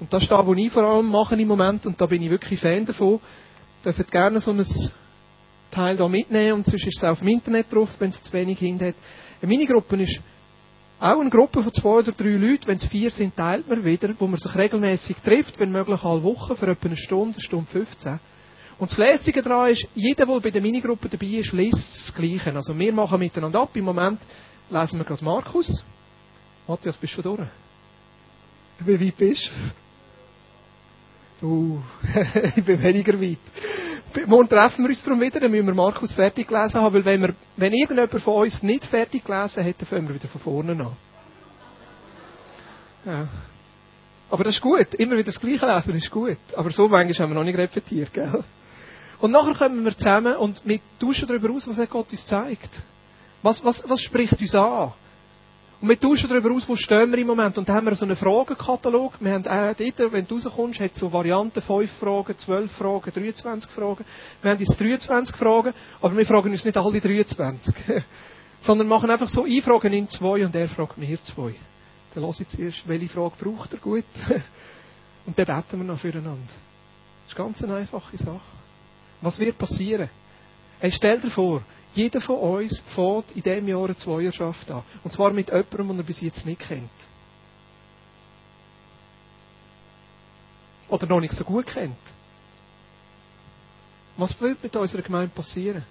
Und 0.00 0.12
das 0.12 0.22
ist 0.22 0.32
das, 0.32 0.46
was 0.46 0.58
ich 0.58 0.72
vor 0.72 0.82
allem 0.82 1.08
mache 1.08 1.36
im 1.36 1.48
Moment, 1.48 1.86
und 1.86 2.00
da 2.00 2.06
bin 2.06 2.22
ich 2.22 2.30
wirklich 2.30 2.60
Fan 2.60 2.84
davon. 2.84 3.20
Dürft 3.84 4.10
gerne 4.10 4.40
so 4.40 4.50
ein 4.50 4.66
Teil 5.70 5.96
da 5.96 6.08
mitnehmen, 6.08 6.54
und 6.54 6.66
sonst 6.66 6.86
ist 6.86 6.96
es 6.96 7.04
auch 7.04 7.10
auf 7.10 7.18
dem 7.20 7.28
Internet 7.28 7.72
drauf, 7.72 7.90
wenn 7.98 8.10
es 8.10 8.22
zu 8.22 8.32
wenig 8.32 8.58
hin 8.58 8.80
hat. 8.80 8.94
Eine 9.40 9.48
Minigruppe 9.48 10.02
ist 10.02 10.20
auch 11.00 11.20
eine 11.20 11.30
Gruppe 11.30 11.62
von 11.62 11.72
zwei 11.72 11.98
oder 11.98 12.12
drei 12.12 12.30
Leuten. 12.30 12.66
Wenn 12.66 12.76
es 12.76 12.86
vier 12.86 13.10
sind, 13.10 13.36
teilt 13.36 13.68
man 13.68 13.84
wieder, 13.84 14.14
wo 14.18 14.26
man 14.26 14.38
sich 14.38 14.54
regelmäßig 14.54 15.16
trifft, 15.16 15.58
wenn 15.58 15.70
möglich 15.70 16.02
alle 16.02 16.22
Wochen, 16.22 16.56
für 16.56 16.66
etwa 16.66 16.86
eine 16.86 16.96
Stunde, 16.96 17.34
eine 17.34 17.42
Stunde 17.42 17.66
15. 17.70 18.20
Und 18.78 18.90
das 18.90 18.98
Lässige 18.98 19.42
daran 19.42 19.70
ist, 19.70 19.86
jeder, 19.94 20.26
der 20.26 20.40
bei 20.40 20.50
der 20.50 20.60
Minigruppe 20.60 21.08
dabei 21.08 21.26
ist, 21.26 21.52
liest 21.52 22.08
das 22.08 22.14
Gleiche. 22.14 22.54
Also 22.54 22.76
wir 22.78 22.92
machen 22.92 23.18
miteinander 23.18 23.60
ab. 23.60 23.70
Im 23.74 23.84
Moment 23.84 24.20
lesen 24.70 24.98
wir 24.98 25.04
gerade 25.04 25.24
Markus. 25.24 25.84
Matthias, 26.66 26.96
bist 26.96 27.12
du 27.16 27.22
schon 27.22 27.36
durch? 27.36 27.48
Wie 28.80 29.06
weit 29.06 29.16
bist 29.16 29.50
du? 31.40 31.46
Uh, 31.46 31.82
ich 32.56 32.64
bin 32.64 32.82
weniger 32.82 33.20
weit. 33.20 33.38
Morgen 34.26 34.48
treffen 34.48 34.84
wir 34.84 34.90
uns 34.90 35.02
darum 35.02 35.20
wieder, 35.20 35.40
dann 35.40 35.50
müssen 35.50 35.66
wir 35.66 35.74
Markus 35.74 36.12
fertig 36.12 36.46
gelesen 36.48 36.80
haben, 36.80 36.94
weil 36.94 37.04
wenn, 37.04 37.20
wir, 37.20 37.34
wenn 37.56 37.72
irgendjemand 37.72 38.22
von 38.22 38.34
uns 38.42 38.62
nicht 38.62 38.86
fertig 38.86 39.24
gelesen 39.24 39.64
hat, 39.64 39.74
dann 39.78 39.86
fangen 39.86 40.08
wir 40.08 40.14
wieder 40.14 40.28
von 40.28 40.40
vorne 40.40 40.72
an. 40.72 40.96
Ja. 43.04 43.28
Aber 44.30 44.44
das 44.44 44.54
ist 44.54 44.62
gut. 44.62 44.94
Immer 44.94 45.14
wieder 45.14 45.24
das 45.24 45.40
Gleiche 45.40 45.66
lesen 45.66 45.96
ist 45.96 46.10
gut. 46.10 46.38
Aber 46.56 46.70
so 46.70 46.88
manchmal 46.88 47.14
haben 47.26 47.34
wir 47.34 47.34
noch 47.34 47.44
nicht 47.44 47.58
repetiert, 47.58 48.12
gell? 48.12 48.42
Und 49.24 49.30
nachher 49.30 49.54
kommen 49.54 49.82
wir 49.82 49.96
zusammen 49.96 50.36
und 50.36 50.60
wir 50.66 50.80
tauschen 51.00 51.26
darüber 51.26 51.48
aus, 51.50 51.66
was 51.66 51.88
Gott 51.88 52.12
uns 52.12 52.26
zeigt. 52.26 52.82
Was, 53.40 53.64
was, 53.64 53.82
was 53.88 54.02
spricht 54.02 54.38
uns 54.38 54.54
an? 54.54 54.92
Und 55.80 55.88
wir 55.88 55.98
tauschen 55.98 56.28
darüber 56.28 56.50
aus, 56.50 56.68
wo 56.68 56.76
stehen 56.76 57.10
wir 57.10 57.18
im 57.18 57.28
Moment. 57.28 57.56
Und 57.56 57.66
da 57.66 57.72
haben 57.72 57.86
wir 57.86 57.96
so 57.96 58.04
einen 58.04 58.16
Fragenkatalog. 58.16 59.14
Wir 59.20 59.32
haben 59.32 59.46
auch 59.46 59.74
dort, 59.74 60.12
wenn 60.12 60.26
du 60.26 60.34
rauskommst, 60.34 60.78
hat 60.78 60.94
so 60.94 61.10
Varianten, 61.10 61.62
5 61.62 61.90
Fragen, 61.90 62.36
12 62.36 62.70
Fragen, 62.70 63.12
23 63.14 63.70
Fragen. 63.70 64.04
Wir 64.42 64.50
haben 64.50 64.60
jetzt 64.60 64.78
23 64.78 65.34
Fragen, 65.34 65.72
aber 66.02 66.14
wir 66.14 66.26
fragen 66.26 66.50
uns 66.50 66.62
nicht 66.62 66.76
alle 66.76 67.00
23. 67.00 67.74
Sondern 68.60 68.88
machen 68.88 69.08
einfach 69.08 69.30
so, 69.30 69.46
ich 69.46 69.64
frage 69.64 69.88
ihn 69.88 70.06
zwei 70.10 70.44
und 70.44 70.54
er 70.54 70.68
fragt 70.68 70.98
mir 70.98 71.22
zwei. 71.22 71.54
Dann 72.12 72.24
lasse 72.24 72.42
ich 72.42 72.50
zuerst, 72.50 72.86
welche 72.86 73.08
Frage 73.08 73.36
braucht 73.40 73.72
er 73.72 73.78
gut. 73.78 74.04
und 75.24 75.38
dann 75.38 75.46
beten 75.46 75.78
wir 75.78 75.84
noch 75.84 75.98
füreinander. 75.98 76.40
Das 77.22 77.32
ist 77.32 77.36
ganz 77.36 77.64
eine 77.64 77.76
einfache 77.76 78.18
Sache. 78.18 78.53
Was 79.20 79.38
wird 79.38 79.58
passieren? 79.58 80.10
Hey, 80.80 80.92
stell 80.92 81.20
dir 81.20 81.30
vor, 81.30 81.62
jeder 81.94 82.20
von 82.20 82.36
uns 82.36 82.80
fährt 82.80 83.30
in 83.32 83.42
diesem 83.42 83.68
Jahr 83.68 83.84
eine 83.84 83.96
Zweierschaft 83.96 84.70
an. 84.70 84.82
Und 85.02 85.12
zwar 85.12 85.32
mit 85.32 85.48
jemandem, 85.48 85.88
den 85.88 85.98
er 85.98 86.04
bis 86.04 86.20
jetzt 86.20 86.44
nicht 86.44 86.60
kennt. 86.60 86.90
Oder 90.88 91.06
noch 91.06 91.20
nicht 91.20 91.32
so 91.32 91.44
gut 91.44 91.66
kennt. 91.66 91.96
Was 94.16 94.40
wird 94.40 94.62
mit 94.62 94.76
unserer 94.76 95.02
Gemeinde 95.02 95.34
passieren? 95.34 95.84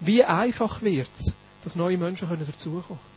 Wie 0.00 0.22
einfach 0.22 0.82
wird 0.82 1.08
es, 1.18 1.32
dass 1.64 1.74
neue 1.74 1.98
Menschen 1.98 2.28
dazukommen 2.28 2.84
können? 2.86 3.16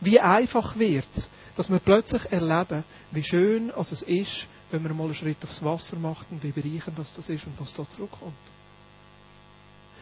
Wie 0.00 0.18
einfach 0.20 0.76
wird 0.76 1.06
es, 1.14 1.28
dass 1.56 1.70
wir 1.70 1.78
plötzlich 1.78 2.30
erleben, 2.32 2.84
wie 3.12 3.22
schön 3.22 3.70
es 3.70 4.02
ist, 4.02 4.46
wenn 4.74 4.82
man 4.82 4.96
mal 4.96 5.04
einen 5.04 5.14
Schritt 5.14 5.42
aufs 5.44 5.62
Wasser 5.62 5.96
macht 5.96 6.26
und 6.30 6.42
wie 6.42 6.50
bereichernd 6.50 6.98
das 6.98 7.16
ist 7.16 7.46
und 7.46 7.58
was 7.58 7.72
da 7.72 7.88
zurückkommt. 7.88 8.34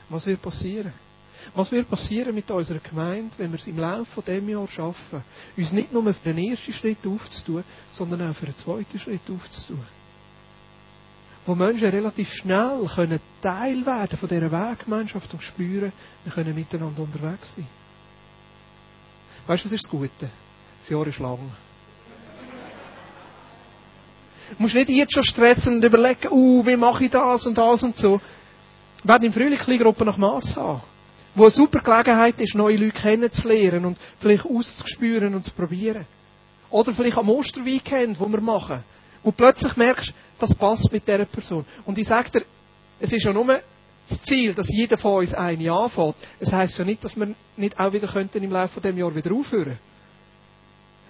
Was 0.08 0.26
wird 0.26 0.40
passieren? 0.40 0.92
Was 1.54 1.72
wird 1.72 1.88
passieren 1.88 2.34
mit 2.34 2.50
unserer 2.50 2.78
Gemeinde, 2.78 3.34
wenn 3.36 3.50
wir 3.50 3.58
es 3.58 3.66
im 3.66 3.78
Laufe 3.78 4.06
von 4.06 4.24
dem 4.24 4.48
Jahr 4.48 4.68
schaffen, 4.68 5.22
uns 5.56 5.72
nicht 5.72 5.92
nur 5.92 6.02
für 6.14 6.32
den 6.32 6.50
ersten 6.50 6.72
Schritt 6.72 7.06
aufzutun, 7.06 7.64
sondern 7.90 8.30
auch 8.30 8.34
für 8.34 8.46
den 8.46 8.56
zweiten 8.56 8.98
Schritt 8.98 9.28
aufzutun? 9.28 9.84
Wo 11.44 11.54
Menschen 11.54 11.88
relativ 11.88 12.32
schnell 12.32 12.86
können 12.94 13.18
Teil 13.40 13.84
werden 13.84 14.16
von 14.16 14.28
dieser 14.28 14.52
Weggemeinschaft 14.52 15.32
und 15.34 15.42
spüren, 15.42 15.92
wir 16.24 16.32
können 16.32 16.54
miteinander 16.54 17.02
unterwegs 17.02 17.54
sein. 17.56 17.66
Weißt 19.46 19.64
du, 19.64 19.66
was 19.66 19.72
ist 19.72 19.84
das 19.84 19.90
Gute? 19.90 20.30
Das 20.78 20.88
Jahr 20.88 21.06
ist 21.06 21.18
lang. 21.18 21.40
Du 24.56 24.62
musst 24.62 24.74
nicht 24.74 24.90
jetzt 24.90 25.14
schon 25.14 25.22
stressen 25.22 25.76
und 25.76 25.84
überlegen, 25.84 26.28
uh, 26.30 26.66
wie 26.66 26.76
mache 26.76 27.04
ich 27.04 27.10
das 27.10 27.46
und 27.46 27.56
das 27.56 27.82
und 27.82 27.96
so. 27.96 28.20
Wir 29.02 29.08
werden 29.08 29.24
im 29.24 29.32
Frühling 29.32 29.58
Kleingruppen 29.58 30.06
nach 30.06 30.18
Mass 30.18 30.56
haben. 30.56 30.82
Wo 31.34 31.44
eine 31.44 31.50
super 31.50 31.80
Gelegenheit 31.80 32.38
ist, 32.40 32.54
neue 32.54 32.76
Leute 32.76 32.92
kennenzulernen 32.92 33.86
und 33.86 33.98
vielleicht 34.20 34.44
auszuspüren 34.44 35.34
und 35.34 35.42
zu 35.42 35.50
probieren. 35.52 36.06
Oder 36.68 36.92
vielleicht 36.92 37.16
am 37.16 37.30
Osterweekend, 37.30 38.20
wo 38.20 38.28
wir 38.28 38.40
machen. 38.40 38.84
Wo 39.22 39.30
du 39.30 39.36
plötzlich 39.36 39.76
merkst, 39.76 40.12
das 40.38 40.54
passt 40.54 40.92
mit 40.92 41.08
dieser 41.08 41.24
Person. 41.24 41.64
Und 41.86 41.96
ich 41.96 42.06
sage 42.06 42.30
dir, 42.30 42.44
es 43.00 43.12
ist 43.12 43.24
ja 43.24 43.32
nur 43.32 43.60
das 44.08 44.22
Ziel, 44.22 44.52
dass 44.52 44.68
jeder 44.68 44.98
von 44.98 45.20
uns 45.20 45.32
eine 45.32 45.72
anfängt. 45.72 46.16
Es 46.38 46.52
heisst 46.52 46.78
ja 46.78 46.84
nicht, 46.84 47.02
dass 47.02 47.16
wir 47.16 47.34
nicht 47.56 47.80
auch 47.80 47.92
wieder 47.92 48.08
könnten 48.08 48.42
im 48.42 48.52
Laufe 48.52 48.80
dieses 48.80 48.98
Jahres 48.98 49.14
wieder 49.14 49.34
aufhören. 49.34 49.78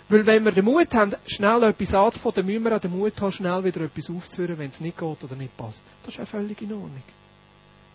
Weil 0.08 0.26
wenn 0.26 0.44
wir 0.44 0.52
den 0.52 0.64
Mut 0.64 0.92
haben, 0.94 1.14
schnell 1.26 1.62
etwas 1.62 1.94
anzufangen, 1.94 2.34
dann 2.36 2.46
müssen 2.46 2.64
wir 2.64 2.76
auch 2.76 2.80
den 2.80 2.96
Mut 2.96 3.20
haben, 3.20 3.32
schnell 3.32 3.64
wieder 3.64 3.82
etwas 3.82 4.10
aufzuhören, 4.10 4.58
wenn 4.58 4.68
es 4.68 4.80
nicht 4.80 4.98
geht 4.98 5.24
oder 5.24 5.36
nicht 5.36 5.56
passt. 5.56 5.82
Das 6.04 6.14
ist 6.14 6.20
auch 6.20 6.28
völlig 6.28 6.60
in 6.60 6.72
Ordnung. 6.72 7.02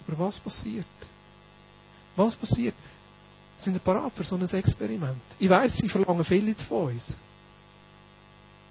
Aber 0.08 0.20
was 0.20 0.40
passiert? 0.40 0.86
Was 2.16 2.36
passiert? 2.36 2.76
Sind 3.58 3.74
wir 3.74 3.80
parat 3.80 4.14
für 4.14 4.24
so 4.24 4.36
ein 4.36 4.50
Experiment? 4.50 5.22
Ich 5.40 5.50
weiß, 5.50 5.78
sie 5.78 5.90
verlangen 5.90 6.24
viel 6.24 6.56
von 6.56 6.94
uns. 6.94 7.16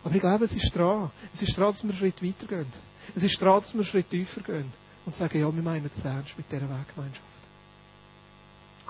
Aber 0.05 0.15
ich 0.15 0.21
glaube, 0.21 0.45
es 0.45 0.55
ist 0.55 0.75
dran. 0.75 1.11
Es 1.35 1.43
ist 1.43 1.57
dran, 1.57 1.67
dass 1.67 1.83
wir 1.83 1.91
einen 1.91 1.99
Schritt 1.99 2.23
weitergehen. 2.23 2.73
Es 3.15 3.23
ist 3.23 3.41
dran, 3.41 3.57
dass 3.57 3.73
wir 3.73 3.81
einen 3.81 3.85
Schritt 3.85 4.11
tiefer 4.11 4.41
gehen. 4.41 4.73
Und 5.05 5.15
sagen, 5.15 5.41
ja, 5.41 5.55
wir 5.55 5.63
meinen 5.63 5.91
das 5.93 6.05
ernst 6.05 6.37
mit 6.37 6.51
dieser 6.51 6.63
Weggemeinschaft. 6.63 7.23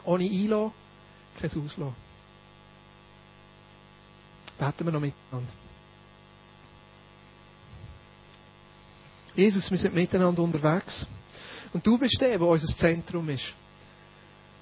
Ohne 0.04 0.24
Einlassen, 0.24 0.72
kein 1.40 1.50
Auslassen. 1.50 2.05
Beten 4.58 4.84
wir 4.84 4.92
noch 4.92 5.00
miteinander. 5.00 5.52
Jesus, 9.34 9.70
wir 9.70 9.78
sind 9.78 9.94
miteinander 9.94 10.42
unterwegs. 10.42 11.06
Und 11.72 11.86
du 11.86 11.98
bist 11.98 12.18
der, 12.20 12.38
der 12.38 12.46
unser 12.46 12.74
Zentrum 12.74 13.28
ist. 13.28 13.52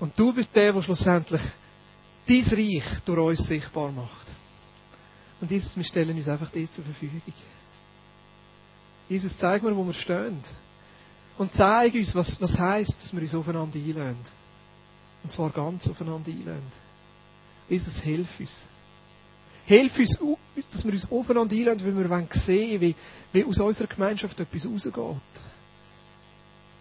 Und 0.00 0.18
du 0.18 0.32
bist 0.32 0.54
der, 0.54 0.72
der 0.72 0.82
schlussendlich 0.82 1.42
dein 2.26 2.42
Reich 2.42 3.00
durch 3.04 3.18
uns 3.18 3.46
sichtbar 3.46 3.92
macht. 3.92 4.26
Und 5.40 5.50
Jesus, 5.50 5.76
wir 5.76 5.84
stellen 5.84 6.16
uns 6.16 6.28
einfach 6.28 6.50
dir 6.50 6.68
zur 6.70 6.84
Verfügung. 6.84 7.20
Jesus, 9.08 9.36
zeig 9.38 9.62
mir, 9.62 9.76
wo 9.76 9.84
wir 9.84 9.92
stehen. 9.92 10.40
Und 11.36 11.54
zeig 11.54 11.94
uns, 11.94 12.14
was, 12.14 12.40
was 12.40 12.58
heisst, 12.58 12.96
dass 12.96 13.12
wir 13.12 13.20
uns 13.20 13.34
aufeinander 13.34 13.78
einlösen. 13.78 14.16
Und 15.22 15.32
zwar 15.32 15.50
ganz 15.50 15.88
aufeinander 15.88 16.30
einlösen. 16.30 16.72
Jesus, 17.68 18.00
hilf 18.00 18.40
uns. 18.40 18.64
Hilf 19.66 19.98
uns, 19.98 20.18
dass 20.70 20.84
wir 20.84 20.92
uns 20.92 21.10
aufeinander 21.10 21.54
einlösen, 21.54 21.96
weil 21.96 22.10
wir 22.10 22.28
sehen 22.32 22.80
wie, 22.80 22.94
wie 23.32 23.44
aus 23.44 23.58
unserer 23.58 23.88
Gemeinschaft 23.88 24.38
etwas 24.38 24.66
rausgeht. 24.66 25.22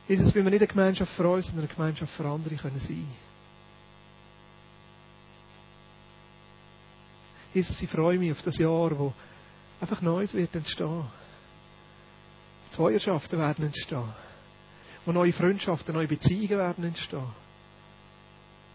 Jesus, 0.07 0.35
wie 0.35 0.43
wir 0.43 0.51
nicht 0.51 0.61
eine 0.61 0.67
Gemeinschaft 0.67 1.13
für 1.13 1.29
uns, 1.29 1.45
sondern 1.45 1.65
eine 1.65 1.73
Gemeinschaft 1.73 2.13
für 2.13 2.25
andere 2.25 2.55
können 2.55 2.79
sein. 2.79 3.07
Jesus, 7.53 7.81
ich 7.81 7.89
freue 7.89 8.17
mich 8.17 8.31
auf 8.31 8.41
das 8.41 8.57
Jahr, 8.57 8.97
wo 8.97 9.13
einfach 9.79 10.01
Neues 10.01 10.33
wird 10.33 10.53
entstehen. 10.55 11.05
Zweierschaften 12.71 13.39
werden 13.39 13.65
entstehen. 13.65 14.03
Wo 15.05 15.11
neue 15.11 15.31
Freundschaften, 15.31 15.93
neue 15.93 16.07
Beziehungen 16.07 16.57
werden 16.57 16.83
entstehen. 16.83 17.27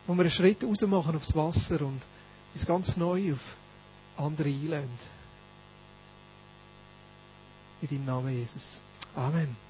Wo 0.07 0.15
wir 0.15 0.21
einen 0.21 0.31
Schritt 0.31 0.65
raus 0.65 0.81
machen 0.83 1.17
aufs 1.17 1.35
Wasser 1.35 1.83
und 1.83 2.01
uns 2.55 2.67
ganz 2.67 2.97
neu 2.97 3.35
auf 3.35 3.57
andere 4.19 4.49
einlösen. 4.49 5.19
In 7.81 7.89
deinem 7.89 8.05
Namen, 8.05 8.37
Jesus. 8.37 8.81
Amen. 9.15 9.68